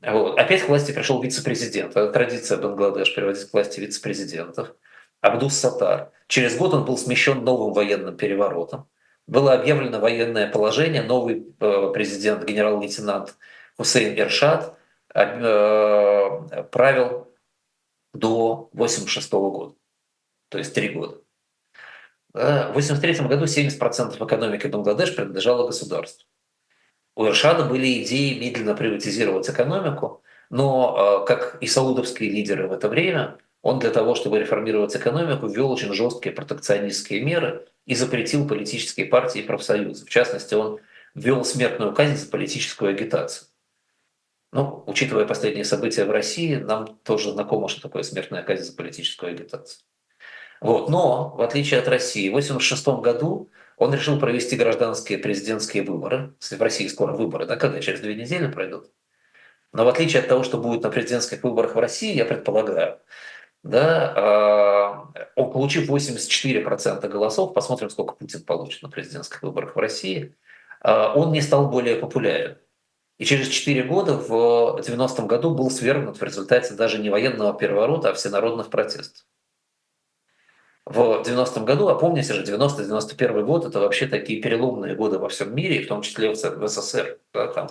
Вот. 0.03 0.39
Опять 0.39 0.63
к 0.63 0.69
власти 0.69 0.93
пришел 0.93 1.23
вице-президент. 1.23 1.93
Это 1.93 2.11
традиция 2.13 2.59
Бангладеш 2.59 3.15
приводить 3.15 3.49
к 3.49 3.53
власти 3.53 3.81
вице-президентов. 3.81 4.75
Абдус 5.21 5.55
Сатар. 5.55 6.13
Через 6.29 6.57
год 6.57 6.75
он 6.75 6.85
был 6.85 6.99
смещен 6.99 7.45
новым 7.45 7.73
военным 7.73 8.17
переворотом. 8.17 8.89
Было 9.27 9.55
объявлено 9.55 9.99
военное 9.99 10.51
положение. 10.51 11.03
Новый 11.03 11.47
э, 11.59 11.91
президент, 11.93 12.45
генерал-лейтенант 12.45 13.37
Хусейн 13.77 14.19
Иршад, 14.19 14.79
э, 15.15 16.63
правил 16.71 17.33
до 18.13 18.71
1986 18.73 19.33
года. 19.33 19.75
То 20.49 20.59
есть 20.59 20.75
три 20.75 20.91
года. 20.91 21.21
В 22.33 22.39
1983 22.39 23.27
году 23.27 23.45
70% 23.47 24.25
экономики 24.25 24.67
Бангладеш 24.67 25.17
принадлежало 25.17 25.67
государству. 25.67 26.29
У 27.17 27.27
Иршада 27.27 27.65
были 27.65 28.05
идеи 28.05 28.39
медленно 28.39 28.75
приватизировать 28.75 29.49
экономику, 29.49 30.23
но, 30.51 31.23
э, 31.23 31.27
как 31.27 31.57
и 31.63 31.67
саудовские 31.67 32.31
лидеры 32.31 32.69
в 32.69 32.73
это 32.73 32.89
время, 32.89 33.39
он 33.63 33.79
для 33.79 33.91
того, 33.91 34.15
чтобы 34.15 34.39
реформировать 34.39 34.95
экономику, 34.95 35.49
ввел 35.49 35.73
очень 35.73 35.93
жесткие 35.95 36.35
протекционистские 36.35 37.23
меры 37.23 37.67
и 37.87 37.95
запретил 37.95 38.47
политические 38.47 39.07
партии 39.07 39.41
и 39.41 39.47
профсоюзы. 39.47 40.05
В 40.05 40.11
частности, 40.11 40.55
он 40.55 40.79
ввел 41.15 41.43
смертную 41.43 41.95
казнь 41.95 42.17
за 42.17 42.31
политическую 42.31 42.91
агитацию. 42.91 43.49
Ну, 44.53 44.85
учитывая 44.87 45.27
последние 45.27 45.65
события 45.65 46.05
в 46.05 46.11
России, 46.11 46.57
нам 46.57 46.99
тоже 47.03 47.33
знакомо, 47.33 47.69
что 47.69 47.81
такое 47.81 48.03
смертная 48.03 48.43
казнь 48.43 48.65
за 48.65 48.77
политическую 48.77 49.31
агитацию. 49.33 49.81
Вот. 50.61 50.91
Но, 50.91 51.31
в 51.31 51.41
отличие 51.41 51.81
от 51.81 51.89
России, 51.89 52.29
в 52.29 52.37
1986 52.37 53.03
году 53.03 53.51
он 53.77 53.93
решил 53.93 54.19
провести 54.19 54.57
гражданские 54.57 55.19
президентские 55.19 55.83
выборы. 55.83 56.35
В 56.41 56.63
России 56.63 56.89
скоро 56.89 57.13
выборы, 57.13 57.47
да, 57.47 57.57
когда 57.57 57.81
через 57.81 58.01
две 58.01 58.15
недели 58.15 58.51
пройдут. 58.51 58.91
Но 59.73 59.85
в 59.85 59.89
отличие 59.89 60.23
от 60.23 60.29
того, 60.29 60.43
что 60.43 60.59
будет 60.59 60.83
на 60.83 60.91
президентских 60.91 61.43
выборах 61.43 61.75
в 61.75 61.79
России, 61.79 62.15
я 62.15 62.25
предполагаю, 62.25 62.99
да, 63.63 64.13
а, 64.17 65.13
он, 65.35 65.53
получив 65.53 65.91
84% 65.91 67.09
голосов, 67.09 67.53
посмотрим, 67.53 67.91
сколько 67.91 68.15
Путин 68.15 68.43
получит 68.43 68.83
на 68.83 68.89
президентских 68.89 69.43
выборах 69.43 69.77
в 69.77 69.79
России, 69.79 70.35
а, 70.81 71.13
он 71.15 71.33
не 71.33 71.43
стал 71.43 71.69
более 71.69 71.97
популярен. 71.97 72.59
И 73.19 73.25
через 73.25 73.49
4 73.49 73.83
года 73.83 74.15
в 74.15 74.81
90-м 74.81 75.27
году 75.27 75.55
был 75.55 75.71
свергнут 75.71 76.21
в 76.21 76.23
результате 76.23 76.75
даже 76.75 76.99
не 76.99 77.11
военного 77.11 77.59
переворота, 77.59 78.11
а 78.11 78.15
всенародных 78.15 78.71
протестов. 78.71 79.27
В 80.87 81.23
90-м 81.27 81.65
году, 81.65 81.89
а 81.89 81.99
помните 81.99 82.33
же, 82.33 82.45
90-91 82.45 83.43
год– 83.43 83.65
это 83.67 83.81
вообще 83.81 84.07
такие 84.07 84.41
переломные 84.41 84.95
годы 84.95 85.19
во 85.19 85.29
всем 85.29 85.55
мире, 85.55 85.83
в 85.83 85.89
том 85.89 86.03
числе 86.03 86.31
в 86.31 86.37
СССР. 86.37 87.19
Да, 87.35 87.49
там 87.49 87.69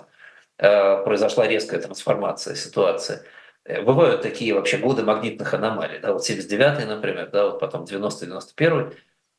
э, 0.58 1.02
произошла 1.02 1.48
резкая 1.48 1.80
трансформация 1.80 2.54
ситуации. 2.54 3.20
Э, 3.64 3.80
бывают 3.80 4.20
такие 4.20 4.52
вообще 4.52 4.76
годы 4.76 5.02
магнитных 5.02 5.54
аномалий. 5.54 5.98
Да, 5.98 6.12
вот 6.12 6.28
79-й, 6.28 6.84
например, 6.84 7.30
да, 7.32 7.46
вот 7.46 7.58
потом 7.58 7.84
90-91 7.84 8.94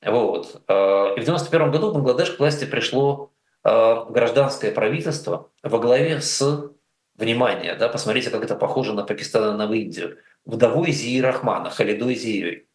вот. 0.06 0.64
Э, 0.68 1.16
и 1.16 1.20
в 1.20 1.24
91 1.24 1.72
году 1.72 1.90
в 1.92 1.94
Бангладеш 1.94 2.32
к 2.32 2.40
власти 2.40 2.66
пришло 2.66 3.32
э, 3.64 4.06
гражданское 4.10 4.72
правительство 4.72 5.52
во 5.64 5.80
главе 5.80 6.22
с, 6.22 6.72
внимание, 7.16 7.76
да, 7.76 7.90
посмотрите, 7.90 8.30
как 8.30 8.44
это 8.44 8.56
похоже 8.56 8.94
на 8.94 9.04
Пакистан 9.04 9.56
и 9.56 9.58
на 9.58 9.74
Индию, 9.74 10.18
вдовой 10.46 10.92
Зии 10.92 11.20
Рахмана, 11.20 11.70
Халидой 11.70 12.16
Зией. 12.16 12.67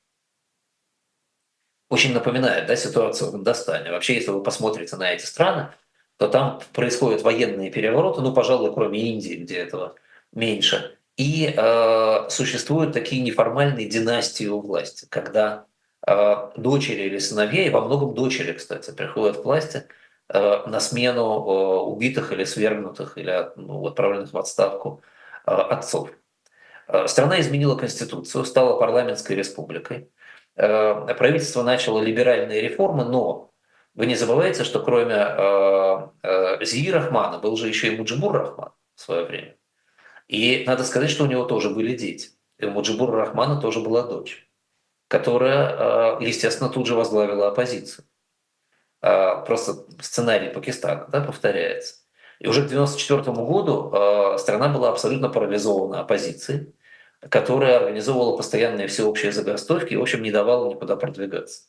Очень 1.93 2.15
напоминает 2.15 2.69
да, 2.69 2.75
ситуацию 2.75 3.31
в 3.31 3.37
Индостане. 3.37 3.91
Вообще, 3.91 4.15
если 4.15 4.31
вы 4.31 4.43
посмотрите 4.43 4.97
на 4.97 5.13
эти 5.13 5.27
страны, 5.27 5.69
то 6.17 6.27
там 6.27 6.59
происходят 6.73 7.21
военные 7.21 7.71
перевороты, 7.71 8.23
ну, 8.23 8.33
пожалуй, 8.33 8.73
кроме 8.73 8.99
Индии, 8.99 9.35
где 9.35 9.59
этого 9.59 9.97
меньше. 10.33 10.97
И 11.19 11.53
э, 11.55 12.29
существуют 12.31 12.95
такие 12.95 13.21
неформальные 13.21 13.91
династии 13.91 14.47
у 14.47 14.61
власти, 14.61 15.07
когда 15.11 15.67
э, 16.07 16.53
дочери 16.57 17.03
или 17.03 17.19
сыновья, 17.19 17.67
и 17.67 17.71
во 17.71 17.83
многом 17.83 18.15
дочери, 18.15 18.55
кстати, 18.55 18.91
приходят 18.91 19.43
к 19.43 19.45
власти 19.45 19.85
э, 20.31 20.67
на 20.67 20.81
смену 20.81 21.21
э, 21.21 21.77
убитых 21.81 22.33
или 22.33 22.45
свергнутых, 22.45 23.19
или 23.19 23.51
ну, 23.57 23.87
отправленных 23.87 24.33
в 24.33 24.39
отставку 24.39 25.03
э, 25.47 25.51
отцов. 25.51 26.09
Э, 26.89 27.07
страна 27.07 27.39
изменила 27.39 27.77
конституцию, 27.77 28.47
стала 28.47 28.79
парламентской 28.79 29.35
республикой. 29.35 30.09
Э, 30.55 31.15
правительство 31.15 31.63
начало 31.63 32.01
либеральные 32.01 32.61
реформы, 32.61 33.05
но 33.05 33.53
вы 33.95 34.07
не 34.07 34.15
забывайте, 34.15 34.65
что 34.65 34.83
кроме 34.83 35.15
э, 35.15 36.09
э, 36.23 36.65
Зии 36.65 36.91
Рахмана 36.91 37.39
был 37.39 37.57
же 37.57 37.69
еще 37.69 37.89
и 37.89 37.97
Муджибур 37.97 38.33
Рахман 38.33 38.73
в 38.95 39.01
свое 39.01 39.25
время. 39.25 39.57
И 40.29 40.65
надо 40.67 40.85
сказать, 40.85 41.11
что 41.11 41.25
у 41.25 41.27
него 41.27 41.45
тоже 41.45 41.71
были 41.71 41.97
дети. 41.97 42.31
И 42.59 42.67
у 42.67 42.71
Муджибура 42.71 43.17
Рахмана 43.17 43.61
тоже 43.61 43.81
была 43.81 44.03
дочь, 44.03 44.49
которая, 45.09 46.21
естественно, 46.21 46.71
тут 46.71 46.87
же 46.87 46.95
возглавила 46.95 47.49
оппозицию. 47.49 48.05
Просто 49.01 49.85
сценарий 50.01 50.51
Пакистана 50.51 51.07
да, 51.09 51.21
повторяется. 51.21 51.97
И 52.39 52.47
уже 52.47 52.63
к 52.63 52.73
1994 52.73 53.37
году 53.37 54.39
страна 54.39 54.69
была 54.69 54.91
абсолютно 54.91 55.29
парализована 55.29 56.01
оппозицией, 56.01 56.73
которая 57.29 57.79
организовывала 57.79 58.37
постоянные 58.37 58.89
всеобщие 58.89 59.33
забастовки 59.33 59.95
и, 59.95 59.97
в 59.97 60.03
общем, 60.03 60.23
не 60.23 60.31
давала 60.31 60.71
никуда 60.71 60.97
продвигаться. 60.97 61.65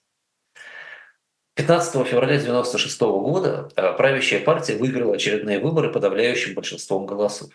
15 1.56 1.94
февраля 2.08 2.36
1996 2.36 3.02
года 3.02 3.70
правящая 3.76 4.44
партия 4.44 4.76
выиграла 4.76 5.16
очередные 5.16 5.60
выборы 5.60 5.92
подавляющим 5.92 6.56
большинством 6.56 7.06
голосов 7.06 7.52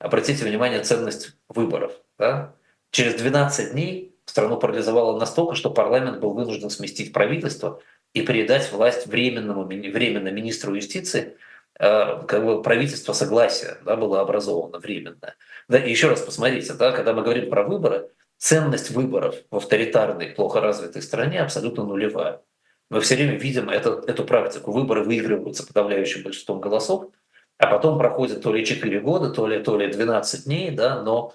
обратите 0.00 0.44
внимание, 0.44 0.82
ценность 0.82 1.36
выборов. 1.48 1.92
Да? 2.18 2.54
Через 2.90 3.14
12 3.14 3.72
дней 3.72 4.16
страну 4.24 4.56
парализовало 4.58 5.18
настолько, 5.18 5.54
что 5.54 5.70
парламент 5.70 6.18
был 6.18 6.32
вынужден 6.32 6.70
сместить 6.70 7.12
правительство 7.12 7.80
и 8.14 8.22
передать 8.22 8.72
власть 8.72 9.06
временному, 9.06 9.64
временно 9.64 10.28
министру 10.28 10.74
юстиции, 10.74 11.36
э, 11.78 12.22
как 12.26 12.44
бы 12.44 12.62
правительство 12.62 13.12
согласия 13.12 13.76
да, 13.84 13.96
было 13.96 14.20
образовано 14.20 14.78
временно. 14.78 15.34
Да, 15.70 15.78
и 15.78 15.88
еще 15.88 16.08
раз 16.08 16.20
посмотрите, 16.20 16.74
да, 16.74 16.90
когда 16.90 17.12
мы 17.12 17.22
говорим 17.22 17.48
про 17.48 17.62
выборы, 17.62 18.10
ценность 18.38 18.90
выборов 18.90 19.36
в 19.52 19.56
авторитарной, 19.56 20.30
плохо 20.30 20.60
развитой 20.60 21.00
стране 21.00 21.40
абсолютно 21.40 21.84
нулевая. 21.84 22.42
Мы 22.90 23.00
все 23.00 23.14
время 23.14 23.36
видим 23.36 23.70
это, 23.70 24.02
эту 24.08 24.24
практику. 24.24 24.72
Выборы 24.72 25.04
выигрываются 25.04 25.64
подавляющим 25.64 26.24
большинством 26.24 26.60
голосов, 26.60 27.12
а 27.56 27.68
потом 27.68 27.98
проходит 27.98 28.42
то 28.42 28.52
ли 28.52 28.66
4 28.66 28.98
года, 28.98 29.30
то 29.30 29.46
ли, 29.46 29.62
то 29.62 29.78
ли 29.78 29.86
12 29.86 30.44
дней, 30.46 30.72
да, 30.72 31.00
но 31.04 31.34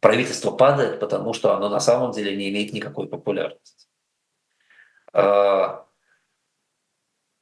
правительство 0.00 0.50
падает, 0.50 0.98
потому 0.98 1.34
что 1.34 1.54
оно 1.54 1.68
на 1.68 1.80
самом 1.80 2.12
деле 2.12 2.34
не 2.34 2.48
имеет 2.48 2.72
никакой 2.72 3.06
популярности. 3.06 3.86
А, 5.12 5.84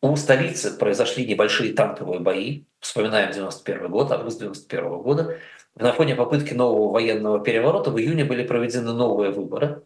у 0.03 0.17
столицы 0.17 0.77
произошли 0.77 1.25
небольшие 1.25 1.73
танковые 1.73 2.19
бои. 2.19 2.65
Вспоминаем 2.81 3.31
91 3.31 3.89
год, 3.91 4.11
август 4.11 4.41
91 4.41 5.03
года. 5.03 5.39
На 5.77 5.93
фоне 5.93 6.15
попытки 6.15 6.53
нового 6.53 6.93
военного 6.93 7.43
переворота 7.43 7.91
в 7.91 7.99
июне 7.99 8.25
были 8.25 8.47
проведены 8.47 8.93
новые 8.93 9.31
выборы. 9.31 9.85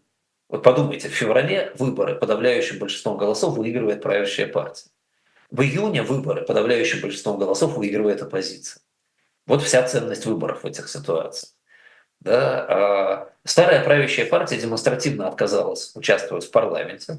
Вот 0.49 0.63
подумайте, 0.63 1.09
в 1.09 1.13
феврале 1.13 1.73
выборы 1.79 2.17
подавляющим 2.17 2.79
большинством 2.79 3.17
голосов 3.17 3.57
выигрывает 3.57 4.03
правящая 4.03 4.47
партия. 4.47 4.91
В 5.51 5.63
июне 5.63 6.03
выборы 6.03 6.43
подавляющим 6.43 7.01
большинством 7.01 7.39
голосов 7.39 7.77
выигрывает 7.77 8.23
оппозиция. 8.23 8.83
Вот 9.47 9.63
вся 9.63 9.83
ценность 9.87 10.27
выборов 10.27 10.63
в 10.63 10.67
этих 10.67 10.89
ситуациях. 10.89 11.53
Да? 12.21 12.67
А 12.69 13.33
старая 13.45 13.85
правящая 13.85 14.27
партия 14.27 14.57
демонстративно 14.57 15.29
отказалась 15.29 15.95
участвовать 15.95 16.45
в 16.45 16.51
парламенте. 16.51 17.19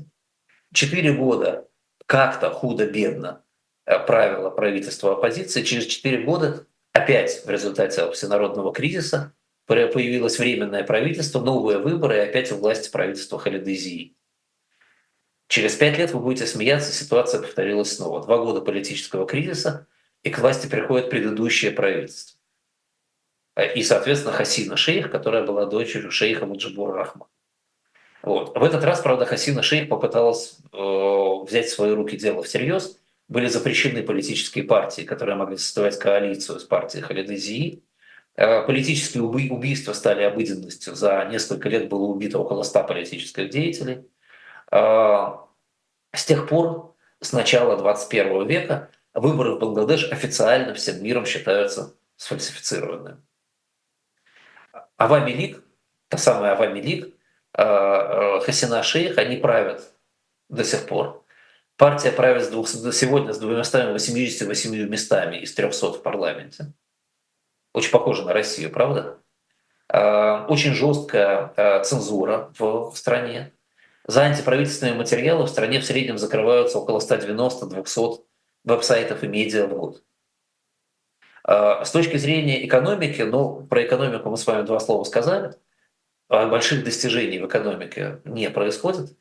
Четыре 0.73 1.13
года 1.13 1.67
как-то 2.05 2.51
худо-бедно 2.51 3.43
э, 3.85 3.99
правило 3.99 4.49
правительство 4.49 5.13
оппозиции. 5.13 5.61
Через 5.61 5.85
четыре 5.85 6.23
года 6.23 6.65
опять 6.95 7.45
в 7.45 7.49
результате 7.49 8.09
всенародного 8.11 8.73
кризиса 8.73 9.33
появилось 9.65 10.39
временное 10.39 10.83
правительство, 10.83 11.41
новые 11.41 11.77
выборы 11.77 12.17
и 12.17 12.19
опять 12.19 12.51
у 12.51 12.55
власти 12.55 12.89
правительство 12.89 13.37
Халидезии. 13.37 14.15
Через 15.47 15.75
пять 15.75 15.97
лет 15.97 16.11
вы 16.11 16.21
будете 16.21 16.47
смеяться, 16.47 16.91
ситуация 16.91 17.41
повторилась 17.41 17.95
снова. 17.95 18.23
Два 18.23 18.37
года 18.37 18.61
политического 18.61 19.27
кризиса, 19.27 19.87
и 20.23 20.29
к 20.29 20.39
власти 20.39 20.67
приходит 20.67 21.09
предыдущее 21.09 21.71
правительство. 21.71 22.39
И, 23.75 23.83
соответственно, 23.83 24.33
Хасина 24.33 24.77
Шейх, 24.77 25.11
которая 25.11 25.43
была 25.43 25.65
дочерью 25.65 26.11
шейха 26.11 26.45
Муджибура 26.45 26.93
Рахмана. 26.93 27.29
Вот. 28.21 28.57
В 28.57 28.63
этот 28.63 28.83
раз, 28.83 29.01
правда, 29.01 29.25
Хасина 29.25 29.61
Шейх 29.61 29.87
попыталась 29.87 30.57
э, 30.73 30.77
взять 31.45 31.67
в 31.67 31.73
свои 31.73 31.91
руки 31.91 32.17
дело 32.17 32.41
всерьез. 32.43 32.99
Были 33.27 33.47
запрещены 33.47 34.03
политические 34.03 34.65
партии, 34.65 35.01
которые 35.01 35.35
могли 35.35 35.57
составлять 35.57 35.97
коалицию 35.97 36.59
с 36.59 36.63
партией 36.63 37.03
Халиды 37.03 37.35
Зии. 37.35 37.83
Э, 38.35 38.65
политические 38.65 39.23
уби- 39.23 39.49
убийства 39.49 39.93
стали 39.93 40.23
обыденностью. 40.23 40.95
За 40.95 41.25
несколько 41.25 41.69
лет 41.69 41.89
было 41.89 42.03
убито 42.03 42.37
около 42.37 42.63
100 42.63 42.83
политических 42.83 43.49
деятелей. 43.49 44.05
А, 44.71 45.47
с 46.13 46.25
тех 46.25 46.47
пор, 46.47 46.95
с 47.21 47.33
начала 47.33 47.77
21 47.77 48.45
века, 48.47 48.91
выборы 49.13 49.55
в 49.55 49.59
Бангладеш 49.59 50.11
официально 50.11 50.73
всем 50.73 51.03
миром 51.03 51.25
считаются 51.25 51.95
сфальсифицированными. 52.17 53.17
Авами 54.97 55.31
Лиг, 55.31 55.63
та 56.09 56.17
самая 56.17 56.53
Авами 56.53 56.79
Лиг, 56.79 57.15
а, 57.53 58.39
Хасина 58.41 58.83
Шейх, 58.83 59.17
они 59.17 59.37
правят 59.37 59.91
до 60.49 60.63
сих 60.63 60.85
пор. 60.87 61.24
Партия 61.77 62.11
правит 62.11 62.45
с 62.45 62.47
двух, 62.47 62.69
сегодня 62.69 63.33
с 63.33 63.37
288 63.37 64.89
местами 64.89 65.37
из 65.37 65.53
300 65.53 65.93
в 65.93 66.03
парламенте. 66.03 66.73
Очень 67.73 67.91
похоже 67.91 68.23
на 68.23 68.33
Россию, 68.33 68.71
правда? 68.71 69.17
Очень 69.89 70.73
жесткая 70.73 71.83
цензура 71.83 72.53
в 72.57 72.93
стране. 72.95 73.51
За 74.07 74.21
антиправительственные 74.21 74.95
материалы 74.95 75.45
в 75.45 75.49
стране 75.49 75.79
в 75.79 75.85
среднем 75.85 76.17
закрываются 76.17 76.79
около 76.79 76.99
190-200 76.99 78.23
веб-сайтов 78.63 79.23
и 79.23 79.27
медиа 79.27 79.67
в 79.67 79.73
год. 79.73 80.03
А, 81.43 81.83
с 81.83 81.91
точки 81.91 82.17
зрения 82.17 82.65
экономики, 82.65 83.21
ну, 83.21 83.65
про 83.67 83.83
экономику 83.83 84.29
мы 84.29 84.37
с 84.37 84.47
вами 84.47 84.65
два 84.65 84.79
слова 84.79 85.03
сказали, 85.03 85.53
а 86.27 86.47
больших 86.47 86.83
достижений 86.83 87.39
в 87.39 87.47
экономике 87.47 88.21
не 88.25 88.49
происходит. 88.49 89.15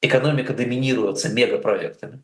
Экономика 0.00 0.52
доминируется 0.52 1.28
мегапроектами, 1.28 2.22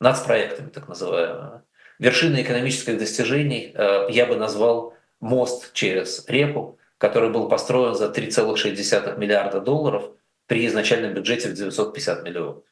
нацпроектами 0.00 0.70
так 0.70 0.88
называемыми. 0.88 1.62
Вершиной 1.98 2.42
экономических 2.42 2.98
достижений 2.98 3.72
а, 3.74 4.06
я 4.08 4.26
бы 4.26 4.36
назвал 4.36 4.94
мост 5.20 5.72
через 5.72 6.24
реку, 6.28 6.78
который 6.98 7.30
был 7.30 7.48
построен 7.48 7.94
за 7.94 8.06
3,6 8.06 9.18
миллиарда 9.18 9.60
долларов– 9.60 10.10
при 10.48 10.66
изначальном 10.66 11.14
бюджете 11.14 11.50
в 11.50 11.54
950 11.54 12.24
миллионов. 12.24 12.64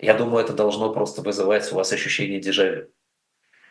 Я 0.00 0.14
думаю, 0.14 0.42
это 0.42 0.54
должно 0.54 0.92
просто 0.92 1.22
вызывать 1.22 1.70
у 1.70 1.76
вас 1.76 1.92
ощущение 1.92 2.40
дежавю. 2.40 2.90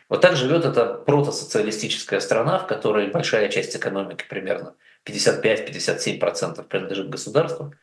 Вот 0.08 0.22
так 0.22 0.36
живет 0.36 0.64
эта 0.64 0.94
протосоциалистическая 0.94 2.20
страна, 2.20 2.58
в 2.60 2.66
которой 2.66 3.10
большая 3.10 3.48
часть 3.48 3.76
экономики, 3.76 4.24
примерно 4.28 4.74
55-57% 5.04 6.62
принадлежит 6.64 7.10
государству, 7.10 7.74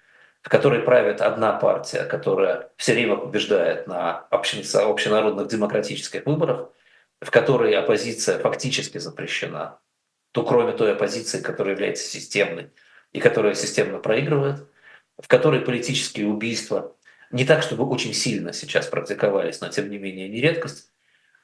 в 0.46 0.50
которой 0.50 0.82
правит 0.82 1.22
одна 1.22 1.54
партия, 1.54 2.04
которая 2.04 2.70
все 2.78 2.94
время 2.94 3.16
побеждает 3.16 3.88
на 3.88 4.28
общенародных 4.30 5.48
демократических 5.48 6.24
выборах, 6.28 6.70
в 7.20 7.32
которой 7.32 7.74
оппозиция 7.74 8.38
фактически 8.38 9.00
запрещена, 9.00 9.80
то 10.34 10.44
кроме 10.44 10.74
той 10.74 10.94
оппозиции, 10.94 11.42
которая 11.42 11.74
является 11.74 12.08
системной 12.08 12.70
и 13.12 13.20
которая 13.20 13.56
системно 13.56 13.98
проигрывает, 13.98 14.68
в 15.18 15.28
которой 15.28 15.62
политические 15.62 16.28
убийства 16.28 16.96
не 17.32 17.44
так, 17.44 17.64
чтобы 17.64 17.84
очень 17.90 18.14
сильно 18.14 18.54
сейчас 18.54 18.86
практиковались, 18.86 19.62
но 19.62 19.70
тем 19.70 19.90
не 19.90 19.98
менее 19.98 20.30
не 20.30 20.42
редкость, 20.42 20.92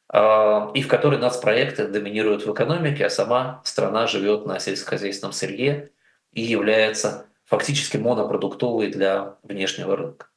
а, 0.10 0.70
и 0.76 0.84
в 0.84 0.88
которой 0.88 1.18
нацпроекты 1.18 1.88
доминируют 1.88 2.46
в 2.46 2.54
экономике, 2.54 3.08
а 3.08 3.10
сама 3.10 3.64
страна 3.66 4.06
живет 4.06 4.46
на 4.46 4.60
сельскохозяйственном 4.60 5.34
сырье 5.34 5.90
и 6.34 6.42
является 6.44 7.31
фактически 7.52 7.98
монопродуктовой 7.98 8.88
для 8.88 9.36
внешнего 9.44 9.98
рынка. 9.98 10.28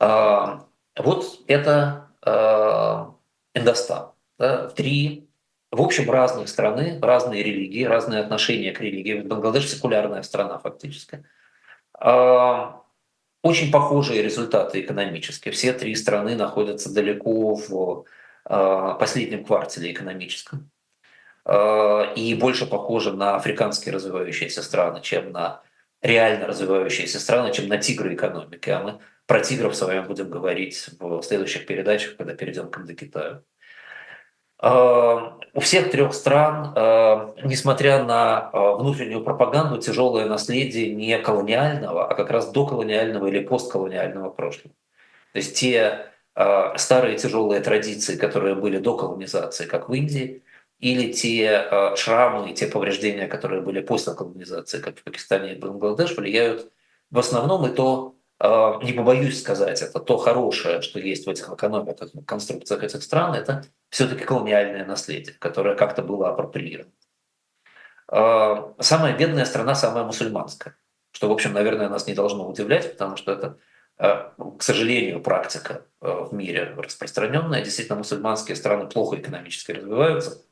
А, 0.00 0.64
вот 0.96 1.40
это 1.46 2.08
а, 2.22 3.14
Индостан. 3.52 4.12
Да, 4.38 4.68
три, 4.68 5.28
в 5.70 5.82
общем, 5.82 6.10
разные 6.10 6.46
страны, 6.46 6.98
разные 7.02 7.42
религии, 7.42 7.84
разные 7.84 8.20
отношения 8.20 8.72
к 8.72 8.80
религии. 8.80 9.20
Бангладеш 9.20 9.68
секулярная 9.68 10.22
страна 10.22 10.58
фактически. 10.58 11.24
Очень 13.42 13.70
похожие 13.70 14.22
результаты 14.22 14.80
экономические. 14.80 15.52
Все 15.52 15.72
три 15.72 15.94
страны 15.94 16.36
находятся 16.36 16.92
далеко 16.92 17.54
в 17.54 18.04
а, 18.44 18.94
последнем 18.94 19.44
квартале 19.44 19.92
экономическом. 19.92 20.70
А, 21.44 22.12
и 22.16 22.34
больше 22.34 22.66
похожи 22.66 23.12
на 23.12 23.36
африканские 23.36 23.94
развивающиеся 23.94 24.62
страны, 24.62 25.00
чем 25.00 25.32
на 25.32 25.62
реально 26.06 26.46
развивающиеся 26.46 27.18
страны, 27.20 27.52
чем 27.52 27.68
на 27.68 27.78
тигры 27.78 28.14
экономики. 28.14 28.70
А 28.70 28.80
мы 28.80 28.98
про 29.26 29.40
тигров 29.40 29.74
с 29.74 29.82
вами 29.82 30.00
будем 30.00 30.30
говорить 30.30 30.88
в 31.00 31.22
следующих 31.22 31.66
передачах, 31.66 32.16
когда 32.16 32.34
перейдем 32.34 32.70
к 32.70 32.78
Индокитаю. 32.78 33.44
У 34.62 35.60
всех 35.60 35.90
трех 35.90 36.14
стран, 36.14 36.72
несмотря 37.44 38.02
на 38.04 38.50
внутреннюю 38.52 39.22
пропаганду, 39.22 39.78
тяжелое 39.78 40.26
наследие 40.26 40.94
не 40.94 41.18
колониального, 41.18 42.08
а 42.08 42.14
как 42.14 42.30
раз 42.30 42.50
доколониального 42.52 43.26
или 43.26 43.40
постколониального 43.40 44.30
прошлого. 44.30 44.74
То 45.32 45.38
есть 45.38 45.56
те 45.56 46.06
старые 46.76 47.18
тяжелые 47.18 47.60
традиции, 47.60 48.16
которые 48.16 48.54
были 48.54 48.78
до 48.78 48.96
колонизации, 48.96 49.66
как 49.66 49.88
в 49.88 49.92
Индии, 49.92 50.42
или 50.78 51.12
те 51.12 51.94
шрамы, 51.96 52.52
те 52.52 52.66
повреждения, 52.66 53.26
которые 53.26 53.62
были 53.62 53.80
после 53.80 54.14
колонизации, 54.14 54.80
как 54.80 54.98
в 54.98 55.02
Пакистане 55.04 55.54
и 55.54 55.58
Бангладеш, 55.58 56.16
влияют 56.16 56.70
в 57.10 57.18
основном 57.18 57.66
и 57.66 57.74
то, 57.74 58.16
а, 58.38 58.78
не 58.82 58.92
побоюсь 58.92 59.40
сказать, 59.40 59.80
это 59.82 59.98
то 60.00 60.18
хорошее, 60.18 60.82
что 60.82 60.98
есть 60.98 61.26
в 61.26 61.30
этих 61.30 61.48
экономиках, 61.48 62.10
в 62.12 62.24
конструкциях 62.24 62.82
этих 62.82 63.02
стран, 63.02 63.34
это 63.34 63.64
все-таки 63.88 64.24
колониальное 64.24 64.84
наследие, 64.84 65.36
которое 65.38 65.74
как-то 65.74 66.02
было 66.02 66.28
апроприировано. 66.28 66.92
А, 68.08 68.74
самая 68.80 69.16
бедная 69.16 69.44
страна, 69.44 69.74
самая 69.74 70.04
мусульманская, 70.04 70.76
что, 71.12 71.28
в 71.28 71.32
общем, 71.32 71.52
наверное, 71.52 71.88
нас 71.88 72.06
не 72.06 72.14
должно 72.14 72.46
удивлять, 72.48 72.92
потому 72.92 73.16
что 73.16 73.32
это, 73.32 73.58
а, 73.96 74.34
к 74.58 74.62
сожалению, 74.62 75.22
практика 75.22 75.86
в 76.00 76.32
мире 76.34 76.74
распространенная. 76.76 77.62
Действительно, 77.62 77.98
мусульманские 77.98 78.54
страны 78.56 78.86
плохо 78.86 79.16
экономически 79.16 79.72
развиваются, 79.72 80.42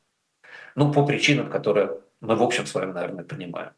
ну, 0.74 0.92
по 0.92 1.04
причинам, 1.04 1.50
которые 1.50 2.00
мы, 2.20 2.36
в 2.36 2.42
общем, 2.42 2.66
с 2.66 2.74
вами, 2.74 2.92
наверное, 2.92 3.24
понимаем. 3.24 3.72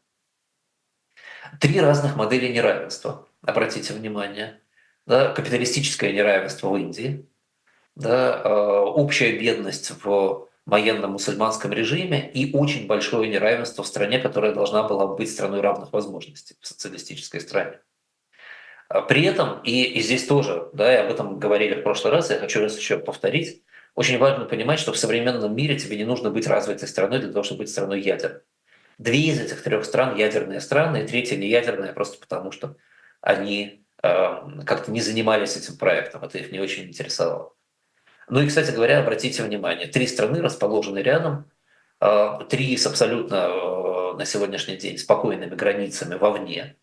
Три 1.59 1.79
разных 1.79 2.15
модели 2.15 2.51
неравенства– 2.51 3.27
обратите 3.41 3.93
внимание, 3.93 4.61
да, 5.05 5.31
капиталистическое 5.31 6.11
неравенство 6.11 6.69
в 6.69 6.77
Индии, 6.77 7.25
да, 7.95 8.41
э, 8.43 8.49
общая 8.49 9.37
бедность 9.37 9.91
в 10.03 10.47
военно-мусульманском 10.65 11.71
режиме 11.71 12.29
и 12.29 12.53
очень 12.53 12.87
большое 12.87 13.29
неравенство 13.29 13.83
в 13.83 13.87
стране, 13.87 14.19
которая 14.19 14.53
должна 14.53 14.83
была 14.83 15.07
быть 15.07 15.31
страной 15.31 15.61
равных 15.61 15.93
возможностей, 15.93 16.57
в 16.59 16.67
социалистической 16.67 17.39
стране. 17.39 17.79
При 19.07 19.23
этом, 19.23 19.61
и, 19.63 19.83
и 19.83 20.01
здесь 20.01 20.27
тоже, 20.27 20.69
да, 20.73 20.93
и 20.93 20.97
об 20.97 21.11
этом 21.11 21.39
говорили 21.39 21.75
в 21.75 21.83
прошлый 21.83 22.11
раз, 22.13 22.29
я 22.29 22.37
хочу 22.37 22.61
раз 22.61 22.77
еще 22.77 22.97
повторить, 22.97 23.63
очень 23.97 24.19
важно 24.19 24.45
понимать, 24.45 24.79
что 24.79 24.93
в 24.93 24.97
современном 24.97 25.55
мире 25.55 25.75
тебе 25.75 25.97
не 25.97 26.05
нужно 26.05 26.29
быть 26.29 26.45
развитой 26.45 26.87
страной 26.87 27.17
для 27.17 27.31
того, 27.31 27.41
чтобы 27.41 27.63
быть 27.63 27.71
страной 27.71 27.99
ядер. 27.99 28.43
Две 28.99 29.21
из 29.21 29.41
этих 29.41 29.63
трех 29.63 29.85
стран 29.85 30.15
ядерные 30.15 30.61
страны, 30.61 30.97
и 31.01 31.07
третья 31.07 31.35
не 31.35 31.47
ядерная 31.47 31.93
просто 31.93 32.19
потому, 32.19 32.51
что 32.51 32.75
они 33.21 33.83
э, 34.03 34.27
как-то 34.67 34.91
не 34.91 35.01
занимались 35.01 35.57
этим 35.57 35.77
проектом, 35.77 36.23
это 36.23 36.37
их 36.37 36.51
не 36.51 36.59
очень 36.59 36.83
интересовало. 36.83 37.55
Ну 38.29 38.39
и, 38.39 38.47
кстати 38.47 38.69
говоря, 38.69 38.99
обратите 38.99 39.41
внимание, 39.41 39.87
три 39.87 40.05
страны 40.05 40.43
расположены 40.43 40.99
рядом, 40.99 41.49
э, 41.99 42.39
три 42.49 42.77
с 42.77 42.85
абсолютно 42.85 43.49
э, 43.49 44.13
на 44.15 44.25
сегодняшний 44.25 44.77
день 44.77 44.99
спокойными 44.99 45.55
границами 45.55 46.13
вовне. 46.13 46.77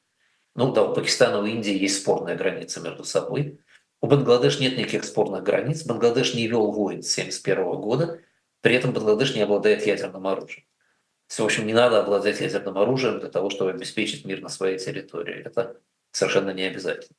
Ну 0.56 0.72
да, 0.72 0.82
у 0.82 0.92
Пакистана, 0.92 1.38
у 1.38 1.46
Индии 1.46 1.78
есть 1.78 2.02
спорная 2.02 2.34
граница 2.34 2.80
между 2.80 3.04
собой. 3.04 3.60
У 4.04 4.06
Бангладеш 4.06 4.60
нет 4.60 4.76
никаких 4.76 5.02
спорных 5.02 5.44
границ. 5.44 5.82
Бангладеш 5.84 6.34
не 6.34 6.46
вел 6.46 6.70
войн 6.70 7.02
с 7.02 7.16
1971 7.16 7.80
года, 7.80 8.20
при 8.60 8.74
этом 8.74 8.92
Бангладеш 8.92 9.34
не 9.34 9.40
обладает 9.40 9.86
ядерным 9.86 10.26
оружием. 10.26 10.66
В 11.26 11.40
общем, 11.40 11.66
не 11.66 11.72
надо 11.72 12.00
обладать 12.00 12.38
ядерным 12.38 12.76
оружием 12.76 13.18
для 13.18 13.30
того, 13.30 13.48
чтобы 13.48 13.70
обеспечить 13.70 14.26
мир 14.26 14.42
на 14.42 14.50
своей 14.50 14.78
территории. 14.78 15.42
Это 15.42 15.80
совершенно 16.10 16.50
не 16.50 16.64
обязательно. 16.64 17.16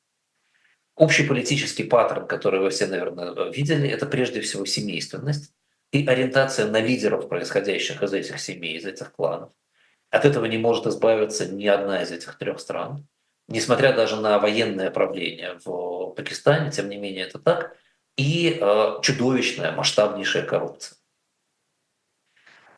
Общий 0.95 1.25
политический 1.25 1.85
паттерн, 1.85 2.27
который 2.27 2.59
вы 2.59 2.69
все, 2.69 2.85
наверное, 2.85 3.33
видели, 3.49 3.89
это 3.89 4.05
прежде 4.05 4.41
всего 4.41 4.67
семейственность 4.67 5.53
и 5.91 6.05
ориентация 6.05 6.67
на 6.67 6.81
лидеров, 6.81 7.29
происходящих 7.29 8.03
из 8.03 8.13
этих 8.13 8.39
семей, 8.39 8.77
из 8.77 8.85
этих 8.85 9.11
кланов. 9.11 9.51
От 10.11 10.25
этого 10.25 10.45
не 10.45 10.59
может 10.59 10.85
избавиться 10.85 11.47
ни 11.47 11.65
одна 11.65 12.03
из 12.03 12.11
этих 12.11 12.37
трех 12.37 12.59
стран. 12.59 13.07
Несмотря 13.47 13.93
даже 13.93 14.15
на 14.15 14.39
военное 14.39 14.89
правление 14.89 15.59
в 15.63 16.13
Пакистане, 16.15 16.71
тем 16.71 16.89
не 16.89 16.97
менее 16.97 17.25
это 17.25 17.37
так, 17.37 17.75
и 18.17 18.57
э, 18.59 18.99
чудовищная, 19.01 19.71
масштабнейшая 19.71 20.43
коррупция. 20.43 20.97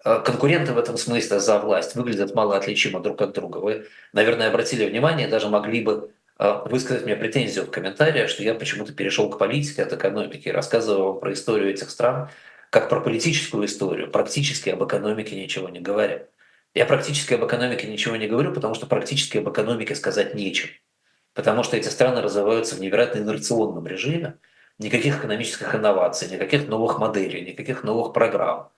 Э, 0.03 0.21
конкуренты 0.25 0.73
в 0.73 0.77
этом 0.77 0.97
смысле 0.97 1.39
за 1.39 1.59
власть 1.59 1.95
выглядят 1.95 2.33
мало 2.33 2.57
отличимо 2.57 2.99
друг 2.99 3.21
от 3.21 3.33
друга. 3.33 3.59
Вы, 3.59 3.87
наверное, 4.13 4.49
обратили 4.49 4.85
внимание, 4.85 5.27
даже 5.27 5.49
могли 5.49 5.81
бы 5.83 6.11
э, 6.39 6.61
высказать 6.65 7.05
мне 7.05 7.15
претензию 7.15 7.65
в 7.65 7.71
комментариях, 7.71 8.29
что 8.29 8.43
я 8.43 8.55
почему-то 8.55 8.93
перешел 8.93 9.29
к 9.29 9.37
политике 9.37 9.83
от 9.83 9.93
экономики, 9.93 10.49
рассказывал 10.49 11.13
вам 11.13 11.19
про 11.19 11.33
историю 11.33 11.69
этих 11.71 11.89
стран, 11.89 12.29
как 12.69 12.89
про 12.89 12.99
политическую 12.99 13.65
историю, 13.65 14.11
практически 14.11 14.69
об 14.69 14.83
экономике 14.83 15.35
ничего 15.41 15.69
не 15.69 15.79
говоря. 15.79 16.27
Я 16.77 16.85
практически 16.85 17.33
об 17.33 17.45
экономике 17.45 17.87
ничего 17.87 18.15
не 18.15 18.27
говорю, 18.27 18.53
потому 18.53 18.75
что 18.75 18.85
практически 18.85 19.39
об 19.39 19.49
экономике 19.49 19.95
сказать 19.95 20.35
нечем. 20.35 20.69
Потому 21.33 21.63
что 21.63 21.75
эти 21.75 21.87
страны 21.87 22.21
развиваются 22.21 22.75
в 22.75 22.79
невероятно 22.79 23.19
инерционном 23.19 23.85
режиме, 23.87 24.37
никаких 24.77 25.19
экономических 25.19 25.73
инноваций, 25.75 26.29
никаких 26.29 26.67
новых 26.67 26.99
моделей, 26.99 27.41
никаких 27.41 27.83
новых 27.83 28.13
программ 28.13 28.69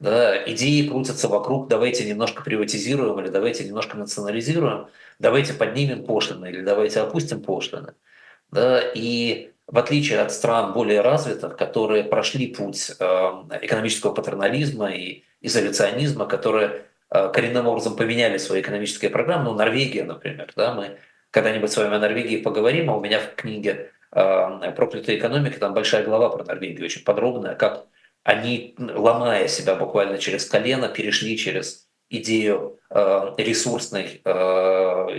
да, 0.00 0.42
идеи 0.52 0.88
крутятся 0.88 1.28
вокруг 1.28 1.68
«давайте 1.68 2.04
немножко 2.04 2.42
приватизируем» 2.42 3.20
или 3.20 3.28
«давайте 3.28 3.64
немножко 3.64 3.96
национализируем», 3.96 4.88
«давайте 5.18 5.54
поднимем 5.54 6.04
пошлины» 6.04 6.50
или 6.50 6.62
«давайте 6.62 7.00
опустим 7.00 7.42
пошлины». 7.42 7.94
Да, 8.50 8.80
и 8.94 9.52
в 9.66 9.78
отличие 9.78 10.20
от 10.20 10.32
стран 10.32 10.72
более 10.72 11.00
развитых, 11.00 11.56
которые 11.56 12.04
прошли 12.04 12.48
путь 12.48 12.90
э, 12.98 13.04
экономического 13.62 14.12
патернализма 14.12 14.90
и 14.90 15.24
изоляционизма, 15.40 16.26
которые 16.26 16.84
коренным 17.32 17.66
образом 17.66 17.96
поменяли 17.96 18.38
свои 18.38 18.60
экономические 18.60 19.10
программы, 19.10 19.44
ну, 19.44 19.54
Норвегия, 19.54 20.04
например, 20.04 20.52
да, 20.56 20.74
мы 20.74 20.98
когда-нибудь 21.30 21.70
с 21.70 21.76
вами 21.76 21.96
о 21.96 21.98
Норвегии 21.98 22.36
поговорим, 22.36 22.90
а 22.90 22.96
у 22.96 23.00
меня 23.00 23.20
в 23.20 23.34
книге 23.34 23.90
э, 24.12 24.72
«Проклятая 24.76 25.16
экономика» 25.16 25.58
там 25.58 25.74
большая 25.74 26.04
глава 26.04 26.28
про 26.30 26.44
Норвегию, 26.44 26.84
очень 26.84 27.04
подробная, 27.04 27.54
как 27.54 27.86
они, 28.24 28.74
ломая 28.78 29.48
себя 29.48 29.74
буквально 29.74 30.18
через 30.18 30.46
колено, 30.46 30.88
перешли 30.88 31.36
через 31.36 31.88
идею 32.08 32.78
э, 32.90 33.34
ресурсной 33.36 34.20
э, 34.24 34.30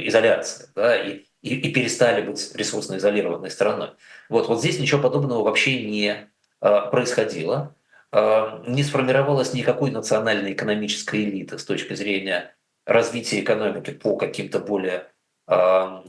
изоляции 0.08 0.70
да, 0.76 0.96
и, 1.02 1.26
и, 1.42 1.56
и 1.56 1.74
перестали 1.74 2.22
быть 2.22 2.56
ресурсно 2.56 2.98
изолированной 2.98 3.52
страной. 3.52 3.90
Вот, 4.30 4.48
вот 4.48 4.60
здесь 4.60 4.80
ничего 4.80 5.02
подобного 5.02 5.44
вообще 5.44 5.84
не 5.84 6.30
э, 6.62 6.82
происходило. 6.92 7.76
Э, 8.16 8.64
не 8.68 8.84
сформировалась 8.84 9.54
никакой 9.54 9.92
национальной 9.92 10.54
экономической 10.54 11.24
элиты 11.24 11.58
с 11.58 11.66
точки 11.66 11.94
зрения 11.94 12.56
развития 12.86 13.42
экономики 13.42 13.92
по 13.92 14.16
каким-то 14.16 14.60
более 14.60 15.08
э, 15.48 15.56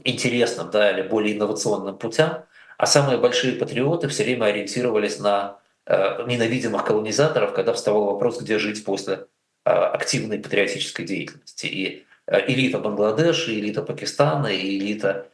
интересным 0.03 0.71
да, 0.71 0.91
или 0.91 1.01
более 1.07 1.35
инновационным 1.35 1.97
путям. 1.97 2.45
А 2.77 2.85
самые 2.85 3.17
большие 3.17 3.53
патриоты 3.53 4.07
все 4.07 4.23
время 4.23 4.45
ориентировались 4.45 5.19
на 5.19 5.59
Э, 5.89 6.25
ненавидимых 6.27 6.83
колонизаторов, 6.83 7.53
когда 7.53 7.71
вставал 7.71 8.07
вопрос, 8.07 8.41
где 8.41 8.59
жить 8.59 8.83
после 8.83 9.27
э, 9.63 9.69
активной 9.69 10.37
патриотической 10.37 11.05
деятельности. 11.05 11.65
И 11.65 12.05
э, 12.25 12.51
элита 12.51 12.79
Бангладеш, 12.79 13.47
и 13.47 13.57
элита 13.57 13.81
Пакистана, 13.81 14.47
и 14.47 14.77
элита 14.77 15.29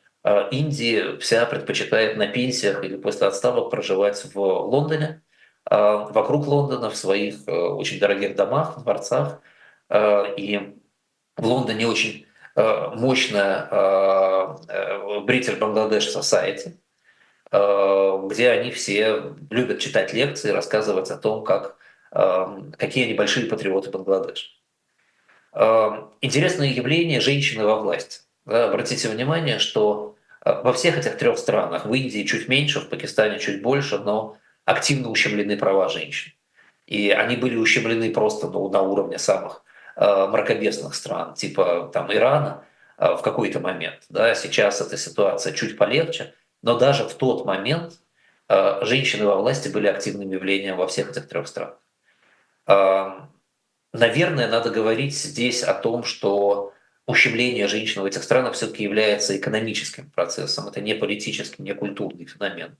Индии 0.51 1.17
вся 1.17 1.45
предпочитает 1.45 2.15
на 2.15 2.27
пенсиях 2.27 2.81
или 2.85 2.95
после 2.95 3.27
отставок 3.27 3.69
проживать 3.69 4.23
в 4.33 4.39
Лондоне, 4.39 5.21
вокруг 5.69 6.47
Лондона 6.47 6.89
в 6.89 6.95
своих 6.95 7.47
очень 7.47 7.99
дорогих 7.99 8.35
домах, 8.35 8.79
дворцах. 8.83 9.41
И 10.37 10.75
в 11.37 11.45
Лондоне 11.45 11.87
очень 11.87 12.25
мощная 12.55 13.67
British 15.25 15.57
Bangladesh 15.57 16.07
Society, 16.13 16.73
где 18.27 18.49
они 18.49 18.71
все 18.71 19.35
любят 19.49 19.79
читать 19.79 20.13
лекции, 20.13 20.51
рассказывать 20.51 21.11
о 21.11 21.17
том, 21.17 21.43
как, 21.43 21.77
какие 22.11 23.05
они 23.05 23.13
большие 23.13 23.47
патриоты 23.47 23.89
Бангладеш. 23.89 24.59
Интересное 26.21 26.67
явление 26.69 27.21
женщины 27.21 27.65
во 27.65 27.77
власти. 27.77 28.21
Обратите 28.45 29.07
внимание, 29.07 29.59
что 29.59 30.15
во 30.43 30.73
всех 30.73 30.97
этих 30.97 31.17
трех 31.17 31.37
странах, 31.37 31.85
в 31.85 31.93
Индии 31.93 32.23
чуть 32.23 32.47
меньше, 32.49 32.81
в 32.81 32.89
Пакистане 32.89 33.39
чуть 33.39 33.61
больше, 33.61 33.97
но 33.99 34.37
активно 34.65 35.09
ущемлены 35.09 35.57
права 35.57 35.89
женщин. 35.89 36.33
И 36.85 37.11
они 37.11 37.35
были 37.37 37.55
ущемлены 37.55 38.11
просто 38.11 38.47
ну, 38.49 38.69
на 38.69 38.81
уровне 38.81 39.17
самых 39.17 39.63
э, 39.95 40.27
мракобесных 40.27 40.95
стран, 40.95 41.33
типа 41.33 41.89
там 41.93 42.13
Ирана 42.13 42.65
э, 42.97 43.15
в 43.15 43.21
какой-то 43.21 43.59
момент. 43.59 44.03
Да, 44.09 44.35
сейчас 44.35 44.81
эта 44.81 44.97
ситуация 44.97 45.53
чуть 45.53 45.77
полегче, 45.77 46.33
но 46.61 46.77
даже 46.77 47.07
в 47.07 47.13
тот 47.13 47.45
момент 47.45 47.93
э, 48.49 48.79
женщины 48.83 49.25
во 49.25 49.37
власти 49.37 49.69
были 49.69 49.87
активным 49.87 50.29
явлением 50.29 50.77
во 50.77 50.87
всех 50.87 51.11
этих 51.11 51.27
трех 51.27 51.47
странах. 51.47 51.77
Э, 52.67 53.11
наверное, 53.93 54.47
надо 54.47 54.69
говорить 54.69 55.15
здесь 55.15 55.63
о 55.63 55.73
том, 55.73 56.03
что 56.03 56.73
ущемление 57.05 57.67
женщин 57.67 58.01
в 58.01 58.05
этих 58.05 58.23
странах 58.23 58.53
все-таки 58.53 58.83
является 58.83 59.37
экономическим 59.37 60.09
процессом, 60.09 60.67
это 60.67 60.81
не 60.81 60.95
политический, 60.95 61.61
не 61.63 61.73
культурный 61.73 62.25
феномен. 62.25 62.77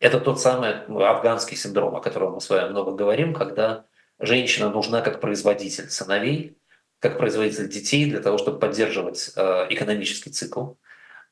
Это 0.00 0.20
тот 0.20 0.40
самый 0.40 0.74
афганский 0.88 1.56
синдром, 1.56 1.96
о 1.96 2.00
котором 2.00 2.34
мы 2.34 2.40
с 2.40 2.50
вами 2.50 2.70
много 2.70 2.92
говорим, 2.92 3.32
когда 3.32 3.84
женщина 4.18 4.70
нужна 4.70 5.00
как 5.00 5.20
производитель 5.20 5.88
сыновей, 5.88 6.58
как 7.00 7.18
производитель 7.18 7.68
детей 7.68 8.10
для 8.10 8.20
того, 8.20 8.38
чтобы 8.38 8.58
поддерживать 8.58 9.32
э, 9.36 9.66
экономический 9.70 10.30
цикл. 10.30 10.72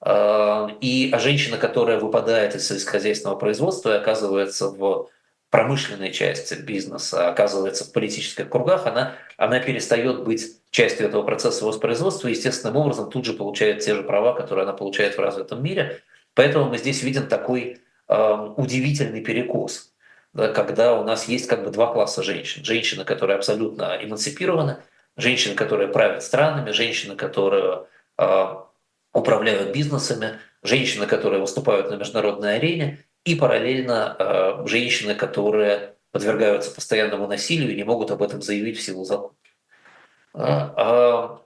Э, 0.05 0.69
и 0.81 1.11
а 1.12 1.19
женщина, 1.19 1.57
которая 1.57 1.99
выпадает 1.99 2.55
из 2.55 2.67
сельскохозяйственного 2.67 3.37
производства 3.37 3.95
и 3.95 3.99
оказывается 3.99 4.69
в 4.69 5.09
промышленной 5.51 6.11
части 6.11 6.55
бизнеса, 6.55 7.29
оказывается 7.29 7.85
в 7.85 7.93
политических 7.93 8.49
кругах, 8.49 8.87
она, 8.87 9.15
она 9.37 9.61
перестает 9.61 10.25
быть 10.25 10.61
частью 10.71 11.07
этого 11.07 11.23
процесса 11.23 11.65
воспроизводства 11.65 12.29
и 12.29 12.33
естественным 12.33 12.77
образом 12.77 13.09
тут 13.11 13.25
же 13.25 13.35
получает 13.35 13.81
те 13.81 13.95
же 13.95 14.03
права, 14.03 14.35
которые 14.35 14.65
она 14.65 14.73
получает 14.73 15.17
в 15.17 15.21
развитом 15.21 15.62
мире. 15.62 16.01
Поэтому 16.35 16.69
мы 16.69 16.79
здесь 16.79 17.03
видим 17.05 17.29
такой 17.29 17.79
удивительный 18.09 19.22
перекос, 19.22 19.94
да, 20.34 20.48
когда 20.48 20.98
у 20.98 21.05
нас 21.05 21.28
есть 21.28 21.48
как 21.48 21.64
бы 21.64 21.70
два 21.70 21.92
класса 21.92 22.22
женщин. 22.22 22.64
Женщины, 22.64 23.05
которые 23.05 23.36
абсолютно 23.36 23.96
эмансипированы, 24.02 24.78
женщины, 25.16 25.55
которые 25.55 25.88
правят 25.88 26.22
странами, 26.22 26.72
женщины, 26.72 27.14
которые 27.16 27.86
э, 28.18 28.55
управляют 29.12 29.72
бизнесами, 29.72 30.40
женщины, 30.62 31.07
которые 31.07 31.40
выступают 31.40 31.90
на 31.90 31.94
международной 31.94 32.57
арене, 32.57 33.05
и 33.24 33.36
параллельно 33.36 34.16
э, 34.18 34.66
женщины, 34.66 35.14
которые 35.14 35.94
подвергаются 36.11 36.74
постоянному 36.74 37.26
насилию 37.26 37.72
и 37.72 37.76
не 37.76 37.84
могут 37.84 38.11
об 38.11 38.22
этом 38.22 38.42
заявить 38.42 38.78
в 38.78 38.82
силу 38.82 39.05
закона. 39.05 39.34
Э, 40.34 41.38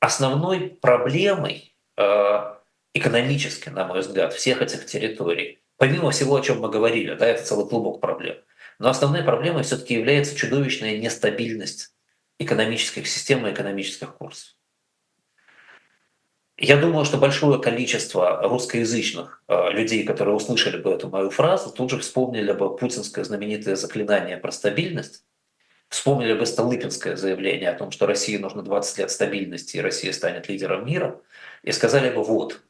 основной 0.00 0.78
проблемой 0.80 1.74
э, 1.96 2.54
экономически, 2.92 3.68
на 3.68 3.86
мой 3.86 4.00
взгляд, 4.00 4.34
всех 4.34 4.60
этих 4.62 4.84
территорий, 4.86 5.61
помимо 5.82 6.12
всего, 6.12 6.36
о 6.36 6.40
чем 6.40 6.60
мы 6.60 6.70
говорили, 6.70 7.16
да, 7.16 7.26
это 7.26 7.42
целый 7.42 7.68
клубок 7.68 8.00
проблем, 8.00 8.36
но 8.78 8.88
основной 8.88 9.24
проблемой 9.24 9.64
все-таки 9.64 9.94
является 9.94 10.36
чудовищная 10.36 10.96
нестабильность 10.98 11.92
экономических 12.38 13.08
систем 13.08 13.44
и 13.44 13.50
экономических 13.50 14.14
курсов. 14.14 14.54
Я 16.56 16.76
думаю, 16.76 17.04
что 17.04 17.18
большое 17.18 17.60
количество 17.60 18.42
русскоязычных 18.42 19.42
э, 19.48 19.72
людей, 19.72 20.04
которые 20.04 20.36
услышали 20.36 20.76
бы 20.76 20.92
эту 20.92 21.08
мою 21.08 21.30
фразу, 21.30 21.72
тут 21.72 21.90
же 21.90 21.98
вспомнили 21.98 22.52
бы 22.52 22.76
путинское 22.76 23.24
знаменитое 23.24 23.74
заклинание 23.74 24.36
про 24.36 24.52
стабильность, 24.52 25.24
вспомнили 25.88 26.34
бы 26.34 26.46
Столыпинское 26.46 27.16
заявление 27.16 27.70
о 27.70 27.76
том, 27.76 27.90
что 27.90 28.06
России 28.06 28.36
нужно 28.36 28.62
20 28.62 28.98
лет 28.98 29.10
стабильности, 29.10 29.78
и 29.78 29.80
Россия 29.80 30.12
станет 30.12 30.48
лидером 30.48 30.86
мира, 30.86 31.20
и 31.64 31.72
сказали 31.72 32.14
бы, 32.14 32.22
вот, 32.22 32.60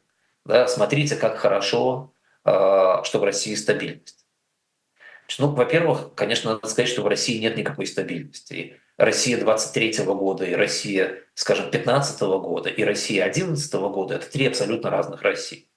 да, 0.46 0.66
смотрите, 0.66 1.16
как 1.16 1.36
хорошо, 1.36 2.11
что 2.44 3.18
в 3.18 3.24
России 3.24 3.54
стабильность. 3.54 4.22
Ну, 5.38 5.48
во-первых, 5.48 6.14
конечно, 6.14 6.54
надо 6.54 6.68
сказать, 6.68 6.90
что 6.90 7.02
в 7.02 7.06
России 7.06 7.40
нет 7.40 7.56
никакой 7.56 7.86
стабильности. 7.86 8.80
Россия 8.96 9.38
23 9.38 10.04
года 10.04 10.44
и 10.44 10.54
Россия, 10.54 11.22
скажем, 11.34 11.70
15 11.70 12.20
года 12.20 12.68
и 12.68 12.84
Россия 12.84 13.24
11 13.24 13.72
года– 13.74 14.14
это 14.16 14.30
три 14.30 14.46
абсолютно 14.46 14.90
разных 14.90 15.22
России. 15.22 15.68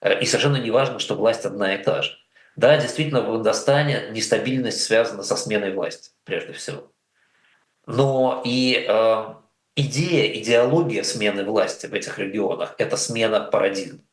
Э, 0.00 0.20
и 0.20 0.26
совершенно 0.26 0.56
не 0.56 0.70
важно, 0.70 0.98
что 0.98 1.14
власть 1.14 1.44
одна 1.44 1.74
и 1.74 1.82
та 1.82 2.02
же. 2.02 2.12
Да, 2.56 2.76
действительно, 2.76 3.22
в 3.22 3.36
Индостане 3.36 4.10
нестабильность 4.10 4.82
связана 4.82 5.22
со 5.22 5.36
сменой 5.36 5.74
власти, 5.74 6.10
прежде 6.24 6.52
всего. 6.52 6.92
Но 7.86 8.42
и 8.44 8.86
э, 8.88 9.24
идея, 9.76 10.32
идеология 10.40 11.02
смены 11.02 11.44
власти 11.44 11.86
в 11.86 11.94
этих 11.94 12.18
регионах– 12.18 12.74
это 12.78 12.96
смена 12.96 13.40
парадигм. 13.40 14.04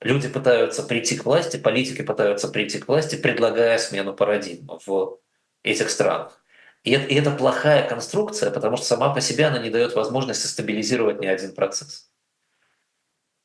Люди 0.00 0.28
пытаются 0.28 0.82
прийти 0.82 1.16
к 1.16 1.24
власти, 1.26 1.58
политики 1.58 2.02
пытаются 2.02 2.48
прийти 2.48 2.78
к 2.78 2.88
власти, 2.88 3.16
предлагая 3.16 3.76
смену 3.76 4.14
парадигмы 4.14 4.78
в 4.86 5.18
этих 5.62 5.90
странах. 5.90 6.42
И 6.84 6.92
это, 6.92 7.06
и 7.06 7.14
это 7.14 7.30
плохая 7.30 7.86
конструкция, 7.86 8.50
потому 8.50 8.78
что 8.78 8.86
сама 8.86 9.12
по 9.12 9.20
себе 9.20 9.46
она 9.46 9.58
не 9.58 9.68
дает 9.68 9.94
возможности 9.94 10.46
стабилизировать 10.46 11.20
ни 11.20 11.26
один 11.26 11.54
процесс. 11.54 12.10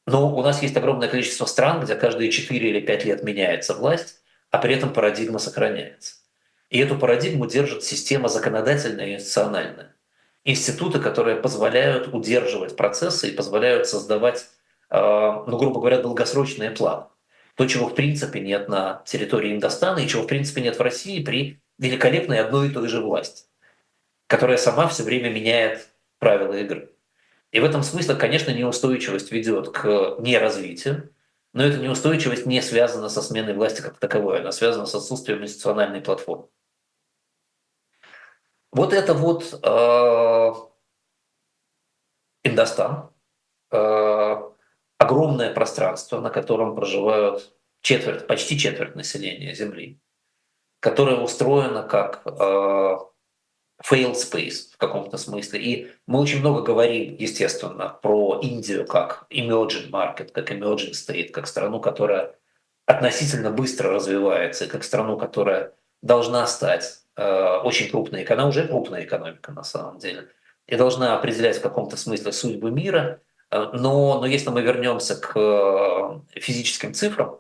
Но 0.08 0.34
у 0.34 0.42
нас 0.42 0.62
есть 0.62 0.78
огромное 0.78 1.10
количество 1.10 1.46
стран, 1.46 1.84
где 1.84 1.96
каждые 1.96 2.32
4 2.32 2.70
или 2.70 2.80
5 2.80 3.06
лет 3.06 3.24
меняется 3.24 3.74
власть, 3.74 4.22
а 4.52 4.58
при 4.60 4.76
этом 4.76 4.94
парадигма 4.94 5.40
сохраняется. 5.40 6.16
И 6.70 6.80
эту 6.80 6.98
парадигму 6.98 7.48
держит 7.48 7.84
система 7.84 8.30
законодательная 8.30 9.08
и 9.08 9.14
институциональная. 9.16 9.96
Институты, 10.46 11.00
которые 11.00 11.38
позволяют 11.38 12.14
удерживать 12.14 12.78
процессы 12.78 13.30
и 13.30 13.36
позволяют 13.36 13.88
создавать, 13.88 14.46
ну, 14.90 15.58
грубо 15.58 15.80
говоря, 15.80 16.02
долгосрочные 16.02 16.72
планы. 16.72 17.06
То, 17.56 17.66
чего 17.66 17.88
в 17.88 17.96
принципе 17.96 18.40
нет 18.42 18.68
на 18.68 19.02
территории 19.06 19.54
Индостана 19.54 20.00
и 20.00 20.08
чего 20.08 20.24
в 20.24 20.28
принципе 20.28 20.62
нет 20.62 20.78
в 20.78 20.82
России 20.82 21.24
при 21.24 21.62
великолепной 21.78 22.40
одной 22.40 22.68
и 22.68 22.72
той 22.72 22.88
же 22.88 23.02
власти, 23.02 23.46
которая 24.28 24.58
сама 24.58 24.88
все 24.88 25.04
время 25.04 25.30
меняет 25.30 25.90
правила 26.20 26.54
игры. 26.54 26.92
И 27.52 27.60
в 27.60 27.66
этом 27.66 27.84
смысле, 27.84 28.16
конечно, 28.16 28.52
неустойчивость 28.52 29.32
ведет 29.32 29.70
к 29.70 30.18
неразвитию, 30.20 31.14
но 31.54 31.64
эта 31.64 31.78
неустойчивость 31.78 32.46
не 32.46 32.62
связана 32.62 33.08
со 33.08 33.22
сменой 33.22 33.54
власти 33.54 33.82
как 33.82 33.98
таковой, 33.98 34.42
она 34.42 34.52
связана 34.52 34.86
с 34.86 34.94
отсутствием 34.94 35.42
институциональной 35.42 36.02
платформы. 36.02 36.48
Вот 38.74 38.92
это 38.92 39.14
вот 39.14 39.58
э, 39.64 40.54
Индостан, 42.44 43.10
э, 43.72 43.78
огромное 44.98 45.54
пространство, 45.54 46.20
на 46.20 46.30
котором 46.30 46.76
проживают 46.76 47.56
четверть, 47.82 48.28
почти 48.28 48.58
четверть 48.58 48.96
населения 48.96 49.54
Земли 49.54 50.00
которая 50.86 51.16
устроена 51.18 51.82
как 51.82 52.22
э, 52.26 52.98
failed 53.84 54.14
space 54.14 54.72
в 54.72 54.78
каком-то 54.78 55.18
смысле. 55.18 55.60
И 55.60 55.92
мы 56.06 56.20
очень 56.20 56.42
много 56.42 56.62
говорим, 56.62 57.16
естественно, 57.18 57.90
про 58.04 58.40
Индию 58.44 58.86
как 58.86 59.26
emerging 59.32 59.90
market, 59.90 60.32
как 60.32 60.52
emerging 60.52 60.92
state, 60.92 61.30
как 61.30 61.48
страну, 61.48 61.80
которая 61.80 62.36
относительно 62.86 63.50
быстро 63.50 63.94
развивается, 63.94 64.68
как 64.68 64.84
страну, 64.84 65.18
которая 65.18 65.74
должна 66.04 66.46
стать 66.46 67.00
э, 67.16 67.58
очень 67.64 67.90
крупной 67.90 68.22
экономикой. 68.22 68.44
Она 68.44 68.50
уже 68.50 68.68
крупная 68.68 69.06
экономика 69.06 69.52
на 69.52 69.64
самом 69.64 69.98
деле. 69.98 70.28
И 70.68 70.76
должна 70.76 71.18
определять 71.18 71.58
в 71.58 71.62
каком-то 71.64 71.98
смысле 71.98 72.32
судьбы 72.32 72.70
мира. 72.70 73.22
Э, 73.52 73.70
но, 73.74 74.20
но 74.20 74.26
если 74.26 74.50
мы 74.50 74.62
вернемся 74.62 75.16
к 75.16 75.34
э, 75.36 76.40
физическим 76.40 76.94
цифрам, 76.94 77.40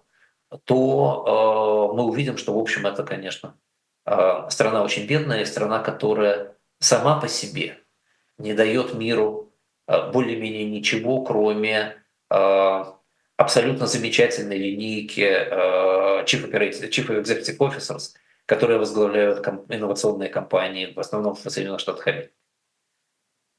то 0.63 1.91
э, 1.91 1.95
мы 1.95 2.03
увидим, 2.03 2.37
что, 2.37 2.53
в 2.53 2.59
общем, 2.59 2.85
это, 2.85 3.03
конечно, 3.03 3.57
страна 4.49 4.83
очень 4.83 5.07
бедная, 5.07 5.45
страна, 5.45 5.79
которая 5.79 6.55
сама 6.79 7.19
по 7.19 7.27
себе 7.27 7.79
не 8.37 8.53
дает 8.53 8.93
миру 8.93 9.51
более-менее 9.87 10.65
ничего, 10.65 11.23
кроме 11.23 11.95
абсолютно 12.29 13.87
замечательной 13.87 14.59
линейки 14.59 15.21
Chief, 16.23 16.51
Chief 16.51 17.07
Executive 17.07 17.57
Officers, 17.57 18.13
которые 18.45 18.77
возглавляют 18.77 19.43
инновационные 19.69 20.29
компании, 20.29 20.93
в 20.93 20.99
основном 20.99 21.33
в 21.33 21.39
Соединенных 21.39 21.79
Штатах 21.79 22.05
Америки 22.05 22.34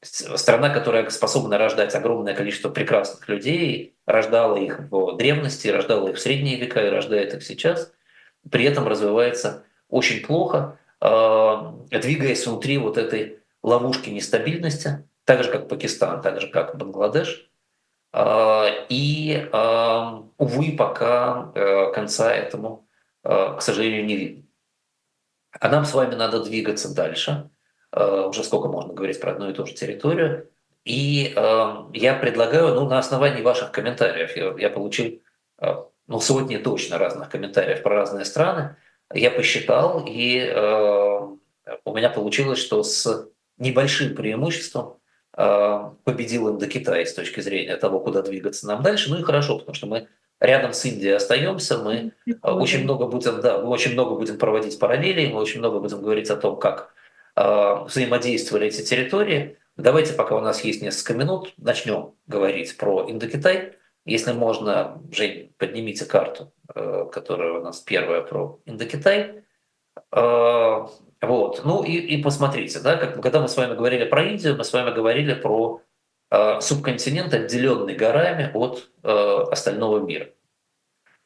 страна, 0.03 0.69
которая 0.69 1.09
способна 1.09 1.57
рождать 1.57 1.95
огромное 1.95 2.35
количество 2.35 2.69
прекрасных 2.69 3.27
людей, 3.29 3.95
рождала 4.05 4.57
их 4.57 4.79
в 4.91 5.17
древности, 5.17 5.67
рождала 5.69 6.09
их 6.09 6.17
в 6.17 6.19
средние 6.19 6.57
века 6.57 6.85
и 6.85 6.89
рождает 6.89 7.33
их 7.33 7.43
сейчас, 7.43 7.91
при 8.49 8.65
этом 8.65 8.87
развивается 8.87 9.63
очень 9.89 10.25
плохо, 10.25 10.77
двигаясь 10.99 12.45
внутри 12.45 12.77
вот 12.77 12.97
этой 12.97 13.39
ловушки 13.63 14.09
нестабильности, 14.09 15.03
так 15.25 15.43
же 15.43 15.51
как 15.51 15.67
Пакистан, 15.67 16.21
так 16.21 16.39
же 16.41 16.47
как 16.47 16.77
Бангладеш. 16.77 17.49
И, 18.89 19.49
увы, 20.37 20.75
пока 20.77 21.51
конца 21.93 22.33
этому, 22.33 22.87
к 23.23 23.57
сожалению, 23.59 24.05
не 24.05 24.15
видно. 24.15 24.43
А 25.59 25.69
нам 25.69 25.85
с 25.85 25.93
вами 25.93 26.15
надо 26.15 26.43
двигаться 26.43 26.93
дальше. 26.93 27.49
Уже 27.93 28.43
сколько 28.43 28.67
можно 28.67 28.93
говорить 28.93 29.19
про 29.19 29.31
одну 29.31 29.49
и 29.49 29.53
ту 29.53 29.65
же 29.65 29.73
территорию. 29.73 30.49
И 30.87 31.33
э, 31.35 31.73
я 31.93 32.13
предлагаю, 32.13 32.73
ну, 32.73 32.87
на 32.87 32.97
основании 32.97 33.41
ваших 33.41 33.71
комментариев, 33.71 34.37
я, 34.37 34.55
я 34.57 34.69
получил 34.69 35.21
э, 35.59 35.73
ну, 36.07 36.19
сотни 36.21 36.55
точно 36.55 36.97
разных 36.97 37.29
комментариев 37.29 37.83
про 37.83 37.95
разные 37.95 38.23
страны, 38.23 38.77
я 39.13 39.29
посчитал, 39.29 40.05
и 40.07 40.39
э, 40.39 41.19
у 41.83 41.93
меня 41.93 42.09
получилось, 42.09 42.59
что 42.59 42.83
с 42.83 43.27
небольшим 43.57 44.15
преимуществом 44.15 44.95
э, 45.37 45.89
победил 46.05 46.51
Индокитай 46.51 47.05
с 47.05 47.13
точки 47.13 47.41
зрения 47.41 47.75
того, 47.75 47.99
куда 47.99 48.21
двигаться 48.21 48.65
нам 48.65 48.81
дальше. 48.81 49.09
Ну 49.09 49.19
и 49.19 49.23
хорошо, 49.23 49.59
потому 49.59 49.75
что 49.75 49.87
мы 49.87 50.07
рядом 50.39 50.71
с 50.71 50.85
Индией 50.85 51.17
остаемся, 51.17 51.79
мы 51.79 52.13
очень 52.41 52.83
много 52.83 53.07
будем, 53.07 53.41
да, 53.41 53.57
мы 53.57 53.67
очень 53.67 53.91
много 53.91 54.15
будем 54.15 54.37
проводить 54.37 54.79
параллели, 54.79 55.27
мы 55.27 55.41
очень 55.41 55.59
много 55.59 55.79
будем 55.79 56.01
говорить 56.01 56.29
о 56.29 56.37
том, 56.37 56.57
как 56.57 56.93
э, 56.93 56.96
взаимодействовали 57.37 58.67
эти 58.67 58.81
территории. 58.81 59.57
Давайте, 59.77 60.13
пока 60.13 60.35
у 60.35 60.39
нас 60.39 60.63
есть 60.63 60.81
несколько 60.81 61.13
минут, 61.13 61.53
начнем 61.57 62.15
говорить 62.25 62.77
про 62.77 63.05
Индокитай. 63.09 63.73
Если 64.05 64.31
можно, 64.31 64.99
Жень, 65.11 65.53
поднимите 65.59 66.05
карту, 66.05 66.51
э, 66.73 67.05
которая 67.11 67.59
у 67.59 67.61
нас 67.61 67.79
первая 67.81 68.21
про 68.21 68.59
Индокитай. 68.65 69.43
Э, 70.11 70.87
вот. 71.21 71.61
Ну 71.63 71.83
и, 71.83 71.91
и 71.91 72.23
посмотрите, 72.23 72.79
да, 72.79 72.95
как, 72.95 73.21
когда 73.21 73.39
мы 73.39 73.47
с 73.47 73.55
вами 73.55 73.75
говорили 73.75 74.05
про 74.05 74.23
Индию, 74.23 74.57
мы 74.57 74.63
с 74.63 74.73
вами 74.73 74.95
говорили 74.95 75.35
про 75.35 75.81
э, 76.31 76.59
субконтинент, 76.59 77.35
отделенный 77.35 77.93
горами 77.93 78.49
от 78.55 78.89
остального 79.03 79.99
мира. 79.99 80.29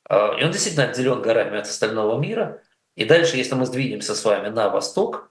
И 0.10 0.44
он 0.44 0.52
действительно 0.52 0.90
отделен 0.90 1.22
горами 1.22 1.58
от 1.58 1.68
остального 1.68 2.20
мира. 2.20 2.62
И 2.96 3.06
дальше, 3.06 3.38
если 3.38 3.56
мы 3.56 3.66
сдвинемся 3.66 4.14
с 4.14 4.26
вами 4.26 4.50
на 4.50 4.68
восток, 4.68 5.31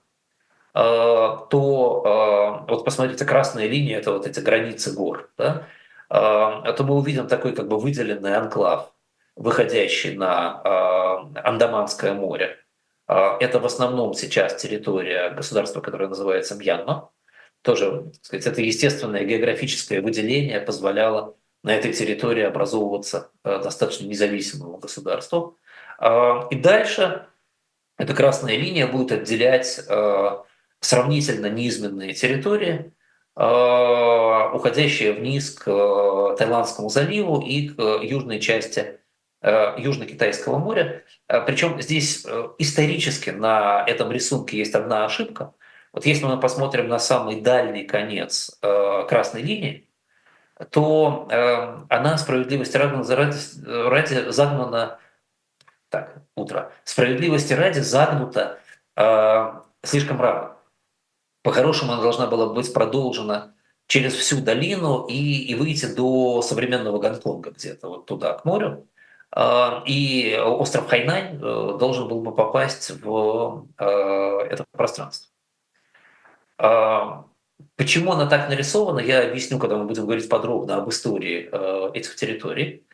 то 0.73 2.63
э, 2.65 2.71
вот 2.71 2.85
посмотрите, 2.85 3.25
красная 3.25 3.67
линия– 3.67 3.97
это 3.99 4.13
вот 4.13 4.25
эти 4.25 4.39
границы 4.39 4.93
гор, 4.93 5.29
да? 5.37 5.67
Э, 6.09 6.73
то 6.73 6.83
мы 6.83 6.95
увидим 6.95 7.27
такой 7.27 7.53
как 7.53 7.67
бы 7.67 7.77
выделенный 7.77 8.35
анклав, 8.35 8.93
выходящий 9.35 10.15
на 10.15 10.61
Андаманское 11.43 12.13
море. 12.13 12.57
Это 13.07 13.59
в 13.59 13.65
основном 13.65 14.13
сейчас 14.13 14.55
территория 14.55 15.29
государства, 15.31 15.81
которое 15.81 16.07
называется 16.07 16.55
Мьянма. 16.55 17.11
Тоже, 17.61 18.11
так 18.13 18.25
сказать, 18.25 18.47
это 18.47 18.61
естественное 18.61 19.23
географическое 19.23 20.01
выделение 20.01 20.61
позволяло 20.61 21.35
на 21.63 21.73
этой 21.75 21.93
территории 21.93 22.43
образовываться 22.43 23.31
достаточно 23.43 24.05
независимому 24.05 24.77
государству. 24.77 25.57
И 25.99 26.55
дальше 26.55 27.27
эта 27.97 28.13
красная 28.13 28.57
линия 28.57 28.87
будет 28.87 29.11
отделять 29.11 29.81
сравнительно 30.81 31.47
низменные 31.47 32.13
территории, 32.13 32.91
а, 33.35 34.51
уходящие 34.53 35.13
вниз 35.13 35.51
к 35.51 35.63
э, 35.67 36.35
Таиландскому 36.37 36.89
заливу 36.89 37.39
и 37.39 37.69
к 37.69 37.81
южной 38.03 38.41
части 38.41 38.99
э, 39.41 39.75
Южно-Китайского 39.77 40.57
моря. 40.57 41.03
Причем 41.27 41.81
здесь 41.81 42.25
э, 42.25 42.49
исторически 42.57 43.29
на 43.29 43.85
этом 43.87 44.11
рисунке 44.11 44.57
есть 44.57 44.75
одна 44.75 45.05
ошибка. 45.05 45.53
Вот 45.93 46.05
если 46.05 46.25
мы 46.25 46.39
посмотрим 46.39 46.89
на 46.89 46.99
самый 46.99 47.41
дальний 47.41 47.83
конец 47.83 48.57
красной 48.61 49.41
линии, 49.41 49.89
то 50.69 51.27
она 51.89 52.17
справедливости 52.17 52.77
ради, 52.77 52.95
ради 53.65 54.29
загнана 54.31 54.99
так, 55.89 56.21
утро. 56.37 56.71
Справедливости 56.85 57.51
ради 57.51 57.79
загнута 57.79 58.59
слишком 59.83 60.21
рано. 60.21 60.55
По-хорошему 61.43 61.93
она 61.93 62.01
должна 62.01 62.27
была 62.27 62.53
быть 62.53 62.73
продолжена 62.73 63.53
через 63.87 64.13
всю 64.13 64.41
долину 64.41 65.05
и, 65.07 65.43
и 65.43 65.55
выйти 65.55 65.85
до 65.85 66.41
современного 66.41 66.99
Гонконга 66.99 67.51
где-то 67.51 67.89
вот 67.89 68.05
туда, 68.05 68.33
к 68.33 68.45
морю. 68.45 68.87
А, 69.33 69.83
и 69.85 70.37
остров 70.37 70.87
Хайнань 70.87 71.35
э, 71.35 71.77
должен 71.79 72.07
был 72.07 72.21
бы 72.21 72.33
попасть 72.33 72.91
в 73.01 73.67
э, 73.77 73.85
это 74.49 74.65
пространство. 74.71 75.29
А, 76.57 77.25
почему 77.75 78.11
она 78.11 78.27
так 78.27 78.49
нарисована, 78.49 78.99
я 78.99 79.23
объясню, 79.23 79.57
когда 79.57 79.77
мы 79.77 79.85
будем 79.85 80.03
говорить 80.03 80.29
подробно 80.29 80.77
об 80.77 80.89
истории 80.89 81.49
э, 81.51 81.91
этих 81.93 82.15
территорий. 82.15 82.85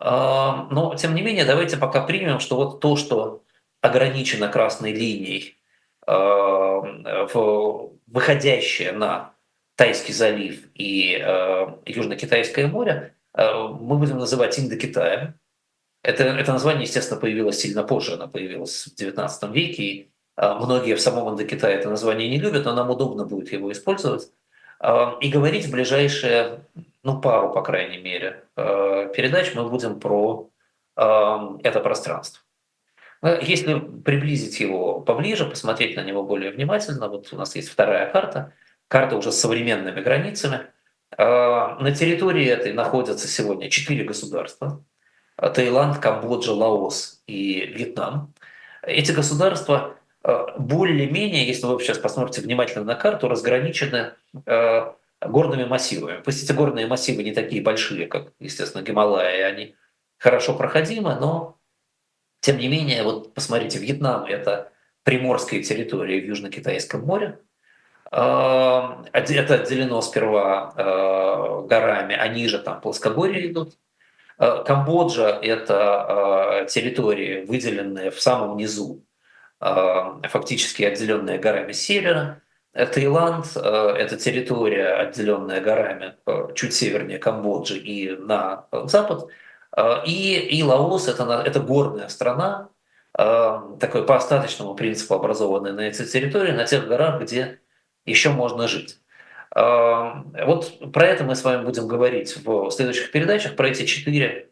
А, 0.00 0.68
но, 0.70 0.94
тем 0.94 1.14
не 1.14 1.22
менее, 1.22 1.44
давайте 1.44 1.76
пока 1.76 2.02
примем, 2.02 2.40
что 2.40 2.56
вот 2.56 2.80
то, 2.80 2.96
что 2.96 3.42
ограничено 3.80 4.48
красной 4.48 4.92
линией 4.92 5.58
выходящее 8.06 8.92
на 8.92 9.34
Тайский 9.76 10.14
залив 10.14 10.60
и 10.74 11.18
э, 11.20 11.66
Южно-Китайское 11.86 12.68
море, 12.68 13.14
э, 13.36 13.52
мы 13.52 13.98
будем 13.98 14.18
называть 14.18 14.58
Индокитаем. 14.58 15.34
Это, 16.02 16.24
это 16.24 16.52
название, 16.52 16.82
естественно, 16.82 17.20
появилось 17.20 17.58
сильно 17.58 17.82
позже, 17.82 18.14
оно 18.14 18.28
появилось 18.28 18.86
в 18.86 18.94
XIX 19.00 19.52
веке, 19.52 19.82
и 19.82 20.10
многие 20.36 20.94
в 20.94 21.00
самом 21.00 21.30
Индокитае 21.30 21.76
это 21.76 21.88
название 21.88 22.28
не 22.28 22.38
любят, 22.38 22.66
но 22.66 22.74
нам 22.74 22.90
удобно 22.90 23.24
будет 23.24 23.50
его 23.52 23.72
использовать. 23.72 24.30
И 25.22 25.28
говорить 25.30 25.64
в 25.64 25.70
ближайшие, 25.70 26.60
ну, 27.02 27.20
пару, 27.20 27.52
по 27.52 27.62
крайней 27.62 27.98
мере, 27.98 28.44
передач 28.54 29.54
мы 29.54 29.66
будем 29.66 29.98
про 29.98 30.50
это 30.94 31.80
пространство. 31.82 32.43
Ну, 33.24 33.38
если 33.40 33.78
приблизить 33.78 34.60
его 34.60 35.00
поближе, 35.00 35.46
посмотреть 35.46 35.96
на 35.96 36.02
него 36.02 36.24
более 36.24 36.50
внимательно, 36.50 37.08
вот 37.08 37.32
у 37.32 37.36
нас 37.36 37.56
есть 37.56 37.70
вторая 37.70 38.12
карта, 38.12 38.52
карта 38.86 39.16
уже 39.16 39.32
с 39.32 39.40
современными 39.40 40.02
границами. 40.02 40.66
А, 41.16 41.78
на 41.80 41.94
территории 41.94 42.44
этой 42.44 42.74
находятся 42.74 43.26
сегодня 43.26 43.70
четыре 43.70 44.04
государства. 44.04 44.84
Таиланд, 45.36 46.00
Камбоджа, 46.00 46.52
Лаос 46.52 47.22
и 47.26 47.64
Вьетнам. 47.64 48.34
Эти 48.82 49.12
государства 49.12 49.96
а, 50.22 50.58
более-менее, 50.58 51.46
если 51.46 51.64
вы 51.64 51.80
сейчас 51.80 51.96
посмотрите 51.96 52.42
внимательно 52.42 52.84
на 52.84 52.94
карту, 52.94 53.28
разграничены 53.28 54.12
а, 54.44 54.96
горными 55.22 55.64
массивами. 55.64 56.20
Пусть 56.22 56.44
эти 56.44 56.52
горные 56.54 56.86
массивы 56.86 57.22
не 57.22 57.32
такие 57.32 57.62
большие, 57.62 58.06
как, 58.06 58.34
естественно, 58.38 58.82
Гималаи, 58.82 59.40
они 59.40 59.76
хорошо 60.18 60.54
проходимы, 60.54 61.14
но 61.18 61.56
тем 62.44 62.58
не 62.58 62.68
менее, 62.68 63.02
вот 63.04 63.32
посмотрите, 63.32 63.78
Вьетнам– 63.78 64.24
это 64.26 64.70
приморская 65.02 65.62
территория 65.62 66.20
в 66.20 66.26
Южно-Китайском 66.26 67.00
море. 67.00 67.38
А, 68.10 69.02
это 69.14 69.54
отделено 69.54 70.02
сперва 70.02 70.74
а, 70.76 71.62
горами, 71.62 72.14
а 72.14 72.28
ниже 72.28 72.58
там 72.58 72.82
плоскогорья 72.82 73.50
идут. 73.50 73.78
А, 74.36 74.62
Камбоджа– 74.62 75.38
это 75.42 76.66
территории, 76.68 77.46
выделенные 77.46 78.10
в 78.10 78.20
самом 78.20 78.58
низу, 78.58 79.02
фактически 79.58 80.82
отделенные 80.82 81.38
горами 81.38 81.72
севера. 81.72 82.42
Таиланд– 82.74 83.46
это 83.56 84.18
территория, 84.18 84.88
отделенная 84.88 85.62
горами 85.62 86.16
чуть 86.54 86.74
севернее 86.74 87.18
Камбоджи 87.18 87.78
и 87.78 88.10
на 88.10 88.66
запад– 88.70 89.28
Э, 89.43 89.43
и, 90.06 90.38
и 90.38 90.62
Лаос 90.62 91.08
это,– 91.08 91.42
это 91.46 91.60
горная 91.60 92.08
страна, 92.08 92.68
э, 93.18 93.60
такой 93.80 94.06
по 94.06 94.16
остаточному 94.16 94.74
принципу 94.74 95.14
образованная 95.14 95.72
на 95.72 95.88
этой 95.88 96.06
территории, 96.06 96.52
на 96.52 96.64
тех 96.64 96.86
горах, 96.86 97.20
где 97.22 97.60
еще 98.06 98.30
можно 98.30 98.68
жить. 98.68 99.00
Э, 99.54 100.22
вот 100.46 100.92
про 100.92 101.06
это 101.06 101.24
мы 101.24 101.34
с 101.34 101.42
вами 101.42 101.64
будем 101.64 101.88
говорить 101.88 102.36
в 102.44 102.70
следующих 102.70 103.10
передачах, 103.10 103.56
про 103.56 103.68
эти 103.68 103.84
четыре 103.84 104.50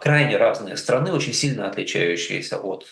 крайне 0.00 0.36
разные 0.36 0.76
страны, 0.76 1.12
очень 1.12 1.32
сильно 1.32 1.68
отличающиеся 1.68 2.58
от 2.58 2.86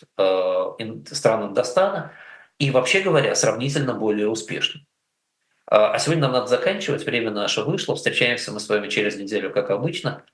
стран 1.10 1.48
Индостана 1.48 2.12
и, 2.58 2.70
вообще 2.70 3.00
говоря, 3.00 3.34
сравнительно 3.34 3.94
более 3.94 4.28
успешны. 4.28 4.86
А 5.68 5.98
сегодня 5.98 6.22
нам 6.24 6.32
надо 6.32 6.46
заканчивать, 6.46 7.04
время 7.04 7.32
наше 7.32 7.62
вышло. 7.62 7.96
Встречаемся 7.96 8.52
мы 8.52 8.60
с 8.60 8.68
вами 8.68 8.88
через 8.88 9.16
неделю, 9.16 9.50
как 9.50 9.70
обычно. 9.70 10.24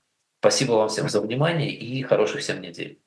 Спасибо 0.43 0.73
вам 0.73 0.89
всем 0.89 1.07
за 1.07 1.21
внимание 1.21 1.71
и 1.71 2.03
хороших 2.03 2.41
всем 2.41 2.59
недель. 2.59 2.99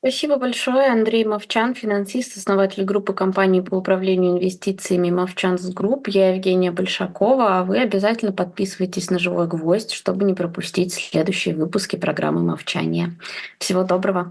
Спасибо 0.00 0.36
большое. 0.36 0.92
Андрей 0.92 1.24
Мовчан, 1.24 1.74
финансист, 1.74 2.36
основатель 2.36 2.84
группы 2.84 3.14
компаний 3.14 3.62
по 3.62 3.76
управлению 3.76 4.32
инвестициями 4.32 5.08
Movchan's 5.08 5.66
Group. 5.70 6.06
Я 6.08 6.34
Евгения 6.34 6.70
Большакова, 6.70 7.60
а 7.60 7.64
вы 7.64 7.78
обязательно 7.78 8.32
подписывайтесь 8.32 9.08
на 9.08 9.18
«Живой 9.18 9.48
гвоздь», 9.48 9.92
чтобы 9.92 10.26
не 10.26 10.34
пропустить 10.34 10.92
следующие 10.92 11.54
выпуски 11.54 11.96
программы 11.96 12.42
«Мовчание». 12.42 13.18
Всего 13.58 13.82
доброго. 13.82 14.30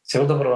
Всего 0.00 0.24
доброго. 0.24 0.48